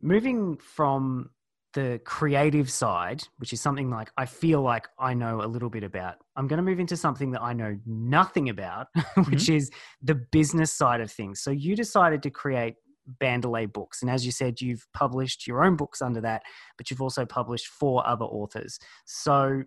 moving 0.02 0.56
from 0.56 1.30
the 1.74 2.00
creative 2.04 2.70
side, 2.70 3.22
which 3.38 3.52
is 3.52 3.60
something 3.60 3.90
like 3.90 4.10
I 4.16 4.26
feel 4.26 4.62
like 4.62 4.88
I 4.98 5.12
know 5.12 5.42
a 5.42 5.46
little 5.46 5.68
bit 5.68 5.84
about, 5.84 6.16
I'm 6.36 6.46
going 6.46 6.58
to 6.58 6.62
move 6.62 6.80
into 6.80 6.96
something 6.96 7.32
that 7.32 7.42
I 7.42 7.52
know 7.52 7.76
nothing 7.84 8.48
about, 8.48 8.86
mm-hmm. 8.96 9.30
which 9.30 9.48
is 9.48 9.70
the 10.00 10.14
business 10.14 10.72
side 10.72 11.00
of 11.00 11.10
things. 11.10 11.40
So 11.40 11.50
you 11.50 11.76
decided 11.76 12.22
to 12.22 12.30
create 12.30 12.76
Bandele 13.20 13.70
Books, 13.70 14.00
and 14.00 14.10
as 14.10 14.24
you 14.24 14.32
said, 14.32 14.60
you've 14.60 14.86
published 14.94 15.46
your 15.46 15.64
own 15.64 15.76
books 15.76 16.00
under 16.00 16.20
that, 16.22 16.42
but 16.78 16.90
you've 16.90 17.02
also 17.02 17.26
published 17.26 17.66
four 17.66 18.06
other 18.06 18.24
authors. 18.24 18.78
So, 19.04 19.64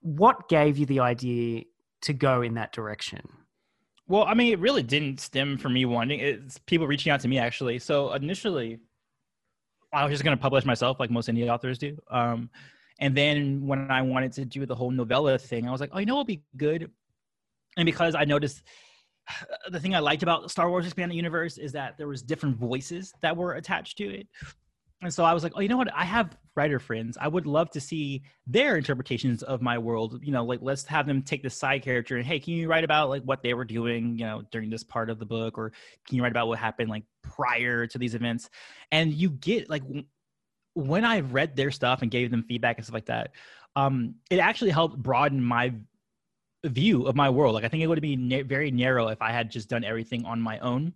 what 0.00 0.48
gave 0.48 0.76
you 0.78 0.86
the 0.86 1.00
idea 1.00 1.64
to 2.02 2.12
go 2.12 2.42
in 2.42 2.54
that 2.54 2.72
direction? 2.72 3.20
Well, 4.08 4.24
I 4.24 4.34
mean, 4.34 4.52
it 4.52 4.58
really 4.58 4.82
didn't 4.82 5.20
stem 5.20 5.58
from 5.58 5.74
me 5.74 5.84
wanting. 5.84 6.20
It's 6.20 6.58
people 6.58 6.86
reaching 6.86 7.12
out 7.12 7.20
to 7.20 7.28
me 7.28 7.38
actually. 7.38 7.78
So 7.78 8.12
initially, 8.14 8.78
I 9.92 10.04
was 10.04 10.12
just 10.12 10.24
going 10.24 10.36
to 10.36 10.40
publish 10.40 10.64
myself, 10.64 11.00
like 11.00 11.10
most 11.10 11.28
indie 11.28 11.48
authors 11.48 11.78
do. 11.78 11.96
Um, 12.10 12.50
and 13.00 13.16
then 13.16 13.66
when 13.66 13.90
I 13.90 14.02
wanted 14.02 14.32
to 14.32 14.44
do 14.44 14.66
the 14.66 14.74
whole 14.74 14.90
novella 14.90 15.38
thing, 15.38 15.66
I 15.68 15.70
was 15.70 15.80
like, 15.80 15.90
oh, 15.92 15.98
you 15.98 16.06
know, 16.06 16.14
what'll 16.14 16.24
be 16.24 16.42
good. 16.56 16.90
And 17.76 17.86
because 17.86 18.14
I 18.14 18.24
noticed 18.24 18.62
the 19.70 19.80
thing 19.80 19.94
I 19.94 20.00
liked 20.00 20.22
about 20.22 20.50
Star 20.50 20.68
Wars 20.68 20.84
Expanded 20.84 21.16
Universe 21.16 21.58
is 21.58 21.72
that 21.72 21.96
there 21.96 22.08
was 22.08 22.22
different 22.22 22.56
voices 22.56 23.12
that 23.22 23.36
were 23.36 23.54
attached 23.54 23.96
to 23.98 24.08
it. 24.08 24.26
And 25.00 25.14
so 25.14 25.24
I 25.24 25.32
was 25.32 25.44
like, 25.44 25.52
oh, 25.54 25.60
you 25.60 25.68
know 25.68 25.76
what? 25.76 25.94
I 25.94 26.04
have 26.04 26.36
writer 26.56 26.80
friends. 26.80 27.16
I 27.20 27.28
would 27.28 27.46
love 27.46 27.70
to 27.70 27.80
see 27.80 28.22
their 28.48 28.76
interpretations 28.76 29.44
of 29.44 29.62
my 29.62 29.78
world. 29.78 30.18
You 30.24 30.32
know, 30.32 30.44
like 30.44 30.58
let's 30.60 30.84
have 30.86 31.06
them 31.06 31.22
take 31.22 31.44
the 31.44 31.50
side 31.50 31.82
character 31.82 32.16
and 32.16 32.26
hey, 32.26 32.40
can 32.40 32.54
you 32.54 32.68
write 32.68 32.82
about 32.82 33.08
like 33.08 33.22
what 33.22 33.44
they 33.44 33.54
were 33.54 33.64
doing, 33.64 34.18
you 34.18 34.24
know, 34.24 34.42
during 34.50 34.70
this 34.70 34.82
part 34.82 35.08
of 35.08 35.20
the 35.20 35.24
book, 35.24 35.56
or 35.56 35.70
can 36.04 36.16
you 36.16 36.22
write 36.22 36.32
about 36.32 36.48
what 36.48 36.58
happened 36.58 36.90
like 36.90 37.04
prior 37.28 37.86
to 37.86 37.98
these 37.98 38.14
events? 38.14 38.50
And 38.92 39.12
you 39.12 39.30
get 39.30 39.68
like 39.68 39.82
when 40.74 41.04
I 41.04 41.20
read 41.20 41.56
their 41.56 41.70
stuff 41.70 42.02
and 42.02 42.10
gave 42.10 42.30
them 42.30 42.44
feedback 42.44 42.76
and 42.76 42.84
stuff 42.84 42.94
like 42.94 43.06
that, 43.06 43.32
um, 43.76 44.14
it 44.30 44.38
actually 44.38 44.70
helped 44.70 44.96
broaden 44.96 45.42
my 45.42 45.72
view 46.64 47.06
of 47.06 47.14
my 47.16 47.30
world. 47.30 47.54
Like 47.54 47.64
I 47.64 47.68
think 47.68 47.82
it 47.82 47.86
would 47.86 48.00
be 48.00 48.16
na- 48.16 48.42
very 48.44 48.70
narrow 48.70 49.08
if 49.08 49.22
I 49.22 49.32
had 49.32 49.50
just 49.50 49.68
done 49.68 49.84
everything 49.84 50.24
on 50.24 50.40
my 50.40 50.58
own. 50.60 50.92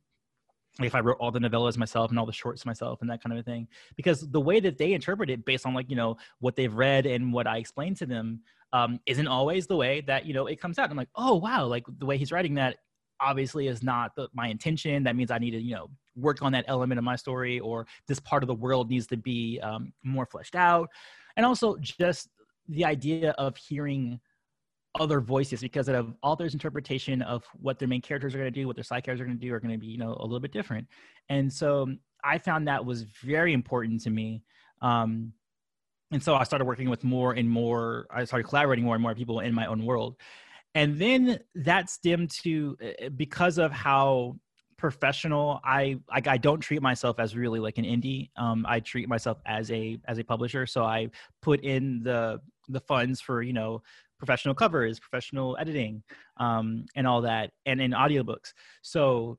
Like 0.78 0.87
if 0.87 0.95
I 0.95 1.01
wrote 1.01 1.18
all 1.20 1.30
the 1.30 1.39
novellas 1.39 1.76
myself 1.76 2.11
and 2.11 2.18
all 2.18 2.26
the 2.26 2.33
shorts 2.33 2.64
myself 2.64 3.03
and 3.03 3.11
that 3.11 3.22
kind 3.22 3.33
of 3.33 3.39
a 3.39 3.43
thing, 3.43 3.68
because 3.97 4.28
the 4.30 4.41
way 4.41 4.59
that 4.61 4.78
they 4.78 4.95
interpret 4.95 5.28
it 5.28 5.45
based 5.45 5.66
on 5.66 5.74
like 5.74 5.91
you 5.91 5.97
know 5.97 6.16
what 6.41 6.57
they've 6.57 6.72
read 6.72 7.05
and 7.05 7.33
what 7.33 7.47
I 7.47 7.59
explained 7.59 7.99
to 7.99 8.07
them 8.07 8.41
um, 8.72 8.99
isn't 9.07 9.28
always 9.28 9.66
the 9.66 9.76
way 9.76 10.01
that 10.03 10.24
you 10.24 10.33
know 10.33 10.47
it 10.47 10.61
comes 10.61 10.78
out. 10.78 10.91
I'm 10.91 10.97
like, 10.97 11.11
oh 11.14 11.35
wow, 11.37 11.66
like 11.66 11.85
the 11.99 12.07
way 12.07 12.16
he's 12.16 12.33
writing 12.33 12.55
that 12.55 12.78
obviously 13.20 13.68
is 13.68 13.83
not 13.83 14.16
the, 14.16 14.28
my 14.33 14.49
intention. 14.49 15.05
That 15.05 15.14
means 15.14 15.30
I 15.30 15.39
need 15.39 15.51
to 15.51 15.61
you 15.61 15.74
know 15.74 15.91
work 16.16 16.42
on 16.42 16.52
that 16.52 16.64
element 16.68 16.98
of 16.98 17.04
my 17.04 17.16
story, 17.16 17.60
or 17.60 17.86
this 18.08 18.20
part 18.20 18.42
of 18.42 18.46
the 18.46 18.54
world 18.54 18.90
needs 18.90 19.06
to 19.08 19.16
be 19.16 19.60
um, 19.62 19.92
more 20.02 20.26
fleshed 20.26 20.56
out, 20.56 20.88
and 21.36 21.46
also 21.46 21.76
just 21.78 22.28
the 22.68 22.84
idea 22.84 23.30
of 23.32 23.56
hearing 23.56 24.20
other 25.00 25.20
voices 25.20 25.60
because 25.60 25.88
of 25.88 26.14
author's 26.22 26.52
interpretation 26.52 27.22
of 27.22 27.44
what 27.54 27.78
their 27.78 27.88
main 27.88 28.02
characters 28.02 28.34
are 28.34 28.38
going 28.38 28.52
to 28.52 28.60
do, 28.60 28.66
what 28.66 28.76
their 28.76 28.84
side 28.84 29.02
characters 29.04 29.22
are 29.22 29.26
going 29.26 29.38
to 29.38 29.46
do, 29.46 29.52
are 29.52 29.60
going 29.60 29.72
to 29.72 29.78
be 29.78 29.86
you 29.86 29.98
know 29.98 30.16
a 30.20 30.22
little 30.22 30.40
bit 30.40 30.52
different. 30.52 30.86
And 31.28 31.52
so 31.52 31.88
I 32.24 32.38
found 32.38 32.68
that 32.68 32.84
was 32.84 33.02
very 33.02 33.52
important 33.52 34.02
to 34.02 34.10
me. 34.10 34.42
Um, 34.80 35.32
and 36.12 36.22
so 36.22 36.34
I 36.34 36.44
started 36.44 36.66
working 36.66 36.90
with 36.90 37.04
more 37.04 37.32
and 37.32 37.48
more. 37.48 38.06
I 38.10 38.24
started 38.24 38.46
collaborating 38.46 38.84
more 38.84 38.94
and 38.94 39.02
more 39.02 39.14
people 39.14 39.40
in 39.40 39.54
my 39.54 39.66
own 39.66 39.84
world, 39.84 40.16
and 40.74 40.98
then 40.98 41.40
that 41.54 41.88
stemmed 41.88 42.30
to 42.42 42.76
uh, 42.82 43.08
because 43.10 43.58
of 43.58 43.72
how 43.72 44.36
professional 44.83 45.61
I 45.62 46.01
like 46.11 46.26
I 46.26 46.37
don't 46.37 46.59
treat 46.59 46.83
myself 46.83 47.20
as 47.20 47.37
really 47.37 47.61
like 47.61 47.78
an 47.78 47.85
indie. 47.85 48.30
Um, 48.37 48.66
I 48.68 48.80
treat 48.80 49.09
myself 49.09 49.39
as 49.47 49.70
a 49.70 49.97
as 50.09 50.18
a 50.18 50.24
publisher. 50.24 50.66
So 50.66 50.83
I 50.83 51.09
put 51.41 51.61
in 51.61 52.03
the 52.03 52.41
the 52.68 52.80
funds 52.80 53.20
for 53.20 53.43
you 53.43 53.53
know 53.53 53.80
professional 54.18 54.57
covers, 54.57 54.99
professional 54.99 55.57
editing, 55.61 56.03
um, 56.39 56.85
and 56.97 57.07
all 57.07 57.20
that, 57.22 57.53
and 57.64 57.80
in 57.80 57.93
audiobooks. 57.93 58.55
So 58.83 59.39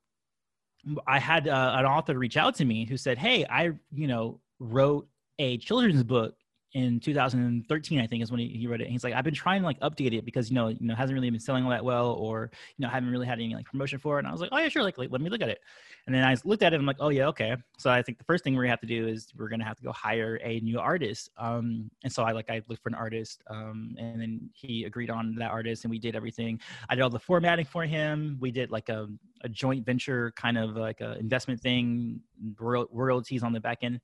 I 1.05 1.19
had 1.19 1.49
uh, 1.49 1.73
an 1.75 1.85
author 1.85 2.17
reach 2.17 2.37
out 2.37 2.55
to 2.55 2.65
me 2.65 2.85
who 2.85 2.95
said, 2.95 3.17
"Hey, 3.17 3.45
I 3.49 3.73
you 3.93 4.07
know 4.07 4.39
wrote 4.61 5.09
a 5.39 5.57
children's 5.57 6.03
book 6.03 6.35
in 6.73 6.99
2013, 6.99 7.99
I 7.99 8.07
think 8.07 8.23
is 8.23 8.31
when 8.31 8.39
he, 8.39 8.47
he 8.47 8.67
wrote 8.67 8.81
it. 8.81 8.85
And 8.85 8.91
he's 8.91 9.03
like, 9.03 9.13
I've 9.13 9.23
been 9.23 9.33
trying 9.33 9.61
to 9.61 9.65
like 9.65 9.79
update 9.81 10.13
it 10.17 10.25
because 10.25 10.49
you 10.49 10.55
know 10.55 10.69
you 10.69 10.77
know 10.81 10.95
hasn't 10.95 11.13
really 11.13 11.29
been 11.29 11.39
selling 11.39 11.63
all 11.63 11.69
that 11.69 11.85
well, 11.85 12.13
or 12.13 12.49
you 12.77 12.83
know 12.83 12.89
haven't 12.89 13.11
really 13.11 13.27
had 13.27 13.39
any 13.39 13.53
like 13.53 13.65
promotion 13.65 13.99
for 13.99 14.17
it. 14.17 14.19
And 14.19 14.27
I 14.27 14.31
was 14.31 14.41
like, 14.41 14.49
oh 14.51 14.57
yeah, 14.57 14.69
sure, 14.69 14.83
like, 14.83 14.97
like 14.97 15.11
let 15.11 15.21
me 15.21 15.29
look 15.29 15.41
at 15.41 15.49
it. 15.49 15.59
And 16.07 16.15
then 16.15 16.23
I 16.23 16.35
looked 16.43 16.63
at 16.63 16.73
it. 16.73 16.77
and 16.77 16.81
I'm 16.81 16.87
like, 16.87 16.97
oh 16.99 17.09
yeah, 17.09 17.27
okay. 17.27 17.55
So 17.77 17.91
I 17.91 18.01
think 18.01 18.17
the 18.17 18.23
first 18.23 18.43
thing 18.43 18.57
we 18.57 18.67
have 18.67 18.81
to 18.81 18.87
do 18.87 19.07
is 19.07 19.27
we're 19.37 19.49
gonna 19.49 19.65
have 19.65 19.77
to 19.77 19.83
go 19.83 19.91
hire 19.91 20.39
a 20.43 20.59
new 20.61 20.79
artist. 20.79 21.29
Um, 21.37 21.91
and 22.03 22.11
so 22.11 22.23
I 22.23 22.31
like 22.31 22.49
I 22.49 22.61
looked 22.67 22.81
for 22.81 22.89
an 22.89 22.95
artist, 22.95 23.43
um, 23.49 23.95
and 23.99 24.19
then 24.19 24.49
he 24.53 24.85
agreed 24.85 25.11
on 25.11 25.35
that 25.35 25.51
artist, 25.51 25.85
and 25.85 25.91
we 25.91 25.99
did 25.99 26.15
everything. 26.15 26.59
I 26.89 26.95
did 26.95 27.01
all 27.01 27.09
the 27.09 27.19
formatting 27.19 27.65
for 27.65 27.83
him. 27.83 28.37
We 28.39 28.51
did 28.51 28.71
like 28.71 28.89
a, 28.89 29.07
a 29.41 29.49
joint 29.49 29.85
venture 29.85 30.31
kind 30.35 30.57
of 30.57 30.75
like 30.75 31.01
a 31.01 31.19
investment 31.19 31.59
thing, 31.61 32.19
royalties 32.59 33.43
on 33.43 33.53
the 33.53 33.59
back 33.59 33.79
end. 33.83 34.01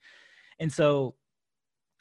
And 0.60 0.72
so 0.72 1.16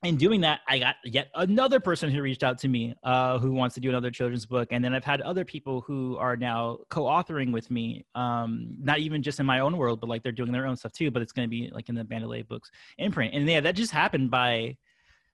in 0.04 0.16
doing 0.16 0.40
that, 0.42 0.60
I 0.68 0.78
got 0.78 0.96
yet 1.04 1.28
another 1.34 1.80
person 1.80 2.10
who 2.10 2.22
reached 2.22 2.44
out 2.44 2.58
to 2.58 2.68
me 2.68 2.94
uh, 3.02 3.38
who 3.38 3.52
wants 3.52 3.74
to 3.74 3.80
do 3.80 3.88
another 3.88 4.10
children's 4.12 4.46
book. 4.46 4.68
And 4.70 4.84
then 4.84 4.94
I've 4.94 5.04
had 5.04 5.20
other 5.22 5.44
people 5.44 5.80
who 5.80 6.16
are 6.18 6.36
now 6.36 6.78
co 6.88 7.02
authoring 7.02 7.52
with 7.52 7.68
me, 7.70 8.06
um, 8.14 8.76
not 8.80 9.00
even 9.00 9.22
just 9.22 9.40
in 9.40 9.46
my 9.46 9.58
own 9.58 9.76
world, 9.76 10.00
but 10.00 10.08
like 10.08 10.22
they're 10.22 10.30
doing 10.30 10.52
their 10.52 10.66
own 10.66 10.76
stuff 10.76 10.92
too. 10.92 11.10
But 11.10 11.22
it's 11.22 11.32
going 11.32 11.46
to 11.46 11.50
be 11.50 11.70
like 11.74 11.88
in 11.88 11.96
the 11.96 12.04
Bandele 12.04 12.46
books 12.46 12.70
imprint. 12.98 13.34
And 13.34 13.48
yeah, 13.48 13.60
that 13.60 13.74
just 13.74 13.90
happened 13.90 14.30
by 14.30 14.76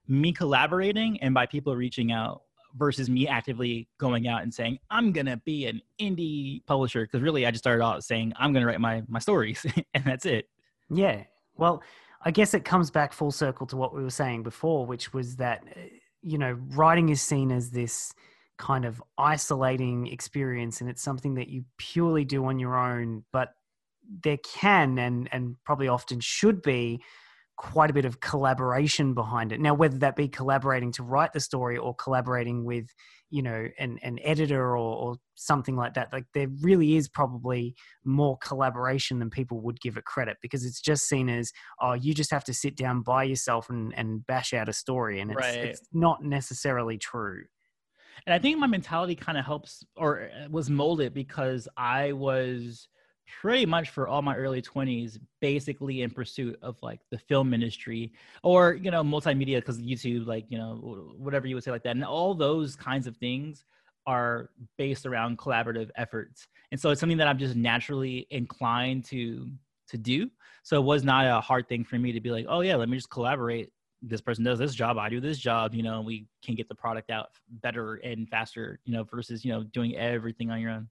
me 0.08 0.32
collaborating 0.32 1.20
and 1.20 1.34
by 1.34 1.44
people 1.44 1.76
reaching 1.76 2.10
out 2.10 2.42
versus 2.76 3.08
me 3.10 3.28
actively 3.28 3.86
going 3.98 4.28
out 4.28 4.42
and 4.42 4.52
saying, 4.52 4.78
I'm 4.90 5.12
going 5.12 5.26
to 5.26 5.36
be 5.44 5.66
an 5.66 5.82
indie 6.00 6.64
publisher. 6.66 7.06
Cause 7.06 7.20
really, 7.20 7.46
I 7.46 7.50
just 7.50 7.62
started 7.62 7.84
out 7.84 8.02
saying, 8.02 8.32
I'm 8.36 8.52
going 8.52 8.62
to 8.62 8.66
write 8.66 8.80
my, 8.80 9.02
my 9.08 9.18
stories 9.18 9.64
and 9.94 10.04
that's 10.04 10.26
it. 10.26 10.48
Yeah. 10.90 11.24
Well, 11.56 11.82
I 12.24 12.30
guess 12.30 12.54
it 12.54 12.64
comes 12.64 12.90
back 12.90 13.12
full 13.12 13.30
circle 13.30 13.66
to 13.68 13.76
what 13.76 13.94
we 13.94 14.02
were 14.02 14.10
saying 14.10 14.42
before, 14.42 14.86
which 14.86 15.12
was 15.12 15.36
that, 15.36 15.62
uh, 15.76 15.80
you 16.22 16.38
know, 16.38 16.58
writing 16.70 17.10
is 17.10 17.20
seen 17.20 17.52
as 17.52 17.70
this 17.70 18.12
kind 18.56 18.84
of 18.84 19.02
isolating 19.18 20.06
experience 20.06 20.80
and 20.80 20.88
it's 20.88 21.02
something 21.02 21.34
that 21.34 21.48
you 21.48 21.64
purely 21.76 22.24
do 22.24 22.46
on 22.46 22.58
your 22.58 22.76
own, 22.76 23.24
but 23.32 23.50
there 24.22 24.38
can 24.38 24.98
and, 24.98 25.28
and 25.32 25.56
probably 25.64 25.88
often 25.88 26.20
should 26.20 26.62
be 26.62 27.02
quite 27.56 27.90
a 27.90 27.94
bit 27.94 28.04
of 28.04 28.20
collaboration 28.20 29.14
behind 29.14 29.52
it. 29.52 29.60
Now, 29.60 29.74
whether 29.74 29.98
that 29.98 30.16
be 30.16 30.28
collaborating 30.28 30.92
to 30.92 31.02
write 31.02 31.32
the 31.32 31.40
story 31.40 31.76
or 31.76 31.94
collaborating 31.94 32.64
with, 32.64 32.86
you 33.34 33.42
know, 33.42 33.66
an, 33.80 33.98
an 34.02 34.16
editor 34.22 34.62
or, 34.76 34.76
or 34.76 35.16
something 35.34 35.74
like 35.74 35.94
that, 35.94 36.12
like 36.12 36.26
there 36.34 36.46
really 36.62 36.94
is 36.94 37.08
probably 37.08 37.74
more 38.04 38.38
collaboration 38.38 39.18
than 39.18 39.28
people 39.28 39.60
would 39.60 39.80
give 39.80 39.96
it 39.96 40.04
credit 40.04 40.36
because 40.40 40.64
it's 40.64 40.80
just 40.80 41.08
seen 41.08 41.28
as, 41.28 41.50
oh, 41.80 41.94
you 41.94 42.14
just 42.14 42.30
have 42.30 42.44
to 42.44 42.54
sit 42.54 42.76
down 42.76 43.02
by 43.02 43.24
yourself 43.24 43.68
and, 43.70 43.92
and 43.96 44.24
bash 44.28 44.54
out 44.54 44.68
a 44.68 44.72
story. 44.72 45.20
And 45.20 45.32
it's, 45.32 45.40
Right. 45.40 45.64
it's 45.64 45.82
not 45.92 46.22
necessarily 46.22 46.96
true. 46.96 47.42
and 48.24 48.32
I 48.34 48.38
think 48.38 48.58
my 48.60 48.68
mentality 48.68 49.16
kind 49.16 49.36
of 49.36 49.44
helps 49.44 49.82
or 49.96 50.30
uh, 50.30 50.48
was 50.48 50.70
molded 50.70 51.12
because 51.12 51.66
I 51.76 52.12
was 52.12 52.86
pretty 53.40 53.66
much 53.66 53.90
for 53.90 54.06
all 54.06 54.22
my 54.22 54.36
early 54.36 54.60
20s 54.60 55.18
basically 55.40 56.02
in 56.02 56.10
pursuit 56.10 56.58
of 56.62 56.76
like 56.82 57.00
the 57.10 57.18
film 57.18 57.54
industry 57.54 58.12
or 58.42 58.74
you 58.74 58.90
know 58.90 59.02
multimedia 59.02 59.56
because 59.56 59.80
youtube 59.80 60.26
like 60.26 60.44
you 60.48 60.58
know 60.58 61.12
whatever 61.16 61.46
you 61.46 61.54
would 61.54 61.64
say 61.64 61.70
like 61.70 61.82
that. 61.82 61.96
And 61.96 62.04
all 62.04 62.34
those 62.34 62.76
kinds 62.76 63.06
of 63.06 63.16
things 63.16 63.64
are 64.06 64.50
based 64.76 65.06
around 65.06 65.38
collaborative 65.38 65.88
efforts. 65.96 66.46
And 66.70 66.80
so 66.80 66.90
it's 66.90 67.00
something 67.00 67.18
that 67.18 67.28
i'm 67.28 67.38
just 67.38 67.56
naturally 67.56 68.26
inclined 68.30 69.04
to 69.06 69.50
to 69.88 69.98
do. 69.98 70.30
So 70.62 70.78
it 70.78 70.84
was 70.84 71.04
not 71.04 71.26
a 71.26 71.40
hard 71.42 71.68
thing 71.68 71.84
for 71.84 71.98
me 71.98 72.12
to 72.12 72.20
be 72.20 72.30
like 72.30 72.46
oh 72.48 72.60
yeah 72.60 72.76
let 72.76 72.88
me 72.88 72.96
just 72.96 73.10
collaborate. 73.10 73.70
This 74.06 74.20
person 74.20 74.44
does 74.44 74.58
this 74.58 74.74
job 74.74 74.98
i 74.98 75.08
do 75.08 75.18
this 75.18 75.38
job 75.38 75.74
you 75.74 75.82
know 75.82 76.02
we 76.02 76.26
can 76.44 76.54
get 76.54 76.68
the 76.68 76.74
product 76.74 77.10
out 77.10 77.28
better 77.48 77.94
and 77.94 78.28
faster 78.28 78.78
you 78.84 78.92
know 78.92 79.02
versus 79.04 79.46
you 79.46 79.50
know 79.50 79.62
doing 79.62 79.96
everything 79.96 80.50
on 80.50 80.60
your 80.60 80.72
own 80.72 80.88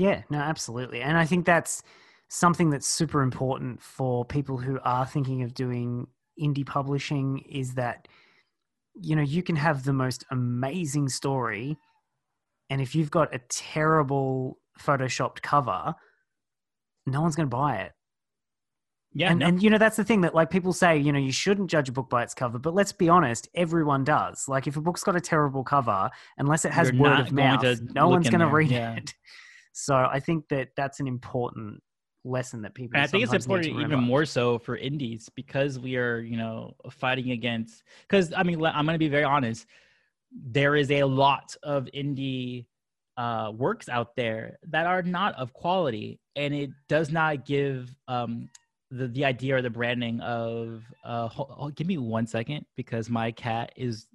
yeah, 0.00 0.22
no, 0.30 0.38
absolutely. 0.38 1.02
And 1.02 1.16
I 1.16 1.26
think 1.26 1.46
that's 1.46 1.82
something 2.28 2.70
that's 2.70 2.86
super 2.86 3.22
important 3.22 3.82
for 3.82 4.24
people 4.24 4.56
who 4.56 4.78
are 4.84 5.06
thinking 5.06 5.42
of 5.42 5.54
doing 5.54 6.06
indie 6.40 6.66
publishing 6.66 7.40
is 7.40 7.74
that 7.74 8.08
you 9.02 9.14
know, 9.14 9.22
you 9.22 9.42
can 9.42 9.56
have 9.56 9.84
the 9.84 9.92
most 9.92 10.24
amazing 10.30 11.08
story 11.08 11.78
and 12.70 12.80
if 12.80 12.94
you've 12.94 13.10
got 13.10 13.34
a 13.34 13.40
terrible 13.48 14.58
photoshopped 14.80 15.42
cover, 15.42 15.94
no 17.04 17.20
one's 17.20 17.36
going 17.36 17.50
to 17.50 17.56
buy 17.56 17.78
it. 17.78 17.92
Yeah, 19.12 19.32
and, 19.32 19.40
no. 19.40 19.46
and 19.46 19.60
you 19.60 19.70
know 19.70 19.78
that's 19.78 19.96
the 19.96 20.04
thing 20.04 20.20
that 20.20 20.36
like 20.36 20.50
people 20.50 20.72
say 20.72 20.96
you 20.96 21.10
know 21.10 21.18
you 21.18 21.32
shouldn't 21.32 21.68
judge 21.68 21.88
a 21.88 21.92
book 21.92 22.08
by 22.08 22.22
its 22.22 22.32
cover, 22.32 22.60
but 22.60 22.74
let's 22.74 22.92
be 22.92 23.08
honest, 23.08 23.48
everyone 23.56 24.04
does. 24.04 24.46
Like 24.46 24.68
if 24.68 24.76
a 24.76 24.80
book's 24.80 25.02
got 25.02 25.16
a 25.16 25.20
terrible 25.20 25.64
cover, 25.64 26.10
unless 26.38 26.64
it 26.64 26.70
has 26.70 26.92
You're 26.92 27.02
word 27.02 27.18
of 27.18 27.32
mouth, 27.32 27.80
no 27.92 28.08
one's 28.08 28.30
going 28.30 28.40
to 28.40 28.46
read 28.46 28.70
yeah. 28.70 28.94
it. 28.94 29.14
So 29.72 29.94
I 29.94 30.20
think 30.20 30.48
that 30.48 30.70
that's 30.76 31.00
an 31.00 31.06
important 31.06 31.82
lesson 32.24 32.62
that 32.62 32.74
people. 32.74 32.96
And 32.96 33.04
I 33.04 33.06
think 33.06 33.22
it's 33.22 33.30
sometimes 33.30 33.48
need 33.48 33.62
to 33.62 33.68
important 33.70 33.92
even 33.92 34.04
more 34.04 34.24
so 34.24 34.58
for 34.58 34.76
indies 34.76 35.28
because 35.34 35.78
we 35.78 35.96
are, 35.96 36.20
you 36.20 36.36
know, 36.36 36.74
fighting 36.90 37.30
against. 37.30 37.82
Because 38.02 38.32
I 38.36 38.42
mean, 38.42 38.64
I'm 38.64 38.84
going 38.84 38.94
to 38.94 38.98
be 38.98 39.08
very 39.08 39.24
honest. 39.24 39.66
There 40.32 40.76
is 40.76 40.90
a 40.90 41.04
lot 41.04 41.56
of 41.62 41.88
indie 41.94 42.66
uh, 43.16 43.52
works 43.54 43.88
out 43.88 44.16
there 44.16 44.58
that 44.68 44.86
are 44.86 45.02
not 45.02 45.34
of 45.34 45.52
quality, 45.52 46.20
and 46.36 46.54
it 46.54 46.70
does 46.88 47.10
not 47.10 47.44
give 47.44 47.94
um, 48.08 48.48
the 48.90 49.08
the 49.08 49.24
idea 49.24 49.56
or 49.56 49.62
the 49.62 49.70
branding 49.70 50.20
of. 50.20 50.84
Uh, 51.04 51.28
oh, 51.38 51.70
give 51.74 51.86
me 51.86 51.98
one 51.98 52.26
second 52.26 52.64
because 52.76 53.10
my 53.10 53.30
cat 53.32 53.72
is 53.76 54.06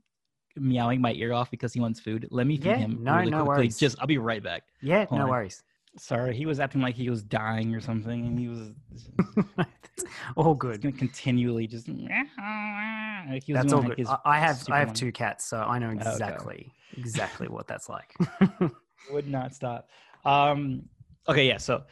meowing 0.58 1.01
my 1.01 1.14
ear 1.14 1.34
off 1.34 1.51
because 1.51 1.74
he 1.74 1.80
wants 1.80 1.99
food. 1.99 2.28
Let 2.32 2.47
me 2.47 2.58
feed 2.58 2.66
Yeah, 2.66 2.78
him 2.78 2.99
no, 3.01 3.18
really 3.18 3.32
no 3.32 3.38
quickly. 3.45 3.47
worries. 3.47 3.80
Just 3.80 3.99
I'll 3.99 4.08
be 4.08 4.18
right 4.18 4.43
back. 4.43 4.64
Yeah, 4.82 5.06
Hold 5.06 5.20
no 5.20 5.26
on. 5.26 5.32
worries. 5.32 5.64
Sorry, 5.97 6.36
he 6.36 6.45
was 6.45 6.60
acting 6.60 6.82
like 6.82 6.95
he 6.95 7.10
was 7.10 7.24
dying 7.24 7.74
or 7.74 7.80
something, 7.80 8.26
and 8.26 8.38
he 8.38 8.47
was 8.49 8.72
all 10.36 10.53
He's 10.53 10.56
good. 10.56 10.82
gonna 10.82 10.93
continually 10.93 11.68
just. 11.68 11.88
Like 11.88 13.43
he 13.43 13.53
was 13.53 13.62
That's 13.64 13.74
all 13.74 13.82
like, 13.82 13.97
good. 13.97 14.08
I, 14.08 14.18
I 14.26 14.39
have 14.39 14.68
I 14.70 14.80
have 14.80 14.88
one. 14.89 14.95
two 14.95 15.12
cats, 15.12 15.45
so 15.45 15.58
I 15.58 15.80
know 15.80 15.89
Okay. 15.89 15.95
exactly 15.95 16.72
exactly 16.97 17.47
what 17.47 17.68
that's 17.68 17.89
like. 17.89 18.16
Would 19.12 19.28
not 19.28 19.53
stop. 19.56 19.89
Um. 20.26 20.84
Okay. 21.28 21.47
Yeah. 21.47 21.58
So, 21.58 21.84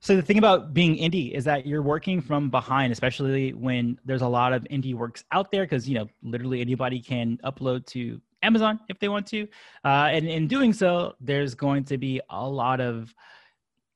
so 0.00 0.14
the 0.14 0.22
thing 0.22 0.38
about 0.38 0.72
being 0.72 0.96
indie 0.96 1.32
is 1.32 1.44
that 1.44 1.66
you're 1.66 1.82
working 1.82 2.20
from 2.20 2.50
behind, 2.50 2.92
especially 2.92 3.52
when 3.52 3.98
there's 4.04 4.22
a 4.22 4.28
lot 4.28 4.52
of 4.52 4.62
indie 4.64 4.94
works 4.94 5.24
out 5.32 5.50
there, 5.50 5.64
because 5.64 5.88
you 5.88 5.94
know 5.94 6.08
literally 6.22 6.60
anybody 6.60 7.00
can 7.00 7.38
upload 7.44 7.84
to 7.86 8.20
Amazon 8.42 8.78
if 8.88 8.98
they 9.00 9.08
want 9.08 9.26
to, 9.28 9.48
uh, 9.84 10.08
and 10.12 10.26
in 10.28 10.46
doing 10.46 10.72
so, 10.72 11.14
there's 11.20 11.54
going 11.54 11.84
to 11.84 11.98
be 11.98 12.20
a 12.30 12.48
lot 12.48 12.80
of 12.80 13.12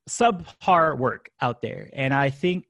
subpar 0.09 0.99
work 0.99 1.31
out 1.41 1.63
there, 1.63 1.89
and 1.93 2.13
I 2.13 2.31
think 2.31 2.67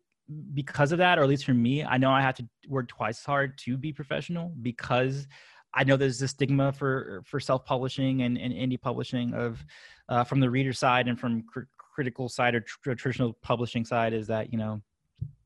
because 0.55 0.93
of 0.93 0.99
that, 0.99 1.19
or 1.19 1.23
at 1.23 1.29
least 1.29 1.45
for 1.45 1.55
me, 1.55 1.85
I 1.85 1.97
know 1.99 2.11
I 2.11 2.21
have 2.21 2.37
to 2.37 2.49
work 2.69 2.89
twice 2.89 3.19
as 3.19 3.25
hard 3.25 3.59
to 3.59 3.77
be 3.77 3.93
professional 3.93 4.53
because 4.63 5.27
I 5.75 5.85
know 5.85 5.97
there's 5.97 6.21
a 6.21 6.29
stigma 6.29 6.73
for 6.73 7.23
for 7.25 7.41
self 7.41 7.65
publishing 7.65 8.23
and, 8.23 8.37
and 8.37 8.53
indie 8.53 8.81
publishing 8.81 9.33
of 9.35 9.65
uh, 10.09 10.25
from 10.25 10.41
the 10.41 10.51
reader 10.51 10.73
side 10.73 11.09
and 11.09 11.19
from 11.19 11.43
cr- 11.43 11.61
critical 11.93 12.29
side 12.29 12.55
or 12.55 12.61
tr- 12.61 12.95
traditional 12.95 13.35
publishing 13.43 13.85
side 13.85 14.13
is 14.13 14.27
that 14.29 14.53
you 14.53 14.59
know 14.59 14.83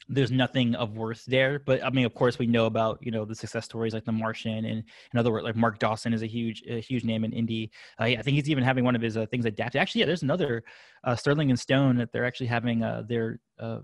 there's 0.09 0.31
nothing 0.31 0.75
of 0.77 0.97
worth 0.97 1.25
there. 1.27 1.59
But 1.59 1.85
I 1.85 1.91
mean, 1.91 2.07
of 2.07 2.15
course, 2.15 2.39
we 2.39 2.47
know 2.47 2.67
about 2.67 2.99
you 3.03 3.11
know 3.11 3.25
the 3.25 3.35
success 3.35 3.65
stories 3.65 3.95
like 3.95 4.05
The 4.05 4.13
Martian 4.13 4.65
and 4.65 4.85
in 5.13 5.19
other 5.19 5.33
words, 5.33 5.45
like 5.45 5.57
Mark 5.57 5.79
Dawson 5.79 6.13
is 6.13 6.23
a 6.23 6.27
huge 6.27 6.63
a 6.69 6.81
huge 6.81 7.05
name 7.05 7.25
in 7.25 7.33
indie. 7.33 7.71
Uh, 7.99 8.05
I 8.05 8.23
think 8.23 8.37
he's 8.37 8.49
even 8.51 8.65
having 8.65 8.85
one 8.85 8.97
of 8.97 9.03
his 9.03 9.17
uh, 9.17 9.27
things 9.27 9.45
adapted. 9.45 9.81
Actually, 9.81 10.01
yeah, 10.01 10.07
there's 10.07 10.23
another 10.23 10.63
uh, 11.05 11.17
Sterling 11.17 11.51
and 11.51 11.59
Stone 11.59 11.97
that 11.97 12.13
they're 12.13 12.25
actually 12.25 12.47
having 12.47 12.83
uh, 12.83 13.03
their 13.09 13.41
uh, 13.59 13.81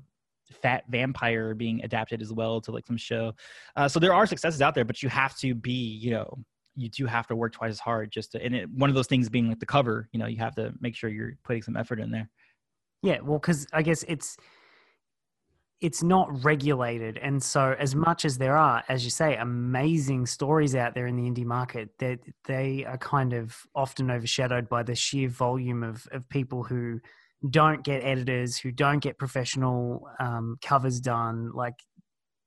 Fat 0.62 0.84
Vampire 0.88 1.54
being 1.54 1.82
adapted 1.82 2.22
as 2.22 2.32
well 2.32 2.60
to 2.60 2.70
like 2.70 2.86
some 2.86 2.96
show. 2.96 3.32
Uh, 3.74 3.88
so 3.88 3.98
there 3.98 4.14
are 4.14 4.26
successes 4.26 4.62
out 4.62 4.74
there, 4.74 4.84
but 4.84 5.02
you 5.02 5.08
have 5.08 5.36
to 5.38 5.54
be 5.54 5.72
you 5.72 6.12
know 6.12 6.38
you 6.74 6.88
do 6.88 7.06
have 7.06 7.26
to 7.26 7.36
work 7.36 7.52
twice 7.52 7.70
as 7.70 7.80
hard 7.80 8.10
just 8.10 8.32
to 8.32 8.42
and 8.42 8.54
it, 8.54 8.70
one 8.70 8.88
of 8.88 8.94
those 8.94 9.06
things 9.06 9.28
being 9.28 9.48
like 9.48 9.60
the 9.60 9.66
cover 9.66 10.08
you 10.12 10.18
know 10.18 10.26
you 10.26 10.38
have 10.38 10.54
to 10.54 10.72
make 10.80 10.94
sure 10.94 11.10
you're 11.10 11.32
putting 11.44 11.62
some 11.62 11.76
effort 11.76 12.00
in 12.00 12.10
there 12.10 12.30
Yeah, 13.02 13.18
well, 13.20 13.38
because 13.38 13.66
I 13.72 13.82
guess 13.82 14.04
it's 14.06 14.36
it's 15.80 16.02
not 16.02 16.44
regulated, 16.44 17.18
and 17.18 17.42
so 17.42 17.74
as 17.78 17.96
much 17.96 18.24
as 18.24 18.38
there 18.38 18.56
are, 18.56 18.84
as 18.88 19.02
you 19.04 19.10
say, 19.10 19.34
amazing 19.36 20.26
stories 20.26 20.76
out 20.76 20.94
there 20.94 21.08
in 21.08 21.16
the 21.16 21.28
indie 21.28 21.44
market, 21.44 21.88
that 21.98 22.20
they 22.44 22.84
are 22.84 22.98
kind 22.98 23.32
of 23.32 23.56
often 23.74 24.08
overshadowed 24.10 24.68
by 24.68 24.84
the 24.84 24.94
sheer 24.94 25.28
volume 25.28 25.82
of 25.82 26.06
of 26.12 26.28
people 26.28 26.62
who 26.62 27.00
don't 27.50 27.82
get 27.82 28.04
editors, 28.04 28.56
who 28.56 28.70
don't 28.70 29.00
get 29.00 29.18
professional 29.18 30.08
um, 30.20 30.56
covers 30.62 31.00
done. 31.00 31.50
Like, 31.52 31.74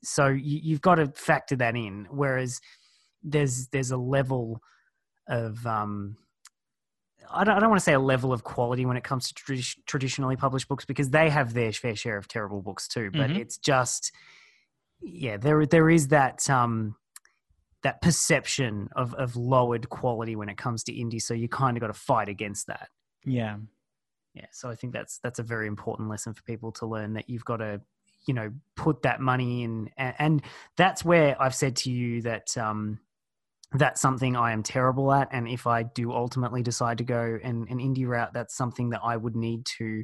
so 0.04 0.28
you, 0.28 0.62
you've 0.64 0.82
got 0.82 0.96
to 0.96 1.12
factor 1.16 1.58
that 1.58 1.76
in. 1.76 2.08
Whereas 2.10 2.62
there's 3.24 3.68
there's 3.74 3.92
a 3.92 3.98
level 3.98 4.62
of 5.28 5.66
um, 5.68 6.16
I 7.32 7.44
don't, 7.44 7.56
I 7.56 7.60
don't 7.60 7.70
want 7.70 7.80
to 7.80 7.84
say 7.84 7.94
a 7.94 8.00
level 8.00 8.34
of 8.34 8.44
quality 8.44 8.86
when 8.86 8.98
it 8.98 9.04
comes 9.04 9.32
to 9.32 9.34
tradi- 9.34 9.78
traditionally 9.86 10.36
published 10.36 10.68
books 10.68 10.86
because 10.86 11.10
they 11.10 11.30
have 11.30 11.54
their 11.54 11.72
fair 11.72 11.96
share 11.96 12.18
of 12.18 12.28
terrible 12.28 12.62
books 12.62 12.88
too. 12.88 13.12
But 13.12 13.32
Mhm. 13.32 13.40
it's 13.40 13.58
just, 13.58 14.12
yeah, 15.02 15.38
there 15.38 15.66
there 15.66 15.90
is 15.90 16.10
that 16.10 16.50
um, 16.50 16.96
that 17.84 18.02
perception 18.02 18.90
of 18.96 19.14
of 19.16 19.36
lowered 19.36 19.90
quality 19.90 20.36
when 20.36 20.50
it 20.50 20.58
comes 20.58 20.84
to 20.86 20.94
indie. 20.94 21.22
So 21.22 21.34
you 21.34 21.48
kind 21.48 21.78
of 21.78 21.82
got 21.82 21.88
to 21.88 21.94
fight 21.94 22.30
against 22.30 22.68
that. 22.68 22.90
yeah 23.26 23.58
Yeah, 24.34 24.48
so 24.52 24.70
I 24.70 24.76
think 24.76 24.94
that's 24.94 25.20
that's 25.20 25.40
a 25.40 25.44
very 25.44 25.68
important 25.68 26.10
lesson 26.10 26.34
for 26.34 26.44
people 26.44 26.72
to 26.74 26.86
learn 26.86 27.14
that 27.14 27.30
you've 27.30 27.46
got 27.46 27.58
to, 27.58 27.82
you 28.28 28.34
know, 28.34 28.52
put 28.76 29.04
that 29.04 29.22
money 29.22 29.64
in, 29.64 29.90
and, 29.98 30.16
and 30.20 30.42
that's 30.76 31.06
where 31.06 31.42
I've 31.42 31.56
said 31.56 31.76
to 31.78 31.92
you 31.92 32.22
that 32.24 32.58
um, 32.58 33.00
that's 33.74 34.02
something 34.02 34.36
I 34.36 34.52
am 34.52 34.64
terrible 34.64 35.12
at, 35.12 35.30
and 35.32 35.48
if 35.48 35.68
I 35.68 35.84
do 35.84 36.12
ultimately 36.12 36.62
decide 36.62 36.98
to 37.00 37.04
go 37.04 37.38
an, 37.44 37.66
an 37.70 37.80
indie 37.80 38.08
route, 38.08 38.34
that's 38.34 38.56
something 38.56 38.90
that 38.92 39.02
I 39.04 39.18
would 39.18 39.36
need 39.36 39.66
to 39.78 40.04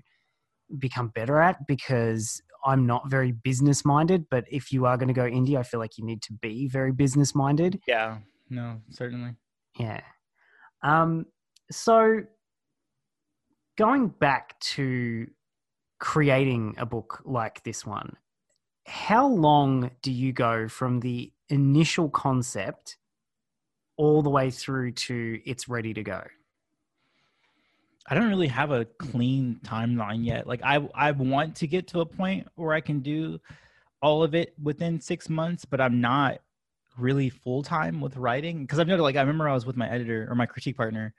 become 0.80 1.10
better 1.10 1.40
at 1.40 1.68
because 1.68 2.42
I'm 2.66 2.86
not 2.86 3.10
very 3.10 3.32
business 3.32 3.86
minded. 3.86 4.26
But 4.30 4.46
if 4.52 4.72
you 4.72 4.86
are 4.86 4.98
going 4.98 5.08
to 5.08 5.14
go 5.14 5.24
indie, 5.24 5.58
I 5.58 5.64
feel 5.64 5.80
like 5.80 5.98
you 5.98 6.06
need 6.06 6.22
to 6.24 6.34
be 6.34 6.68
very 6.68 6.92
business 6.92 7.34
minded. 7.36 7.80
yeah 7.88 8.18
no 8.50 8.82
certainly 8.90 9.36
Yeah. 9.80 10.02
Um, 10.84 11.26
so 11.72 12.22
going 13.78 14.10
back 14.10 14.60
to 14.60 15.28
creating 16.00 16.76
a 16.78 16.86
book 16.86 17.22
like 17.24 17.64
this 17.64 17.86
one, 17.86 18.18
how 18.86 19.28
long 19.28 19.92
do 20.02 20.12
you 20.12 20.34
go 20.34 20.68
from 20.68 21.00
the 21.00 21.32
initial 21.50 22.10
concept 22.10 22.98
all 24.02 24.24
the 24.24 24.32
way 24.32 24.50
through 24.50 24.92
to 24.92 25.40
it's 25.46 25.70
ready 25.70 25.94
to 25.94 26.02
go? 26.02 26.24
I 28.08 28.16
don't 28.16 28.30
really 28.30 28.48
have 28.48 28.72
a 28.72 28.86
clean 28.98 29.60
timeline 29.64 30.26
yet. 30.26 30.48
Like 30.48 30.62
I 30.64 30.90
I 30.96 31.12
want 31.12 31.56
to 31.58 31.68
get 31.68 31.88
to 31.90 32.00
a 32.00 32.06
point 32.06 32.48
where 32.56 32.74
I 32.74 32.82
can 32.82 33.02
do 33.02 33.40
all 34.02 34.24
of 34.24 34.34
it 34.34 34.56
within 34.62 35.00
6 35.00 35.30
months, 35.30 35.66
but 35.66 35.80
I'm 35.80 36.02
not 36.02 36.40
really 36.98 37.30
full 37.30 37.62
time 37.62 38.02
with 38.02 38.18
writing 38.18 38.62
because 38.62 38.80
I've 38.80 38.88
noted 38.88 39.04
like 39.04 39.18
I 39.18 39.22
remember 39.22 39.48
I 39.48 39.54
was 39.54 39.68
with 39.68 39.78
my 39.78 39.88
editor 39.88 40.28
or 40.28 40.36
my 40.36 40.48
critique 40.48 40.78
partner 40.78 41.14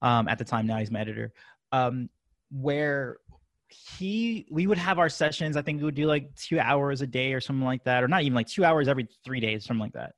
um 0.00 0.28
at 0.28 0.38
the 0.38 0.44
time 0.44 0.66
now 0.66 0.78
he's 0.78 0.90
my 0.90 1.00
editor 1.00 1.30
um 1.72 2.08
where 2.50 3.18
he 3.68 4.46
we 4.50 4.66
would 4.66 4.78
have 4.78 4.98
our 4.98 5.10
sessions 5.10 5.58
I 5.58 5.62
think 5.62 5.78
we 5.78 5.84
would 5.84 5.94
do 5.94 6.06
like 6.06 6.34
2 6.36 6.58
hours 6.58 7.02
a 7.02 7.06
day 7.06 7.34
or 7.34 7.40
something 7.40 7.66
like 7.66 7.84
that 7.84 8.02
or 8.02 8.08
not 8.08 8.22
even 8.22 8.34
like 8.34 8.48
2 8.48 8.64
hours 8.64 8.88
every 8.88 9.08
3 9.24 9.40
days 9.40 9.64
something 9.66 9.82
like 9.82 9.92
that. 9.92 10.14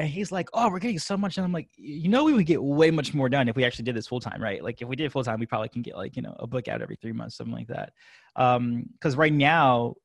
And 0.00 0.08
he's 0.08 0.32
like, 0.32 0.48
"Oh, 0.54 0.70
we're 0.70 0.78
getting 0.78 0.98
so 0.98 1.16
much." 1.16 1.36
And 1.36 1.44
I'm 1.44 1.52
like, 1.52 1.68
"You 1.76 2.08
know, 2.08 2.24
we 2.24 2.32
would 2.32 2.46
get 2.46 2.62
way 2.62 2.90
much 2.90 3.12
more 3.12 3.28
done 3.28 3.48
if 3.48 3.56
we 3.56 3.64
actually 3.64 3.84
did 3.84 3.94
this 3.94 4.06
full 4.06 4.20
time, 4.20 4.42
right? 4.42 4.64
Like, 4.64 4.80
if 4.80 4.88
we 4.88 4.96
did 4.96 5.12
full 5.12 5.22
time, 5.24 5.38
we 5.38 5.46
probably 5.46 5.68
can 5.68 5.82
get 5.82 5.96
like 5.96 6.16
you 6.16 6.22
know 6.22 6.34
a 6.38 6.46
book 6.46 6.68
out 6.68 6.80
every 6.82 6.96
three 6.96 7.12
months, 7.12 7.36
something 7.36 7.54
like 7.54 7.68
that. 7.68 7.92
Um, 8.36 8.84
because 8.94 9.16
right 9.16 9.32
now, 9.32 9.96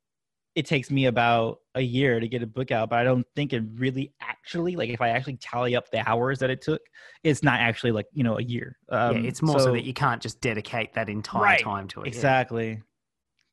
it 0.56 0.66
takes 0.66 0.92
me 0.92 1.06
about 1.06 1.60
a 1.76 1.82
year 1.82 2.20
to 2.20 2.28
get 2.28 2.44
a 2.44 2.48
book 2.48 2.72
out, 2.72 2.90
but 2.90 3.00
I 3.00 3.04
don't 3.04 3.26
think 3.36 3.54
it 3.54 3.64
really 3.76 4.14
actually 4.22 4.76
like 4.76 4.90
if 4.90 5.02
I 5.02 5.10
actually 5.10 5.38
tally 5.38 5.76
up 5.76 5.90
the 5.92 6.08
hours 6.10 6.40
that 6.40 6.50
it 6.50 6.62
took, 6.62 6.82
it's 7.24 7.42
not 7.44 7.60
actually 7.62 7.92
like 7.92 8.08
you 8.12 8.24
know 8.24 8.38
a 8.38 8.44
year. 8.44 8.78
Um, 8.90 9.16
yeah, 9.16 9.30
it's 9.30 9.42
more 9.42 9.60
so, 9.60 9.66
so 9.66 9.72
that 9.72 9.86
you 9.86 9.94
can't 9.94 10.22
just 10.22 10.42
dedicate 10.42 10.94
that 10.94 11.10
entire 11.10 11.42
Right, 11.42 11.60
time 11.64 11.88
to 11.90 12.04
it. 12.04 12.08
exactly. 12.08 12.82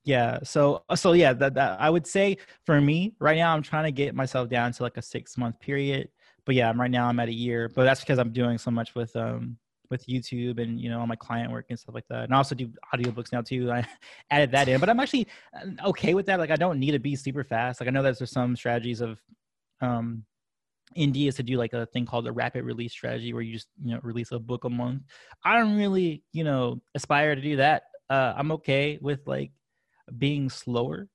Yeah. 0.04 0.40
So 0.42 0.84
uh, 0.88 0.96
so 0.96 1.12
yeah, 1.12 1.32
that, 1.34 1.54
that 1.54 1.80
I 1.80 1.88
would 1.88 2.06
say 2.06 2.38
for 2.66 2.80
me 2.80 3.14
right 3.20 3.36
now 3.36 3.54
I'm 3.54 3.62
trying 3.62 3.84
to 3.84 3.92
get 3.92 4.14
myself 4.14 4.48
down 4.48 4.72
to 4.72 4.82
like 4.82 4.96
a 4.96 5.02
six 5.02 5.38
month 5.38 5.60
period. 5.60 6.08
But 6.44 6.54
yeah, 6.54 6.68
I'm 6.68 6.80
right 6.80 6.90
now 6.90 7.08
I'm 7.08 7.20
at 7.20 7.28
a 7.28 7.34
year. 7.34 7.68
But 7.68 7.84
that's 7.84 8.00
because 8.00 8.18
I'm 8.18 8.32
doing 8.32 8.58
so 8.58 8.70
much 8.70 8.94
with 8.94 9.14
um 9.16 9.56
with 9.90 10.06
YouTube 10.06 10.60
and 10.60 10.80
you 10.80 10.90
know 10.90 10.98
all 10.98 11.06
my 11.06 11.16
client 11.16 11.52
work 11.52 11.66
and 11.68 11.78
stuff 11.78 11.94
like 11.94 12.06
that. 12.08 12.24
And 12.24 12.34
I 12.34 12.38
also 12.38 12.54
do 12.54 12.70
audiobooks 12.92 13.32
now 13.32 13.42
too. 13.42 13.70
I 13.70 13.86
added 14.30 14.50
that 14.52 14.68
in, 14.68 14.80
but 14.80 14.88
I'm 14.88 14.98
actually 14.98 15.28
uh, 15.54 15.88
okay 15.88 16.14
with 16.14 16.26
that. 16.26 16.40
Like 16.40 16.50
I 16.50 16.56
don't 16.56 16.80
need 16.80 16.92
to 16.92 16.98
be 16.98 17.14
super 17.14 17.44
fast. 17.44 17.80
Like 17.80 17.88
I 17.88 17.92
know 17.92 18.02
that 18.02 18.18
there's 18.18 18.32
some 18.32 18.56
strategies 18.56 19.00
of 19.00 19.20
um 19.80 20.24
indie 20.96 21.28
is 21.28 21.36
to 21.36 21.42
do 21.42 21.56
like 21.56 21.72
a 21.72 21.86
thing 21.86 22.04
called 22.04 22.26
a 22.26 22.32
rapid 22.32 22.64
release 22.64 22.92
strategy 22.92 23.32
where 23.32 23.42
you 23.42 23.54
just 23.54 23.68
you 23.82 23.94
know 23.94 24.00
release 24.02 24.32
a 24.32 24.38
book 24.38 24.64
a 24.64 24.70
month. 24.70 25.02
I 25.44 25.58
don't 25.58 25.76
really 25.76 26.22
you 26.32 26.42
know 26.42 26.80
aspire 26.94 27.34
to 27.34 27.40
do 27.40 27.56
that. 27.56 27.84
Uh, 28.10 28.34
I'm 28.36 28.50
okay 28.52 28.98
with 29.00 29.20
like 29.26 29.52
being 30.18 30.50
slower. 30.50 31.08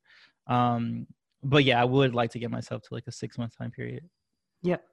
Um, 0.48 1.08
but 1.44 1.64
yeah, 1.64 1.82
I 1.82 1.86
would 1.86 2.16
like 2.16 2.32
to 2.32 2.40
get 2.40 2.52
myself 2.52 2.82
to 2.84 2.94
like 2.94 3.04
a 3.08 3.12
six 3.12 3.38
month 3.38 3.58
time 3.58 3.72
period. 3.72 4.04
Yep. 4.64 4.84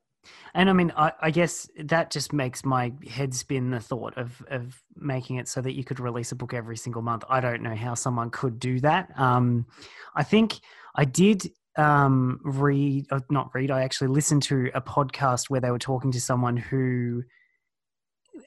And 0.55 0.71
I 0.71 0.73
mean, 0.73 0.93
I, 0.97 1.13
I, 1.21 1.31
guess 1.31 1.69
that 1.77 2.11
just 2.11 2.33
makes 2.33 2.65
my 2.65 2.93
head 3.09 3.35
spin 3.35 3.71
the 3.71 3.81
thought 3.81 4.17
of, 4.17 4.43
of 4.49 4.83
making 4.97 5.37
it 5.37 5.49
so 5.49 5.61
that 5.61 5.73
you 5.73 5.85
could 5.85 6.01
release 6.01 6.33
a 6.33 6.37
book 6.37 6.55
every 6.55 6.77
single 6.77 7.03
month. 7.03 7.25
I 7.29 7.41
don't 7.41 7.63
know 7.63 7.75
how 7.75 7.95
someone 7.95 8.31
could 8.31 8.59
do 8.59 8.81
that. 8.81 9.11
Um, 9.19 9.67
I 10.15 10.23
think 10.23 10.61
I 10.95 11.05
did 11.05 11.51
um, 11.77 12.41
read, 12.45 13.07
uh, 13.11 13.21
not 13.31 13.51
read, 13.55 13.71
I 13.71 13.83
actually 13.83 14.09
listened 14.09 14.43
to 14.45 14.71
a 14.75 14.81
podcast 14.81 15.51
where 15.51 15.61
they 15.61 15.71
were 15.71 15.79
talking 15.79 16.13
to 16.13 16.21
someone 16.21 16.57
who 16.57 17.25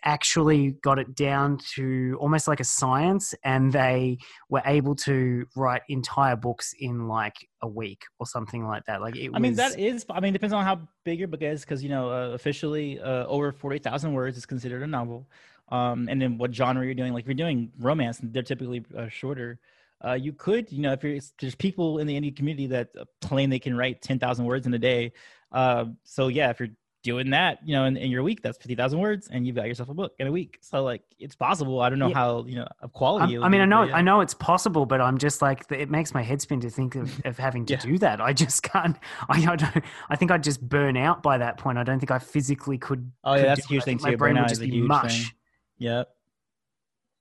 actually 0.07 0.71
got 0.81 0.97
it 0.97 1.13
down 1.15 1.59
to 1.75 2.17
almost 2.21 2.47
like 2.47 2.61
a 2.61 2.63
science 2.63 3.35
and 3.43 3.73
they 3.73 4.17
were 4.47 4.61
able 4.65 4.95
to 4.95 5.45
write 5.57 5.81
entire 5.89 6.37
books 6.37 6.73
in 6.79 7.09
like 7.09 7.35
a 7.61 7.67
week 7.67 8.03
or 8.17 8.25
something 8.25 8.65
like 8.65 8.85
that. 8.85 9.01
Like 9.01 9.17
it 9.17 9.31
i 9.33 9.39
mean 9.39 9.55
that 9.55 9.77
is 9.77 10.05
i 10.09 10.21
mean 10.21 10.31
depends 10.31 10.53
on 10.53 10.63
how 10.63 10.79
big 11.03 11.19
your 11.19 11.27
book 11.27 11.41
is 11.41 11.61
because 11.61 11.83
you 11.83 11.89
know 11.89 12.09
uh, 12.09 12.29
officially 12.29 12.99
uh, 13.01 13.25
over 13.25 13.51
40000 13.51 14.13
words 14.13 14.37
is 14.37 14.45
considered 14.45 14.81
a 14.81 14.87
novel. 14.87 15.27
Um, 15.69 16.07
and 16.09 16.21
then 16.21 16.37
what 16.37 16.55
genre 16.55 16.85
you're 16.85 16.93
doing 16.93 17.11
like 17.11 17.23
if 17.25 17.27
you're 17.27 17.35
doing 17.45 17.71
romance 17.77 18.19
they're 18.23 18.43
typically 18.43 18.85
uh, 18.97 19.09
shorter. 19.09 19.59
Uh, 20.05 20.13
you 20.13 20.31
could, 20.31 20.71
you 20.71 20.79
know, 20.79 20.91
if 20.91 21.03
you're, 21.03 21.17
there's 21.41 21.55
people 21.55 21.97
in 21.97 22.05
the 22.05 22.15
indie 22.15 22.35
community 22.35 22.67
that 22.67 22.89
claim 23.19 23.49
they 23.49 23.57
can 23.57 23.75
write 23.75 23.99
10,000 23.99 24.45
words 24.45 24.67
in 24.67 24.73
a 24.75 24.77
day. 24.77 25.11
Uh, 25.51 25.85
so 26.03 26.27
yeah, 26.27 26.51
if 26.51 26.59
you're 26.59 26.69
doing 27.07 27.29
that, 27.29 27.59
you 27.65 27.73
know, 27.73 27.85
in, 27.85 27.95
in 27.95 28.11
your 28.11 28.21
week, 28.21 28.41
that's 28.41 28.57
50,000 28.57 28.99
words 28.99 29.29
and 29.31 29.47
you've 29.47 29.55
got 29.55 29.65
yourself 29.65 29.87
a 29.87 29.93
book 29.93 30.13
in 30.19 30.27
a 30.27 30.31
week. 30.31 30.57
So 30.59 30.83
like 30.83 31.01
it's 31.19 31.35
possible. 31.35 31.79
I 31.79 31.87
don't 31.89 31.99
know 31.99 32.09
yeah. 32.09 32.15
how, 32.15 32.43
you 32.45 32.55
know, 32.55 32.67
of 32.81 32.91
quality. 32.91 33.37
I 33.37 33.47
mean, 33.47 33.61
I 33.61 33.65
know. 33.65 33.83
I 33.83 34.01
know 34.01 34.19
it's 34.19 34.33
possible, 34.33 34.85
but 34.85 34.99
I'm 34.99 35.17
just 35.17 35.41
like, 35.41 35.63
it 35.71 35.89
makes 35.89 36.13
my 36.13 36.21
head 36.21 36.41
spin 36.41 36.59
to 36.59 36.69
think 36.69 36.95
of, 36.95 37.25
of 37.25 37.37
having 37.37 37.65
to 37.67 37.75
yeah. 37.75 37.79
do 37.79 37.97
that. 37.99 38.19
I 38.19 38.33
just 38.33 38.61
can't, 38.61 38.97
I, 39.29 39.37
I 39.51 39.55
don't, 39.55 39.85
I 40.09 40.17
think 40.17 40.31
I'd 40.31 40.43
just 40.43 40.61
burn 40.61 40.97
out 40.97 41.23
by 41.23 41.37
that 41.37 41.57
point. 41.57 41.77
I 41.77 41.83
don't 41.83 41.99
think 41.99 42.11
I 42.11 42.19
physically 42.19 42.77
could. 42.77 43.09
Oh 43.23 43.35
yeah, 43.35 43.43
that's 43.43 43.63
a 43.63 43.67
huge 43.69 43.85
thing 43.85 43.99
too. 43.99 44.03
My 44.03 44.15
brain 44.15 44.35
would 44.35 44.49
just 44.49 44.59
be 44.59 44.81
mush. 44.81 45.23
Thing. 45.23 45.31
Yep. 45.77 46.09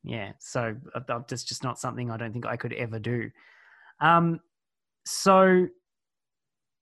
Yeah. 0.02 0.32
So 0.40 0.74
uh, 0.96 1.20
that's 1.28 1.44
just 1.44 1.62
not 1.62 1.78
something 1.78 2.10
I 2.10 2.16
don't 2.16 2.32
think 2.32 2.44
I 2.44 2.56
could 2.56 2.72
ever 2.72 2.98
do. 2.98 3.30
Um, 4.00 4.40
so 5.04 5.68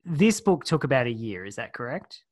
this 0.07 0.41
book 0.41 0.65
took 0.65 0.85
about 0.85 1.07
a 1.07 1.13
year. 1.13 1.45
Is 1.45 1.57
that 1.57 1.75
correct? 1.75 2.25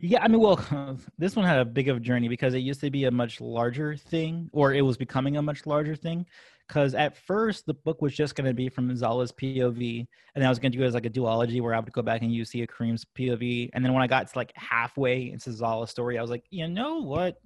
Yeah, 0.00 0.22
I 0.22 0.28
mean, 0.28 0.40
well, 0.40 0.64
this 1.18 1.36
one 1.36 1.44
had 1.44 1.58
a 1.58 1.64
big 1.64 1.88
of 1.88 1.96
a 1.96 2.00
journey 2.00 2.28
because 2.28 2.54
it 2.54 2.58
used 2.58 2.80
to 2.80 2.90
be 2.90 3.04
a 3.04 3.10
much 3.10 3.40
larger 3.40 3.96
thing, 3.96 4.50
or 4.52 4.74
it 4.74 4.82
was 4.82 4.96
becoming 4.96 5.36
a 5.36 5.42
much 5.42 5.66
larger 5.66 5.96
thing. 5.96 6.26
Because 6.66 6.94
at 6.94 7.16
first, 7.16 7.66
the 7.66 7.74
book 7.74 8.00
was 8.00 8.14
just 8.14 8.34
going 8.34 8.46
to 8.46 8.54
be 8.54 8.70
from 8.70 8.90
Zala's 8.96 9.32
POV, 9.32 10.06
and 10.34 10.44
I 10.44 10.48
was 10.48 10.58
going 10.58 10.72
to 10.72 10.78
do 10.78 10.84
it 10.84 10.86
as 10.86 10.94
like 10.94 11.04
a 11.04 11.10
duology 11.10 11.60
where 11.60 11.74
I 11.74 11.78
would 11.78 11.92
go 11.92 12.00
back 12.00 12.22
and 12.22 12.32
use 12.32 12.50
Sia 12.50 12.66
Kareem's 12.66 13.04
POV. 13.04 13.70
And 13.74 13.84
then 13.84 13.92
when 13.92 14.02
I 14.02 14.06
got 14.06 14.28
to 14.28 14.38
like 14.38 14.52
halfway 14.56 15.30
into 15.30 15.50
Zala's 15.52 15.90
story, 15.90 16.18
I 16.18 16.22
was 16.22 16.30
like, 16.30 16.44
you 16.50 16.66
know 16.66 17.02
what? 17.02 17.38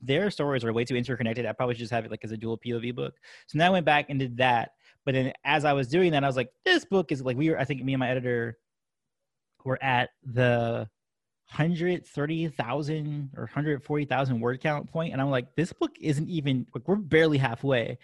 Their 0.00 0.28
stories 0.32 0.64
are 0.64 0.72
way 0.72 0.84
too 0.84 0.96
interconnected. 0.96 1.46
I 1.46 1.52
probably 1.52 1.76
should 1.76 1.82
just 1.82 1.92
have 1.92 2.04
it 2.04 2.10
like 2.10 2.24
as 2.24 2.32
a 2.32 2.36
dual 2.36 2.58
POV 2.58 2.94
book. 2.96 3.14
So 3.46 3.58
then 3.58 3.66
I 3.68 3.70
went 3.70 3.86
back 3.86 4.06
and 4.08 4.18
did 4.18 4.36
that. 4.38 4.72
But 5.04 5.14
then 5.14 5.32
as 5.44 5.64
I 5.64 5.72
was 5.72 5.86
doing 5.86 6.10
that, 6.10 6.24
I 6.24 6.26
was 6.26 6.36
like, 6.36 6.50
this 6.64 6.84
book 6.84 7.12
is 7.12 7.22
like 7.22 7.36
we 7.36 7.50
were. 7.50 7.58
I 7.58 7.64
think 7.64 7.84
me 7.84 7.92
and 7.92 8.00
my 8.00 8.10
editor 8.10 8.58
were 9.64 9.82
at 9.82 10.10
the 10.24 10.88
130,000 11.52 13.30
or 13.36 13.42
140,000 13.42 14.40
word 14.40 14.60
count 14.60 14.90
point 14.90 15.12
and 15.12 15.20
I'm 15.20 15.30
like 15.30 15.54
this 15.54 15.72
book 15.72 15.92
isn't 16.00 16.28
even 16.28 16.66
like 16.74 16.88
we're 16.88 16.96
barely 16.96 17.38
halfway. 17.38 17.98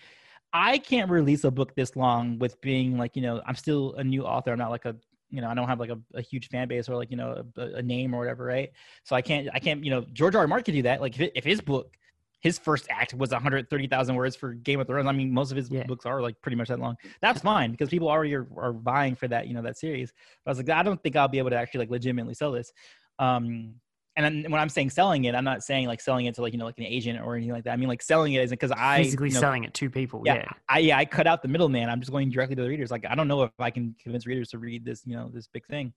I 0.53 0.78
can't 0.78 1.11
release 1.11 1.44
a 1.44 1.51
book 1.51 1.74
this 1.74 1.94
long 1.96 2.38
with 2.38 2.61
being 2.61 2.96
like, 2.96 3.16
you 3.16 3.22
know, 3.22 3.42
I'm 3.46 3.55
still 3.55 3.94
a 3.94 4.05
new 4.05 4.24
author. 4.24 4.53
I'm 4.53 4.59
not 4.59 4.70
like 4.70 4.84
a 4.84 4.96
you 5.30 5.40
know, 5.40 5.49
I 5.49 5.55
don't 5.55 5.68
have 5.68 5.80
like 5.80 5.90
a, 5.90 5.99
a 6.14 6.22
huge 6.22 6.49
fan 6.49 6.68
base 6.68 6.88
or 6.88 6.96
like, 6.96 7.11
you 7.11 7.16
know, 7.16 7.44
a, 7.57 7.62
a, 7.62 7.82
name 7.82 8.14
or 8.14 8.18
whatever, 8.18 8.44
right? 8.44 8.70
So 9.05 9.14
I 9.14 9.22
can't, 9.22 9.49
I 9.53 9.59
can't, 9.59 9.84
you 9.84 9.90
know, 9.90 10.07
George 10.12 10.34
R. 10.34 10.40
R. 10.40 10.49
Martin 10.49 10.64
can 10.64 10.74
do 10.74 10.82
that. 10.82 11.01
Like 11.01 11.14
if, 11.16 11.20
it, 11.20 11.32
if 11.34 11.44
his 11.44 11.61
book, 11.61 11.99
his 12.40 12.59
first 12.59 12.86
act 12.88 13.14
was 13.14 13.30
130,000 13.30 14.14
words 14.14 14.36
for 14.36 14.55
Game 14.55 14.80
of 14.80 14.86
Thrones. 14.86 15.09
I 15.09 15.12
mean, 15.12 15.32
most 15.32 15.51
of 15.51 15.57
his 15.57 15.70
yeah. 15.70 15.84
books 15.84 16.07
are 16.07 16.22
like 16.22 16.40
pretty 16.40 16.57
much 16.57 16.68
that 16.68 16.78
long. 16.78 16.96
That's 17.20 17.40
fine 17.40 17.72
because 17.72 17.88
people 17.88 18.09
already 18.09 18.34
are, 18.34 18.46
are 18.57 18.72
vying 18.72 19.16
for 19.16 19.26
that, 19.28 19.49
you 19.49 19.55
know, 19.55 19.62
that 19.62 19.76
series. 19.76 20.12
But 20.44 20.51
I 20.51 20.53
was 20.53 20.59
like, 20.59 20.70
I 20.70 20.82
don't 20.82 21.03
think 21.03 21.16
I'll 21.16 21.28
be 21.28 21.38
able 21.38 21.51
to 21.51 21.57
actually 21.57 21.80
like 21.80 21.90
legitimately 21.90 22.34
sell 22.34 22.53
this. 22.53 22.72
Um, 23.18 23.74
and 24.18 24.24
then 24.44 24.50
when 24.50 24.60
I'm 24.60 24.68
saying 24.68 24.90
selling 24.90 25.24
it, 25.24 25.36
I'm 25.36 25.44
not 25.44 25.62
saying 25.62 25.86
like 25.86 26.00
selling 26.00 26.26
it 26.26 26.34
to 26.34 26.42
like 26.42 26.52
you 26.52 26.58
know 26.58 26.64
like 26.64 26.78
an 26.78 26.84
agent 26.84 27.20
or 27.24 27.36
anything 27.36 27.52
like 27.52 27.62
that. 27.64 27.72
I 27.72 27.76
mean 27.76 27.88
like 27.88 28.02
selling 28.02 28.32
it 28.32 28.42
isn't 28.42 28.58
because 28.58 28.72
I 28.72 29.04
physically 29.04 29.28
you 29.28 29.34
know, 29.34 29.40
selling 29.40 29.62
it 29.62 29.74
to 29.74 29.88
people. 29.88 30.22
Yeah, 30.24 30.34
yeah, 30.34 30.48
I 30.68 30.78
yeah 30.80 30.98
I 30.98 31.04
cut 31.04 31.28
out 31.28 31.40
the 31.40 31.48
middleman. 31.48 31.88
I'm 31.88 32.00
just 32.00 32.10
going 32.10 32.28
directly 32.28 32.56
to 32.56 32.62
the 32.62 32.68
readers. 32.68 32.90
Like 32.90 33.06
I 33.08 33.14
don't 33.14 33.28
know 33.28 33.44
if 33.44 33.52
I 33.60 33.70
can 33.70 33.94
convince 34.02 34.26
readers 34.26 34.48
to 34.50 34.58
read 34.58 34.84
this 34.84 35.02
you 35.06 35.14
know 35.14 35.30
this 35.32 35.46
big 35.46 35.64
thing. 35.66 35.92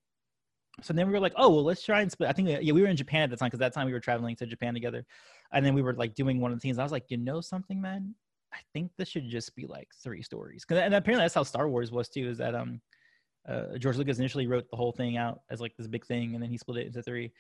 So 0.84 0.94
then 0.94 1.08
we 1.08 1.14
were 1.14 1.20
like, 1.20 1.34
oh 1.36 1.50
well, 1.50 1.64
let's 1.64 1.84
try 1.84 2.02
and 2.02 2.12
split. 2.12 2.30
I 2.30 2.34
think 2.34 2.48
yeah 2.62 2.74
we 2.74 2.82
were 2.84 2.88
in 2.88 2.96
Japan 2.96 3.24
at 3.24 3.32
the 3.32 3.38
time 3.38 3.48
because 3.48 3.60
that 3.60 3.74
time 3.74 3.88
we 3.88 3.94
were 3.94 4.00
traveling 4.00 4.36
to 4.36 4.46
Japan 4.46 4.76
together, 4.76 5.04
and 5.52 5.66
then 5.66 5.74
we 5.74 5.82
were 5.82 5.94
like 5.94 6.14
doing 6.14 6.40
one 6.40 6.52
of 6.52 6.58
the 6.58 6.62
things. 6.62 6.78
I 6.78 6.84
was 6.84 6.92
like, 6.92 7.06
you 7.10 7.18
know 7.18 7.42
something, 7.42 7.82
man. 7.82 8.14
I 8.54 8.60
think 8.74 8.92
this 8.98 9.08
should 9.08 9.30
just 9.30 9.56
be 9.56 9.66
like 9.66 9.88
three 10.04 10.22
stories. 10.22 10.64
Cause, 10.66 10.78
and 10.78 10.94
apparently 10.94 11.24
that's 11.24 11.34
how 11.34 11.44
Star 11.44 11.70
Wars 11.70 11.92
was 11.92 12.10
too. 12.10 12.30
Is 12.30 12.38
that 12.38 12.54
um, 12.54 12.82
uh, 13.48 13.78
George 13.78 13.98
Lucas 13.98 14.20
initially 14.20 14.48
wrote 14.48 14.70
the 14.70 14.78
whole 14.78 14.92
thing 14.92 15.18
out 15.18 15.42
as 15.50 15.62
like 15.62 15.76
this 15.78 15.88
big 15.88 16.06
thing, 16.06 16.34
and 16.34 16.44
then 16.44 16.50
he 16.50 16.58
split 16.58 16.80
it 16.80 16.88
into 16.88 17.02
three. 17.02 17.32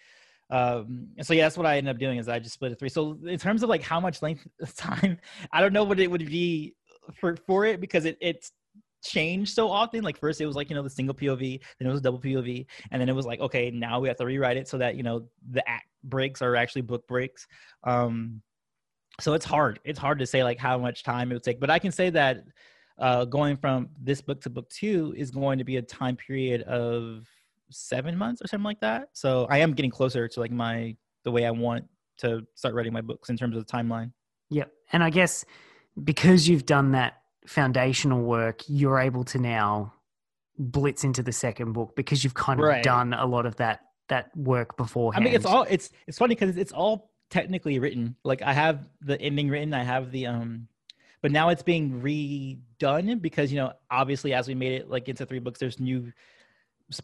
Um, 0.49 1.08
and 1.18 1.26
so 1.26 1.34
yeah, 1.34 1.45
that's 1.45 1.58
what 1.58 1.66
I 1.66 1.78
ended 1.78 1.95
up 1.95 1.99
doing 1.99 2.18
is 2.18 2.28
I 2.28 2.39
just 2.39 2.56
split 2.56 2.74
it 2.74 2.80
three. 2.80 2.89
So 2.89 3.18
in 3.26 3.39
terms 3.39 3.64
of 3.64 3.70
like 3.70 3.82
how 3.82 3.99
much 3.99 4.22
length 4.22 4.47
of 4.62 4.76
time, 4.76 5.18
I 5.52 5.62
don't 5.62 5.74
know 5.74 5.84
what 5.84 5.99
it 5.99 6.12
would 6.12 6.26
be 6.26 6.76
for 7.20 7.36
for 7.47 7.66
it 7.66 7.80
because 7.80 8.06
it 8.06 8.18
it's 8.22 8.52
changed 9.04 9.54
so 9.54 9.70
often. 9.70 10.04
Like 10.04 10.18
first 10.18 10.41
it 10.41 10.45
was 10.45 10.56
like, 10.56 10.70
you 10.70 10.76
know, 10.76 10.84
the 10.84 10.89
single 10.89 11.16
POV, 11.16 11.60
then 11.80 11.88
it 11.88 11.91
was 11.91 12.02
double 12.02 12.20
POV, 12.20 12.66
and 12.91 13.02
then 13.02 13.10
it 13.10 13.16
was 13.16 13.26
like, 13.26 13.39
okay, 13.39 13.72
now 13.72 13.99
we 13.99 14.08
have 14.08 14.18
to 14.18 14.26
rewrite 14.26 14.58
it 14.58 14.68
so 14.68 14.78
that, 14.78 14.95
you 14.95 15.04
know, 15.04 15.28
the 15.49 15.68
act 15.68 15.88
breaks 16.04 16.41
are 16.41 16.56
actually 16.56 16.82
book 16.82 17.08
breaks. 17.08 17.47
Um 17.84 18.41
so 19.20 19.34
it's 19.34 19.45
hard. 19.45 19.80
It's 19.84 19.99
hard 19.99 20.20
to 20.20 20.26
say 20.26 20.43
like 20.43 20.58
how 20.58 20.78
much 20.78 21.04
time 21.04 21.32
it 21.32 21.36
would 21.36 21.43
take. 21.43 21.60
But 21.60 21.70
I 21.70 21.80
can 21.80 21.91
say 21.91 22.10
that 22.12 22.43
uh 22.99 23.25
going 23.25 23.57
from 23.57 23.89
this 24.01 24.21
book 24.21 24.41
to 24.41 24.49
book 24.49 24.69
two 24.69 25.13
is 25.17 25.31
going 25.31 25.57
to 25.57 25.63
be 25.63 25.77
a 25.77 25.81
time 25.81 26.15
period 26.15 26.61
of 26.63 27.27
seven 27.69 28.17
months 28.17 28.41
or 28.41 28.47
something 28.47 28.65
like 28.65 28.81
that. 28.81 29.09
So 29.13 29.47
I 29.49 29.59
am 29.59 29.73
getting 29.73 29.91
closer 29.91 30.27
to 30.27 30.39
like 30.39 30.51
my 30.51 30.95
the 31.23 31.31
way 31.31 31.45
I 31.45 31.51
want 31.51 31.85
to 32.17 32.45
start 32.55 32.73
writing 32.75 32.93
my 32.93 33.01
books 33.01 33.29
in 33.29 33.37
terms 33.37 33.55
of 33.55 33.65
the 33.65 33.71
timeline. 33.71 34.11
Yep. 34.49 34.71
And 34.93 35.03
I 35.03 35.09
guess 35.09 35.45
because 36.03 36.47
you've 36.47 36.65
done 36.65 36.91
that 36.91 37.21
foundational 37.47 38.21
work, 38.21 38.61
you're 38.67 38.99
able 38.99 39.23
to 39.25 39.39
now 39.39 39.93
blitz 40.57 41.03
into 41.03 41.23
the 41.23 41.31
second 41.31 41.73
book 41.73 41.95
because 41.95 42.23
you've 42.23 42.33
kind 42.33 42.59
of 42.59 42.65
right. 42.65 42.83
done 42.83 43.13
a 43.13 43.25
lot 43.25 43.45
of 43.45 43.55
that 43.57 43.81
that 44.09 44.35
work 44.35 44.75
beforehand. 44.77 45.23
I 45.23 45.25
mean, 45.25 45.35
it's 45.35 45.45
all 45.45 45.65
it's 45.69 45.89
it's 46.07 46.17
funny 46.17 46.35
because 46.35 46.57
it's 46.57 46.71
all 46.71 47.11
technically 47.29 47.79
written. 47.79 48.15
Like 48.23 48.41
I 48.41 48.53
have 48.53 48.89
the 49.01 49.19
ending 49.21 49.49
written, 49.49 49.73
I 49.73 49.83
have 49.83 50.11
the 50.11 50.27
um, 50.27 50.67
but 51.22 51.32
now 51.32 51.49
it's 51.49 51.63
being 51.63 52.01
redone 52.01 53.22
because 53.22 53.51
you 53.51 53.59
know 53.59 53.74
obviously 53.89 54.34
as 54.34 54.47
we 54.47 54.55
made 54.55 54.74
it 54.74 54.89
like 54.89 55.07
into 55.07 55.26
three 55.26 55.39
books, 55.39 55.59
there's 55.59 55.80
new 55.80 56.11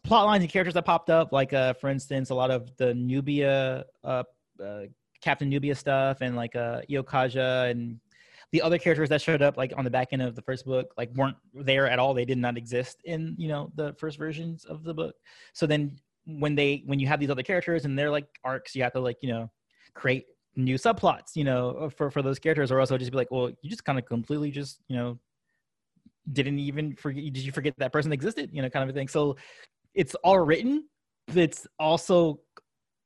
plot 0.03 0.25
lines 0.25 0.43
and 0.43 0.51
characters 0.51 0.73
that 0.73 0.85
popped 0.85 1.09
up. 1.09 1.31
Like 1.31 1.53
uh, 1.53 1.73
for 1.73 1.89
instance, 1.89 2.29
a 2.29 2.35
lot 2.35 2.51
of 2.51 2.75
the 2.77 2.93
Nubia 2.93 3.85
uh, 4.03 4.23
uh 4.63 4.81
Captain 5.21 5.49
Nubia 5.49 5.75
stuff 5.75 6.21
and 6.21 6.35
like 6.35 6.55
uh 6.55 6.81
Iokaja 6.89 7.69
and 7.71 7.99
the 8.51 8.61
other 8.61 8.77
characters 8.77 9.09
that 9.09 9.21
showed 9.21 9.41
up 9.41 9.57
like 9.57 9.73
on 9.75 9.83
the 9.83 9.89
back 9.89 10.09
end 10.11 10.21
of 10.21 10.35
the 10.35 10.41
first 10.41 10.65
book 10.65 10.93
like 10.97 11.13
weren't 11.15 11.35
there 11.53 11.89
at 11.89 11.99
all 11.99 12.13
they 12.13 12.25
did 12.25 12.37
not 12.37 12.57
exist 12.57 13.01
in 13.03 13.35
you 13.37 13.47
know 13.47 13.71
the 13.75 13.93
first 13.93 14.17
versions 14.17 14.63
of 14.65 14.83
the 14.83 14.93
book 14.93 15.15
so 15.53 15.67
then 15.67 15.99
when 16.25 16.55
they 16.55 16.81
when 16.85 16.99
you 16.99 17.07
have 17.07 17.19
these 17.19 17.29
other 17.29 17.43
characters 17.43 17.85
and 17.85 17.97
they're 17.97 18.11
like 18.11 18.27
arcs 18.43 18.75
you 18.75 18.83
have 18.83 18.93
to 18.93 18.99
like 18.99 19.17
you 19.21 19.29
know 19.29 19.49
create 19.93 20.25
new 20.57 20.75
subplots 20.75 21.35
you 21.35 21.43
know 21.43 21.69
uh, 21.71 21.89
for 21.89 22.11
for 22.11 22.21
those 22.21 22.39
characters 22.39 22.71
or 22.71 22.79
else 22.79 22.91
I'll 22.91 22.97
just 22.97 23.11
be 23.11 23.17
like 23.17 23.31
well 23.31 23.49
you 23.61 23.69
just 23.69 23.85
kind 23.85 23.97
of 23.97 24.05
completely 24.05 24.51
just 24.51 24.81
you 24.87 24.97
know 24.97 25.19
didn't 26.33 26.59
even 26.59 26.95
forget 26.95 27.23
did 27.23 27.37
you 27.37 27.51
forget 27.51 27.73
that 27.77 27.93
person 27.93 28.11
existed 28.11 28.49
you 28.51 28.61
know 28.61 28.69
kind 28.69 28.83
of 28.83 28.89
a 28.89 28.93
thing 28.93 29.07
so 29.07 29.37
it's 29.93 30.15
all 30.15 30.39
written 30.39 30.85
it's 31.33 31.67
also 31.79 32.39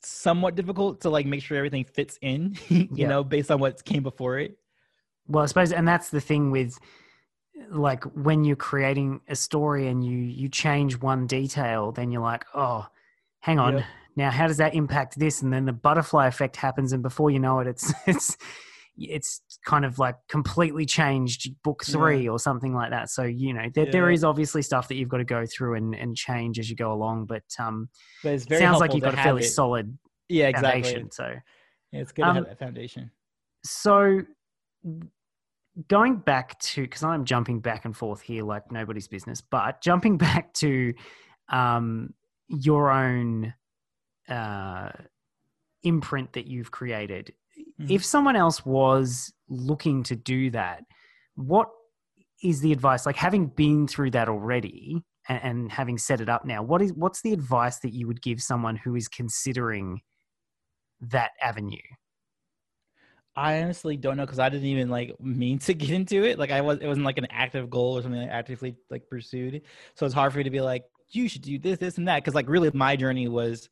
somewhat 0.04 0.56
difficult 0.56 1.02
to 1.02 1.10
like 1.10 1.28
make 1.28 1.43
sure 1.43 1.58
everything 1.58 1.86
fits 1.86 2.18
in 2.22 2.58
you 2.70 2.88
yeah. 2.93 3.08
know 3.08 3.24
based 3.24 3.52
on 3.52 3.60
what 3.60 3.84
came 3.86 4.02
before 4.02 4.39
it 4.39 4.58
well, 5.28 5.43
I 5.43 5.47
suppose, 5.47 5.72
and 5.72 5.88
that's 5.88 6.10
the 6.10 6.22
thing 6.22 6.52
with 6.52 6.78
like 7.70 8.04
when 8.16 8.43
you're 8.43 8.56
creating 8.56 9.22
a 9.28 9.36
story 9.36 9.88
and 9.88 10.04
you 10.04 10.18
you 10.18 10.49
change 10.49 10.99
one 10.99 11.28
detail, 11.28 11.91
then 11.91 12.12
you're 12.12 12.22
like, 12.22 12.45
oh, 12.54 12.88
hang 13.39 13.60
on, 13.60 13.78
Yep. 13.78 13.86
Now 14.16 14.30
how 14.32 14.47
does 14.47 14.57
that 14.57 14.74
impact 14.76 15.18
this? 15.18 15.41
And 15.41 15.51
then 15.53 15.66
the 15.66 15.74
butterfly 15.74 16.28
effect 16.28 16.55
happens, 16.55 16.93
and 16.93 17.01
before 17.03 17.32
you 17.32 17.39
know 17.39 17.59
it, 17.59 17.68
it's 17.68 17.93
it's 18.07 18.38
it's 18.97 19.41
kind 19.66 19.86
of 19.86 19.97
like 19.99 20.16
completely 20.30 20.86
changed 20.86 21.49
book 21.64 21.84
Yeah. 21.88 21.93
three 21.93 22.28
or 22.28 22.38
something 22.39 22.74
like 22.74 22.91
that. 22.91 23.09
So 23.09 23.24
you 23.24 23.53
know 23.53 23.68
there 23.74 23.86
there 23.86 24.07
Yeah. 24.07 24.14
is 24.14 24.24
obviously 24.24 24.62
stuff 24.62 24.88
that 24.89 24.95
you've 24.95 25.09
got 25.09 25.18
to 25.18 25.24
go 25.24 25.45
through 25.45 25.76
and 25.76 25.95
and 25.95 26.16
change 26.16 26.59
as 26.59 26.70
you 26.70 26.76
go 26.76 26.91
along, 26.91 27.26
but 27.26 27.43
um, 27.59 27.89
But 28.24 28.34
it 28.34 28.49
sounds 28.49 28.80
like 28.80 28.93
you've 28.93 29.03
got 29.03 29.14
a 29.14 29.18
fairly 29.18 29.41
it. 29.41 29.45
solid 29.45 29.97
yeah, 30.30 30.47
exactly. 30.47 30.82
foundation. 30.82 31.12
So 31.12 31.36
Yeah, 31.91 31.99
it's 32.01 32.12
good 32.12 32.24
to 32.24 32.28
Um, 32.30 32.36
have 32.36 32.45
that 32.45 32.59
foundation. 32.59 33.12
so 33.64 34.22
going 35.88 36.18
back 36.18 36.59
to 36.59 36.82
because 36.82 37.01
i'm 37.01 37.24
jumping 37.24 37.62
back 37.62 37.86
and 37.86 37.95
forth 37.95 38.20
here 38.22 38.43
like 38.43 38.70
nobody's 38.74 39.07
business 39.07 39.39
but 39.39 39.80
jumping 39.82 40.18
back 40.28 40.53
to 40.53 40.93
um, 41.47 42.14
your 42.49 42.91
own 42.91 43.53
uh, 44.32 44.89
imprint 45.84 46.34
that 46.34 46.47
you've 46.47 46.71
created 46.71 47.34
Mhm. 47.79 47.91
if 47.91 48.05
someone 48.05 48.36
else 48.36 48.65
was 48.65 49.34
looking 49.49 50.03
to 50.03 50.15
do 50.15 50.49
that 50.51 50.84
what 51.36 51.69
is 52.43 52.61
the 52.61 52.71
advice 52.71 53.05
like 53.05 53.15
having 53.15 53.47
been 53.47 53.88
through 53.88 54.11
that 54.11 54.29
already 54.29 55.03
and, 55.27 55.43
and 55.43 55.71
having 55.71 55.97
set 55.97 56.21
it 56.21 56.29
up 56.29 56.45
now 56.45 56.63
what 56.63 56.82
is 56.82 56.93
what's 56.93 57.21
the 57.21 57.34
advice 57.34 57.79
that 57.79 57.93
you 57.93 58.07
would 58.07 58.21
give 58.21 58.41
someone 58.41 58.75
who 58.75 58.95
is 58.95 59.07
considering 59.07 60.01
that 61.01 61.32
avenue 61.41 61.77
I 63.36 63.61
honestly 63.61 63.95
don't 63.95 64.17
know 64.17 64.25
because 64.25 64.39
I 64.39 64.49
didn't 64.49 64.67
even 64.67 64.89
like 64.89 65.15
mean 65.19 65.59
to 65.59 65.73
get 65.73 65.91
into 65.91 66.23
it. 66.25 66.38
Like 66.38 66.51
I 66.51 66.61
was, 66.61 66.79
it 66.79 66.88
wasn't 66.88 67.05
like 67.05 67.17
an 67.17 67.27
active 67.29 67.69
goal 67.69 67.97
or 67.97 68.01
something 68.01 68.19
I 68.19 68.27
actively 68.27 68.75
like 68.89 69.07
pursued. 69.09 69.61
So 69.95 70.05
it's 70.05 70.13
hard 70.13 70.34
for 70.34 70.39
me 70.39 70.43
to 70.43 70.49
be 70.49 70.61
like, 70.61 70.84
you 71.09 71.29
should 71.29 71.41
do 71.41 71.57
this, 71.57 71.77
this, 71.77 71.97
and 71.97 72.07
that. 72.07 72.17
Because 72.23 72.36
like 72.36 72.49
really, 72.49 72.71
my 72.73 72.95
journey 72.95 73.27
was 73.27 73.69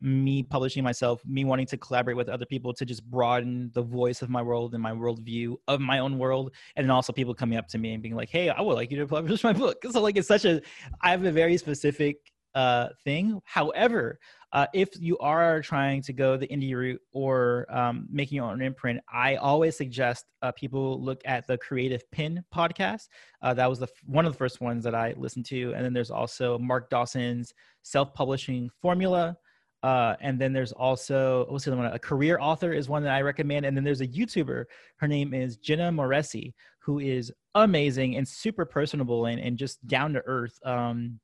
me 0.00 0.42
publishing 0.42 0.82
myself, 0.82 1.20
me 1.26 1.44
wanting 1.44 1.66
to 1.66 1.76
collaborate 1.76 2.16
with 2.16 2.28
other 2.28 2.46
people 2.46 2.72
to 2.74 2.84
just 2.84 3.04
broaden 3.10 3.70
the 3.74 3.82
voice 3.82 4.22
of 4.22 4.30
my 4.30 4.42
world 4.42 4.74
and 4.74 4.82
my 4.82 4.92
worldview 4.92 5.56
of 5.68 5.80
my 5.80 5.98
own 5.98 6.18
world, 6.18 6.52
and 6.76 6.84
then 6.84 6.90
also 6.90 7.12
people 7.12 7.34
coming 7.34 7.58
up 7.58 7.68
to 7.68 7.78
me 7.78 7.92
and 7.92 8.02
being 8.02 8.16
like, 8.16 8.30
"Hey, 8.30 8.48
I 8.48 8.60
would 8.60 8.74
like 8.74 8.90
you 8.90 8.98
to 8.98 9.06
publish 9.06 9.44
my 9.44 9.52
book." 9.52 9.78
So 9.90 10.00
like, 10.00 10.16
it's 10.16 10.28
such 10.28 10.44
a, 10.44 10.62
I 11.02 11.10
have 11.10 11.24
a 11.24 11.32
very 11.32 11.56
specific 11.56 12.16
uh 12.54 12.88
thing. 13.04 13.40
However, 13.44 14.18
uh, 14.52 14.66
if 14.74 14.88
you 14.98 15.16
are 15.18 15.62
trying 15.62 16.02
to 16.02 16.12
go 16.12 16.36
the 16.36 16.48
indie 16.48 16.74
route 16.74 17.00
or 17.12 17.66
um, 17.70 18.08
making 18.10 18.36
your 18.36 18.46
own 18.46 18.60
imprint, 18.60 19.00
I 19.12 19.36
always 19.36 19.76
suggest 19.76 20.24
uh, 20.42 20.50
people 20.52 21.00
look 21.02 21.20
at 21.24 21.46
the 21.46 21.56
Creative 21.58 22.02
Penn 22.10 22.44
podcast. 22.52 23.08
Uh, 23.42 23.54
that 23.54 23.68
was 23.68 23.78
the 23.78 23.86
f- 23.86 23.92
one 24.06 24.26
of 24.26 24.32
the 24.32 24.38
first 24.38 24.60
ones 24.60 24.82
that 24.84 24.94
I 24.94 25.14
listened 25.16 25.46
to, 25.46 25.72
and 25.74 25.84
then 25.84 25.92
there's 25.92 26.10
also 26.10 26.58
Mark 26.58 26.90
Dawson's 26.90 27.54
self-publishing 27.82 28.70
formula. 28.82 29.36
Uh, 29.82 30.14
and 30.20 30.38
then 30.38 30.52
there's 30.52 30.72
also 30.72 31.46
what's 31.48 31.64
the 31.64 31.72
other 31.72 31.80
one? 31.80 31.92
A 31.92 31.98
career 31.98 32.38
author 32.38 32.72
is 32.72 32.88
one 32.88 33.02
that 33.02 33.12
I 33.12 33.22
recommend, 33.22 33.64
and 33.64 33.76
then 33.76 33.84
there's 33.84 34.02
a 34.02 34.06
YouTuber. 34.06 34.64
Her 34.96 35.08
name 35.08 35.32
is 35.32 35.56
Jenna 35.56 35.90
Moreci, 35.90 36.52
who 36.80 36.98
is 36.98 37.32
amazing 37.54 38.16
and 38.16 38.26
super 38.28 38.64
personable 38.64 39.26
and, 39.26 39.40
and 39.40 39.56
just 39.56 39.84
down 39.86 40.12
to 40.14 40.22
earth. 40.26 40.58
Um, 40.64 41.18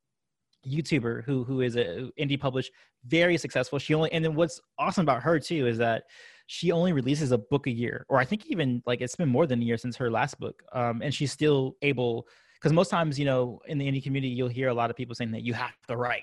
YouTuber 0.67 1.25
who 1.25 1.45
who 1.45 1.61
is 1.61 1.77
a 1.77 2.11
indie 2.19 2.41
published, 2.41 2.73
very 3.07 3.37
successful. 3.37 3.79
She 3.79 3.95
only 3.95 4.11
and 4.13 4.25
then 4.25 4.35
what's 4.35 4.61
awesome 4.79 5.03
about 5.03 5.23
her 5.23 5.39
too 5.39 5.67
is 5.67 5.79
that 5.79 6.05
she 6.47 6.73
only 6.73 6.93
releases 6.93 7.33
a 7.33 7.39
book 7.39 7.67
a 7.67 7.71
year, 7.71 8.05
or 8.09 8.19
I 8.19 8.25
think 8.25 8.47
even 8.47 8.83
like 8.87 9.01
it's 9.01 9.17
been 9.17 9.29
more 9.29 9.47
than 9.47 9.61
a 9.61 9.65
year 9.65 9.77
since 9.77 9.97
her 9.97 10.11
last 10.11 10.39
book. 10.39 10.63
Um, 10.73 11.03
and 11.03 11.15
she's 11.15 11.33
still 11.33 11.77
able 11.83 12.27
because 12.55 12.73
most 12.73 12.89
times 12.89 13.19
you 13.19 13.25
know 13.25 13.61
in 13.67 13.79
the 13.79 13.87
indie 13.87 14.03
community 14.03 14.33
you'll 14.33 14.49
hear 14.49 14.69
a 14.69 14.75
lot 14.75 14.91
of 14.91 14.97
people 14.97 15.15
saying 15.15 15.33
that 15.33 15.43
you 15.43 15.55
have 15.55 15.75
to 15.89 15.97
write 15.97 16.23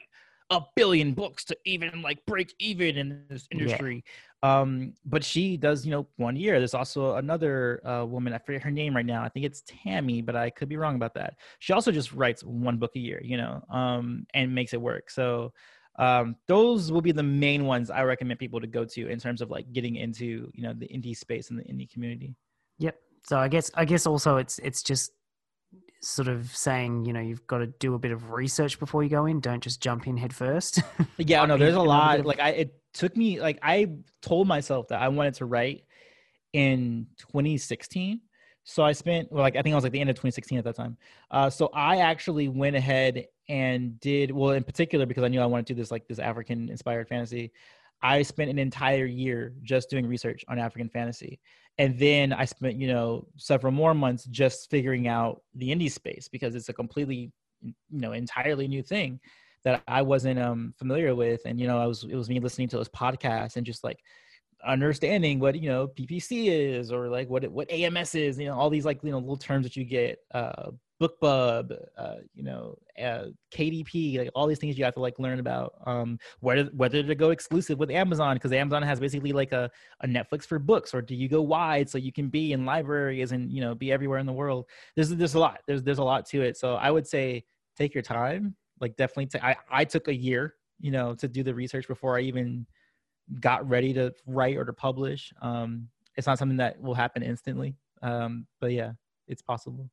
a 0.49 0.61
billion 0.75 1.13
books 1.13 1.43
to 1.45 1.57
even 1.65 2.01
like 2.01 2.25
break 2.25 2.53
even 2.59 2.97
in 2.97 3.25
this 3.29 3.47
Yeah. 3.51 3.59
industry. 3.59 4.03
Um, 4.41 4.93
but 5.05 5.23
she 5.23 5.55
does, 5.55 5.85
you 5.85 5.91
know, 5.91 6.05
one 6.17 6.35
year. 6.35 6.59
There's 6.59 6.73
also 6.73 7.15
another 7.15 7.85
uh, 7.87 8.05
woman. 8.05 8.33
I 8.33 8.39
forget 8.39 8.61
her 8.63 8.71
name 8.71 8.95
right 8.95 9.05
now. 9.05 9.23
I 9.23 9.29
think 9.29 9.45
it's 9.45 9.63
Tammy, 9.65 10.21
but 10.21 10.35
I 10.35 10.49
could 10.49 10.67
be 10.67 10.75
wrong 10.75 10.95
about 10.95 11.13
that. 11.13 11.35
She 11.59 11.71
also 11.71 11.91
just 11.91 12.11
writes 12.11 12.43
one 12.43 12.77
book 12.77 12.91
a 12.95 12.99
year, 12.99 13.21
you 13.23 13.37
know, 13.37 13.63
um, 13.69 14.25
and 14.33 14.53
makes 14.53 14.73
it 14.73 14.81
work. 14.81 15.09
So 15.09 15.53
um, 15.97 16.35
those 16.47 16.91
will 16.91 17.01
be 17.01 17.13
the 17.13 17.23
main 17.23 17.65
ones 17.65 17.89
I 17.89 18.03
recommend 18.03 18.39
people 18.39 18.59
to 18.59 18.67
go 18.67 18.83
to 18.83 19.07
in 19.07 19.19
terms 19.19 19.41
of 19.41 19.49
like 19.49 19.71
getting 19.71 19.95
into, 19.95 20.51
you 20.53 20.63
know, 20.63 20.73
the 20.73 20.87
indie 20.87 21.15
space 21.15 21.49
and 21.49 21.57
the 21.57 21.63
indie 21.63 21.89
community. 21.89 22.35
Yep. 22.79 22.95
So 23.25 23.37
I 23.37 23.47
guess 23.47 23.71
I 23.75 23.85
guess 23.85 24.05
also 24.05 24.37
it's 24.37 24.59
it's 24.59 24.83
just 24.83 25.11
sort 26.03 26.27
of 26.27 26.53
saying 26.55 27.05
you 27.05 27.13
know 27.13 27.21
you've 27.21 27.47
got 27.47 27.59
to 27.59 27.67
do 27.67 27.93
a 27.95 27.99
bit 27.99 28.11
of 28.11 28.31
research 28.31 28.77
before 28.79 29.03
you 29.03 29.09
go 29.09 29.25
in. 29.25 29.39
Don't 29.39 29.63
just 29.63 29.81
jump 29.81 30.05
in 30.07 30.17
head 30.17 30.33
first. 30.35 30.81
Yeah, 31.17 31.43
I 31.43 31.45
no, 31.45 31.57
there's 31.57 31.75
a 31.75 31.81
lot. 31.81 32.19
of- 32.19 32.25
Like 32.25 32.39
I, 32.39 32.49
it 32.49 32.75
took 32.93 33.15
me 33.15 33.39
like 33.39 33.59
I 33.61 33.89
told 34.21 34.47
myself 34.47 34.87
that 34.89 35.01
I 35.01 35.07
wanted 35.07 35.35
to 35.35 35.45
write 35.45 35.83
in 36.53 37.07
2016. 37.19 38.21
So 38.65 38.83
I 38.83 38.91
spent 38.93 39.31
well, 39.31 39.41
like 39.43 39.55
I 39.55 39.61
think 39.61 39.73
I 39.73 39.75
was 39.75 39.83
like 39.83 39.91
the 39.93 39.99
end 39.99 40.09
of 40.09 40.15
2016 40.15 40.57
at 40.57 40.63
that 40.65 40.75
time. 40.75 40.97
Uh, 41.31 41.49
so 41.49 41.69
I 41.73 41.97
actually 41.97 42.47
went 42.47 42.75
ahead 42.75 43.25
and 43.49 43.99
did 43.99 44.31
well 44.31 44.51
in 44.51 44.63
particular 44.63 45.05
because 45.05 45.23
I 45.23 45.27
knew 45.27 45.41
I 45.41 45.45
wanted 45.45 45.67
to 45.67 45.73
do 45.73 45.81
this 45.81 45.91
like 45.91 46.07
this 46.07 46.19
African 46.19 46.69
inspired 46.69 47.07
fantasy. 47.09 47.51
I 48.03 48.21
spent 48.21 48.49
an 48.51 48.59
entire 48.59 49.05
year 49.05 49.53
just 49.63 49.89
doing 49.89 50.05
research 50.05 50.43
on 50.49 50.59
African 50.59 50.89
fantasy. 50.89 51.39
And 51.77 51.97
then 51.97 52.33
I 52.33 52.45
spent, 52.45 52.75
you 52.75 52.87
know, 52.87 53.27
several 53.37 53.71
more 53.71 53.93
months 53.95 54.25
just 54.25 54.69
figuring 54.69 55.07
out 55.07 55.41
the 55.55 55.69
indie 55.69 55.91
space 55.91 56.27
because 56.27 56.53
it's 56.53 56.69
a 56.69 56.73
completely, 56.73 57.31
you 57.61 57.73
know, 57.91 58.11
entirely 58.11 58.67
new 58.67 58.83
thing 58.83 59.19
that 59.63 59.81
I 59.87 60.01
wasn't 60.01 60.39
um 60.39 60.73
familiar 60.77 61.15
with. 61.15 61.41
And, 61.45 61.59
you 61.59 61.67
know, 61.67 61.79
I 61.79 61.87
was 61.87 62.03
it 62.03 62.15
was 62.15 62.29
me 62.29 62.39
listening 62.39 62.67
to 62.69 62.77
those 62.77 62.89
podcasts 62.89 63.55
and 63.55 63.65
just 63.65 63.83
like 63.83 63.99
understanding 64.65 65.39
what 65.39 65.59
you 65.59 65.69
know 65.69 65.87
PPC 65.87 66.47
is 66.47 66.91
or 66.91 67.09
like 67.09 67.29
what 67.29 67.47
what 67.51 67.69
AMS 67.69 68.15
is, 68.15 68.37
you 68.37 68.47
know, 68.47 68.55
all 68.55 68.69
these 68.69 68.85
like 68.85 68.99
you 69.03 69.11
know 69.11 69.19
little 69.19 69.37
terms 69.37 69.65
that 69.65 69.75
you 69.75 69.83
get, 69.83 70.19
uh, 70.33 70.71
BookBub, 71.01 71.77
uh, 71.97 72.15
you 72.33 72.43
know, 72.43 72.77
uh, 73.01 73.25
KDP, 73.53 74.19
like 74.19 74.29
all 74.35 74.47
these 74.47 74.59
things 74.59 74.77
you 74.77 74.85
have 74.85 74.93
to 74.93 74.99
like 74.99 75.19
learn 75.19 75.39
about. 75.39 75.73
Um, 75.85 76.17
whether 76.39 76.65
whether 76.75 77.03
to 77.03 77.15
go 77.15 77.31
exclusive 77.31 77.77
with 77.79 77.91
Amazon 77.91 78.35
because 78.35 78.51
Amazon 78.51 78.83
has 78.83 78.99
basically 78.99 79.33
like 79.33 79.51
a 79.51 79.69
a 80.01 80.07
Netflix 80.07 80.45
for 80.45 80.59
books, 80.59 80.93
or 80.93 81.01
do 81.01 81.15
you 81.15 81.27
go 81.27 81.41
wide 81.41 81.89
so 81.89 81.97
you 81.97 82.13
can 82.13 82.29
be 82.29 82.53
in 82.53 82.65
libraries 82.65 83.31
and 83.31 83.51
you 83.51 83.61
know 83.61 83.75
be 83.75 83.91
everywhere 83.91 84.19
in 84.19 84.25
the 84.25 84.33
world? 84.33 84.65
There's 84.95 85.09
there's 85.09 85.35
a 85.35 85.39
lot. 85.39 85.59
There's 85.67 85.83
there's 85.83 85.99
a 85.99 86.03
lot 86.03 86.25
to 86.27 86.41
it. 86.41 86.57
So 86.57 86.75
I 86.75 86.91
would 86.91 87.07
say 87.07 87.43
take 87.77 87.93
your 87.93 88.03
time. 88.03 88.55
Like 88.79 88.95
definitely, 88.95 89.27
ta- 89.27 89.45
I 89.45 89.55
I 89.69 89.85
took 89.85 90.07
a 90.07 90.15
year, 90.15 90.55
you 90.79 90.91
know, 90.91 91.15
to 91.15 91.27
do 91.27 91.43
the 91.43 91.53
research 91.53 91.87
before 91.87 92.17
I 92.17 92.21
even 92.21 92.65
got 93.39 93.67
ready 93.67 93.93
to 93.93 94.13
write 94.25 94.57
or 94.57 94.65
to 94.65 94.73
publish. 94.73 95.33
Um, 95.41 95.89
it's 96.15 96.27
not 96.27 96.37
something 96.37 96.57
that 96.57 96.79
will 96.81 96.93
happen 96.93 97.23
instantly. 97.23 97.75
Um, 98.01 98.47
but 98.59 98.71
yeah, 98.71 98.91
it's 99.27 99.41
possible. 99.41 99.89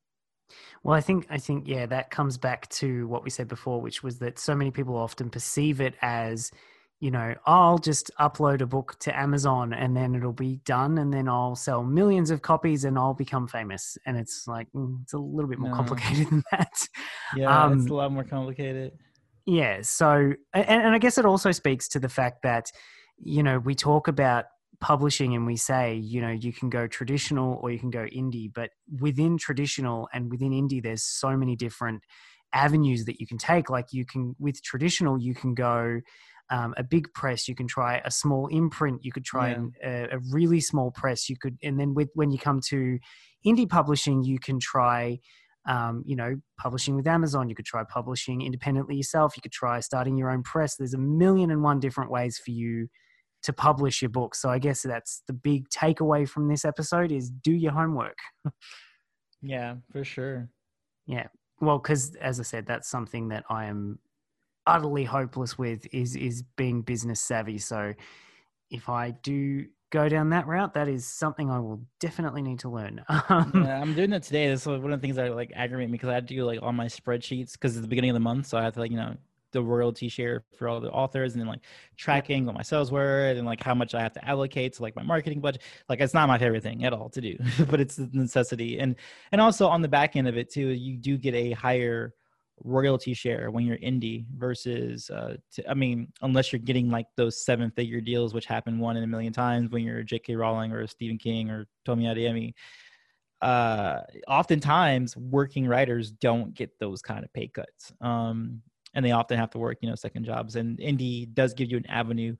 Well, 0.83 0.95
I 0.95 1.01
think 1.01 1.27
I 1.29 1.37
think 1.37 1.67
yeah, 1.67 1.85
that 1.85 2.09
comes 2.11 2.37
back 2.37 2.67
to 2.69 3.07
what 3.07 3.23
we 3.23 3.29
said 3.29 3.47
before, 3.47 3.79
which 3.81 4.03
was 4.03 4.19
that 4.19 4.37
so 4.37 4.53
many 4.53 4.69
people 4.69 4.97
often 4.97 5.29
perceive 5.29 5.79
it 5.79 5.95
as, 6.01 6.51
you 6.99 7.09
know, 7.09 7.33
I'll 7.45 7.77
just 7.77 8.11
upload 8.19 8.59
a 8.59 8.65
book 8.65 8.97
to 8.99 9.17
Amazon 9.17 9.71
and 9.71 9.95
then 9.95 10.13
it'll 10.13 10.33
be 10.33 10.57
done, 10.65 10.97
and 10.97 11.13
then 11.13 11.29
I'll 11.29 11.55
sell 11.55 11.83
millions 11.83 12.31
of 12.31 12.41
copies 12.41 12.83
and 12.83 12.97
I'll 12.97 13.13
become 13.13 13.47
famous. 13.47 13.97
And 14.05 14.17
it's 14.17 14.45
like 14.45 14.67
mm, 14.73 15.01
it's 15.03 15.13
a 15.13 15.17
little 15.17 15.49
bit 15.49 15.57
more 15.57 15.71
No. 15.71 15.77
complicated 15.77 16.27
than 16.31 16.43
that. 16.51 16.87
Yeah, 17.37 17.63
Um, 17.65 17.79
it's 17.79 17.89
a 17.89 17.93
lot 17.93 18.11
more 18.11 18.25
complicated. 18.25 18.91
Yeah. 19.45 19.81
So, 19.83 20.33
and, 20.53 20.65
and 20.67 20.93
I 20.93 20.97
guess 20.97 21.17
it 21.17 21.25
also 21.25 21.51
speaks 21.53 21.87
to 21.89 21.99
the 21.99 22.09
fact 22.09 22.43
that, 22.43 22.71
you 23.23 23.43
know, 23.43 23.59
we 23.59 23.75
talk 23.75 24.07
about 24.07 24.45
publishing 24.79 25.35
and 25.35 25.45
we 25.45 25.55
say, 25.55 25.95
you 25.95 26.21
know, 26.21 26.31
you 26.31 26.51
can 26.51 26.69
go 26.69 26.87
traditional 26.87 27.59
or 27.61 27.71
you 27.71 27.79
can 27.79 27.91
go 27.91 28.05
indie, 28.05 28.51
but 28.53 28.71
within 28.99 29.37
traditional 29.37 30.09
and 30.13 30.31
within 30.31 30.51
indie, 30.51 30.81
there's 30.81 31.03
so 31.03 31.37
many 31.37 31.55
different 31.55 32.03
avenues 32.53 33.05
that 33.05 33.19
you 33.19 33.27
can 33.27 33.37
take. 33.37 33.69
Like 33.69 33.87
you 33.93 34.05
can, 34.05 34.35
with 34.39 34.61
traditional, 34.63 35.19
you 35.21 35.35
can 35.35 35.53
go 35.53 36.01
um, 36.49 36.73
a 36.77 36.83
big 36.83 37.13
press, 37.13 37.47
you 37.47 37.55
can 37.55 37.67
try 37.67 38.01
a 38.03 38.11
small 38.11 38.47
imprint, 38.47 39.05
you 39.05 39.11
could 39.11 39.23
try 39.23 39.49
Yeah. 39.49 39.55
an, 39.57 39.71
a, 39.83 40.15
a 40.15 40.19
really 40.31 40.59
small 40.59 40.91
press, 40.91 41.29
you 41.29 41.37
could, 41.39 41.57
and 41.63 41.79
then 41.79 41.93
with 41.93 42.09
when 42.13 42.31
you 42.31 42.39
come 42.39 42.59
to 42.69 42.97
indie 43.45 43.69
publishing, 43.69 44.23
you 44.23 44.39
can 44.39 44.59
try 44.59 45.19
um, 45.67 46.01
you 46.07 46.15
know, 46.15 46.37
publishing 46.57 46.95
with 46.95 47.05
Amazon. 47.05 47.47
You 47.47 47.53
could 47.53 47.67
try 47.67 47.83
publishing 47.83 48.41
independently 48.41 48.95
yourself. 48.95 49.37
You 49.37 49.43
could 49.43 49.51
try 49.51 49.79
starting 49.79 50.17
your 50.17 50.31
own 50.31 50.41
press. 50.41 50.75
There's 50.75 50.95
a 50.95 50.97
million 50.97 51.51
and 51.51 51.61
one 51.61 51.79
different 51.79 52.09
ways 52.09 52.39
for 52.43 52.49
you 52.49 52.87
to 53.43 53.53
publish 53.53 54.01
your 54.01 54.09
book. 54.09 54.35
So 54.35 54.49
I 54.49 54.59
guess 54.59 54.81
that's 54.83 55.23
the 55.27 55.33
big 55.33 55.69
takeaway 55.69 56.27
from 56.27 56.47
this 56.47 56.65
episode 56.65 57.11
is 57.11 57.29
do 57.29 57.51
your 57.51 57.73
homework. 57.73 58.17
Yeah, 59.41 59.75
for 59.91 60.03
sure. 60.03 60.49
Yeah. 61.07 61.27
Well, 61.59 61.79
because 61.79 62.15
as 62.15 62.39
I 62.39 62.43
said, 62.43 62.65
that's 62.65 62.89
something 62.89 63.29
that 63.29 63.43
I 63.49 63.65
am 63.65 63.99
utterly 64.67 65.03
hopeless 65.03 65.57
with 65.57 65.87
is 65.91 66.15
is 66.15 66.43
being 66.57 66.81
business 66.81 67.19
savvy. 67.19 67.57
So 67.57 67.93
if 68.69 68.89
I 68.89 69.11
do 69.23 69.65
go 69.91 70.07
down 70.07 70.29
that 70.29 70.47
route, 70.47 70.73
that 70.75 70.87
is 70.87 71.05
something 71.05 71.49
I 71.49 71.59
will 71.59 71.81
definitely 71.99 72.41
need 72.41 72.59
to 72.59 72.69
learn. 72.69 73.03
Yeah, 73.09 73.81
I'm 73.81 73.93
doing 73.93 74.11
that 74.11 74.23
today. 74.23 74.47
This 74.47 74.61
is 74.61 74.67
one 74.67 74.93
of 74.93 75.01
the 75.01 75.05
things 75.05 75.17
that 75.17 75.35
like 75.35 75.51
aggravate 75.55 75.89
me 75.89 75.93
because 75.93 76.09
I 76.09 76.13
had 76.13 76.27
to 76.27 76.35
do 76.35 76.45
like 76.45 76.61
all 76.61 76.71
my 76.71 76.85
spreadsheets 76.85 77.53
because 77.53 77.75
it's 77.75 77.81
the 77.81 77.87
beginning 77.87 78.11
of 78.11 78.15
the 78.15 78.21
month, 78.21 78.47
so 78.47 78.57
I 78.57 78.63
have 78.63 78.73
to 78.73 78.79
like 78.79 78.91
you 78.91 78.97
know 78.97 79.15
the 79.51 79.61
royalty 79.61 80.09
share 80.09 80.43
for 80.57 80.67
all 80.67 80.79
the 80.79 80.91
authors 80.91 81.33
and 81.33 81.41
then 81.41 81.47
like 81.47 81.61
tracking 81.97 82.45
what 82.45 82.55
my 82.55 82.61
sales 82.61 82.91
were 82.91 83.27
and 83.29 83.45
like 83.45 83.61
how 83.61 83.73
much 83.73 83.93
I 83.93 84.01
have 84.01 84.13
to 84.13 84.25
allocate 84.27 84.73
to 84.73 84.81
like 84.81 84.95
my 84.95 85.03
marketing 85.03 85.41
budget. 85.41 85.61
Like 85.89 85.99
it's 85.99 86.13
not 86.13 86.27
my 86.27 86.37
favorite 86.37 86.63
thing 86.63 86.85
at 86.85 86.93
all 86.93 87.09
to 87.09 87.21
do, 87.21 87.37
but 87.69 87.79
it's 87.79 87.97
a 87.97 88.09
necessity. 88.13 88.79
And 88.79 88.95
and 89.31 89.41
also 89.41 89.67
on 89.67 89.81
the 89.81 89.87
back 89.87 90.15
end 90.15 90.27
of 90.27 90.37
it 90.37 90.51
too, 90.51 90.67
you 90.67 90.97
do 90.97 91.17
get 91.17 91.35
a 91.35 91.51
higher 91.51 92.13
royalty 92.63 93.13
share 93.13 93.49
when 93.49 93.65
you're 93.65 93.77
indie 93.77 94.25
versus 94.37 95.09
uh 95.09 95.35
to, 95.51 95.67
i 95.69 95.73
mean 95.73 96.11
unless 96.21 96.51
you're 96.51 96.59
getting 96.59 96.89
like 96.89 97.07
those 97.17 97.43
seven 97.43 97.71
figure 97.71 98.01
deals 98.01 98.33
which 98.33 98.45
happen 98.45 98.79
one 98.79 98.97
in 98.97 99.03
a 99.03 99.07
million 99.07 99.33
times 99.33 99.71
when 99.71 99.83
you're 99.83 100.03
jk 100.03 100.37
rowling 100.37 100.71
or 100.71 100.85
stephen 100.85 101.17
king 101.17 101.49
or 101.49 101.65
tomi 101.85 102.05
adeyemi 102.05 102.53
uh 103.41 104.01
oftentimes 104.27 105.17
working 105.17 105.67
writers 105.67 106.11
don't 106.11 106.53
get 106.53 106.77
those 106.79 107.01
kind 107.01 107.23
of 107.25 107.33
pay 107.33 107.47
cuts 107.47 107.93
um 108.01 108.61
and 108.93 109.05
they 109.05 109.11
often 109.11 109.37
have 109.37 109.49
to 109.49 109.57
work 109.57 109.77
you 109.81 109.89
know 109.89 109.95
second 109.95 110.25
jobs 110.25 110.55
and 110.55 110.77
indie 110.79 111.31
does 111.33 111.53
give 111.53 111.69
you 111.69 111.77
an 111.77 111.85
avenue 111.87 112.35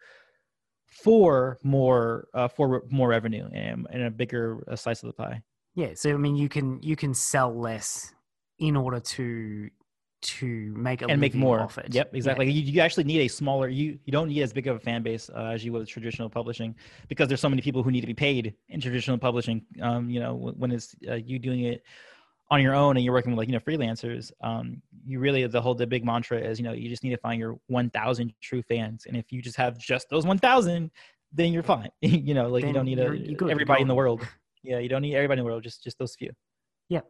for 0.87 1.57
more 1.63 2.27
uh, 2.33 2.47
for 2.47 2.83
more 2.89 3.07
revenue 3.07 3.47
and, 3.53 3.87
and 3.91 4.03
a 4.03 4.11
bigger 4.11 4.63
uh, 4.69 4.75
slice 4.75 5.03
of 5.03 5.07
the 5.07 5.13
pie 5.13 5.41
yeah 5.75 5.89
so 5.95 6.09
i 6.11 6.17
mean 6.17 6.35
you 6.35 6.49
can 6.49 6.81
you 6.81 6.95
can 6.95 7.13
sell 7.13 7.53
less 7.53 8.13
in 8.59 8.75
order 8.75 8.99
to 8.99 9.69
to 10.21 10.71
make 10.77 11.01
a 11.01 11.07
and 11.07 11.19
make 11.19 11.33
more 11.33 11.59
off 11.59 11.77
it. 11.77 11.93
Yep, 11.93 12.13
exactly. 12.13 12.45
Yeah. 12.45 12.53
You, 12.53 12.73
you 12.73 12.81
actually 12.81 13.05
need 13.05 13.21
a 13.21 13.27
smaller. 13.27 13.67
You 13.67 13.97
you 14.05 14.11
don't 14.11 14.27
need 14.27 14.41
as 14.41 14.53
big 14.53 14.67
of 14.67 14.75
a 14.75 14.79
fan 14.79 15.01
base 15.01 15.29
uh, 15.35 15.45
as 15.45 15.65
you 15.65 15.71
would 15.71 15.79
with 15.79 15.89
traditional 15.89 16.29
publishing 16.29 16.75
because 17.07 17.27
there's 17.27 17.41
so 17.41 17.49
many 17.49 17.61
people 17.61 17.81
who 17.81 17.91
need 17.91 18.01
to 18.01 18.07
be 18.07 18.13
paid 18.13 18.53
in 18.69 18.79
traditional 18.79 19.17
publishing. 19.17 19.65
Um, 19.81 20.09
you 20.09 20.19
know, 20.19 20.35
when 20.35 20.71
it's 20.71 20.95
uh, 21.09 21.15
you 21.15 21.39
doing 21.39 21.61
it 21.63 21.83
on 22.51 22.61
your 22.61 22.75
own 22.75 22.97
and 22.97 23.03
you're 23.03 23.13
working 23.13 23.31
with 23.31 23.39
like 23.39 23.47
you 23.47 23.53
know 23.53 23.59
freelancers, 23.59 24.31
um, 24.41 24.81
you 25.05 25.19
really 25.19 25.47
the 25.47 25.61
whole 25.61 25.73
the 25.73 25.87
big 25.87 26.05
mantra 26.05 26.37
is 26.37 26.59
you 26.59 26.65
know 26.65 26.73
you 26.73 26.89
just 26.89 27.03
need 27.03 27.09
to 27.09 27.17
find 27.17 27.39
your 27.39 27.57
1,000 27.67 28.33
true 28.41 28.61
fans, 28.61 29.05
and 29.07 29.17
if 29.17 29.31
you 29.31 29.41
just 29.41 29.55
have 29.55 29.77
just 29.79 30.09
those 30.09 30.25
1,000, 30.25 30.91
then 31.31 31.53
you're 31.53 31.63
fine. 31.63 31.89
you 32.01 32.33
know, 32.33 32.49
like 32.49 32.61
then 32.61 32.69
you 32.69 32.73
don't 32.73 32.85
need 32.85 32.99
a, 32.99 33.49
everybody 33.49 33.81
in 33.81 33.87
the 33.87 33.95
world. 33.95 34.21
Yeah, 34.63 34.77
you 34.77 34.89
don't 34.89 35.01
need 35.01 35.15
everybody 35.15 35.39
in 35.39 35.43
the 35.43 35.49
world. 35.49 35.63
Just 35.63 35.83
just 35.83 35.97
those 35.97 36.13
few. 36.13 36.31
Yep. 36.89 37.07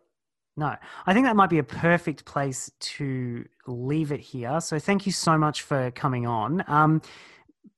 No, 0.56 0.74
I 1.06 1.14
think 1.14 1.26
that 1.26 1.36
might 1.36 1.50
be 1.50 1.58
a 1.58 1.64
perfect 1.66 2.24
place 2.24 2.72
to 2.80 3.44
leave 3.68 4.14
it 4.14 4.22
here. 4.22 4.62
So 4.62 4.80
thank 4.80 5.06
you 5.06 5.12
so 5.12 5.38
much 5.38 5.64
for 5.64 5.92
coming 5.92 6.26
on. 6.26 6.64
Um, 6.70 7.02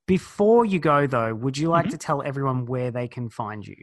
before 0.06 0.64
you 0.64 0.78
go, 0.78 1.08
though, 1.08 1.34
would 1.34 1.58
you 1.58 1.70
like 1.70 1.86
mm-hmm. 1.86 1.90
to 1.90 1.98
tell 1.98 2.22
everyone 2.22 2.66
where 2.66 2.92
they 2.92 3.08
can 3.08 3.28
find 3.28 3.66
you? 3.66 3.74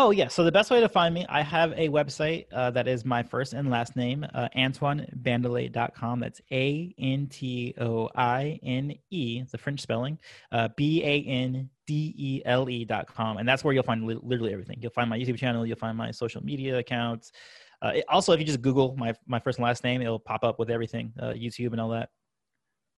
Oh, 0.00 0.12
yeah. 0.12 0.28
So 0.28 0.44
the 0.44 0.52
best 0.52 0.70
way 0.70 0.80
to 0.80 0.88
find 0.88 1.12
me, 1.12 1.26
I 1.28 1.42
have 1.42 1.72
a 1.72 1.88
website 1.88 2.46
uh, 2.52 2.70
that 2.70 2.86
is 2.86 3.04
my 3.04 3.20
first 3.20 3.52
and 3.52 3.68
last 3.68 3.96
name, 3.96 4.24
uh, 4.32 4.46
AntoineBandele.com. 4.56 6.20
That's 6.20 6.40
A 6.52 6.94
N 7.00 7.26
T 7.26 7.74
O 7.80 8.08
I 8.14 8.60
N 8.62 8.94
E, 9.10 9.42
the 9.50 9.58
French 9.58 9.80
spelling, 9.80 10.16
uh, 10.52 10.68
B 10.76 11.02
A 11.02 11.24
N 11.24 11.68
D 11.88 12.14
E 12.16 12.42
L 12.44 12.70
E.com. 12.70 13.38
And 13.38 13.48
that's 13.48 13.64
where 13.64 13.74
you'll 13.74 13.82
find 13.82 14.06
li- 14.06 14.20
literally 14.22 14.52
everything. 14.52 14.78
You'll 14.80 14.92
find 14.92 15.10
my 15.10 15.18
YouTube 15.18 15.36
channel, 15.36 15.66
you'll 15.66 15.76
find 15.76 15.98
my 15.98 16.12
social 16.12 16.44
media 16.44 16.78
accounts. 16.78 17.32
Uh, 17.82 17.94
it, 17.96 18.04
also, 18.08 18.32
if 18.32 18.38
you 18.38 18.46
just 18.46 18.62
Google 18.62 18.94
my 18.96 19.12
my 19.26 19.40
first 19.40 19.58
and 19.58 19.64
last 19.64 19.82
name, 19.82 20.00
it'll 20.00 20.20
pop 20.20 20.44
up 20.44 20.60
with 20.60 20.70
everything, 20.70 21.12
uh, 21.20 21.32
YouTube 21.32 21.72
and 21.72 21.80
all 21.80 21.88
that. 21.88 22.10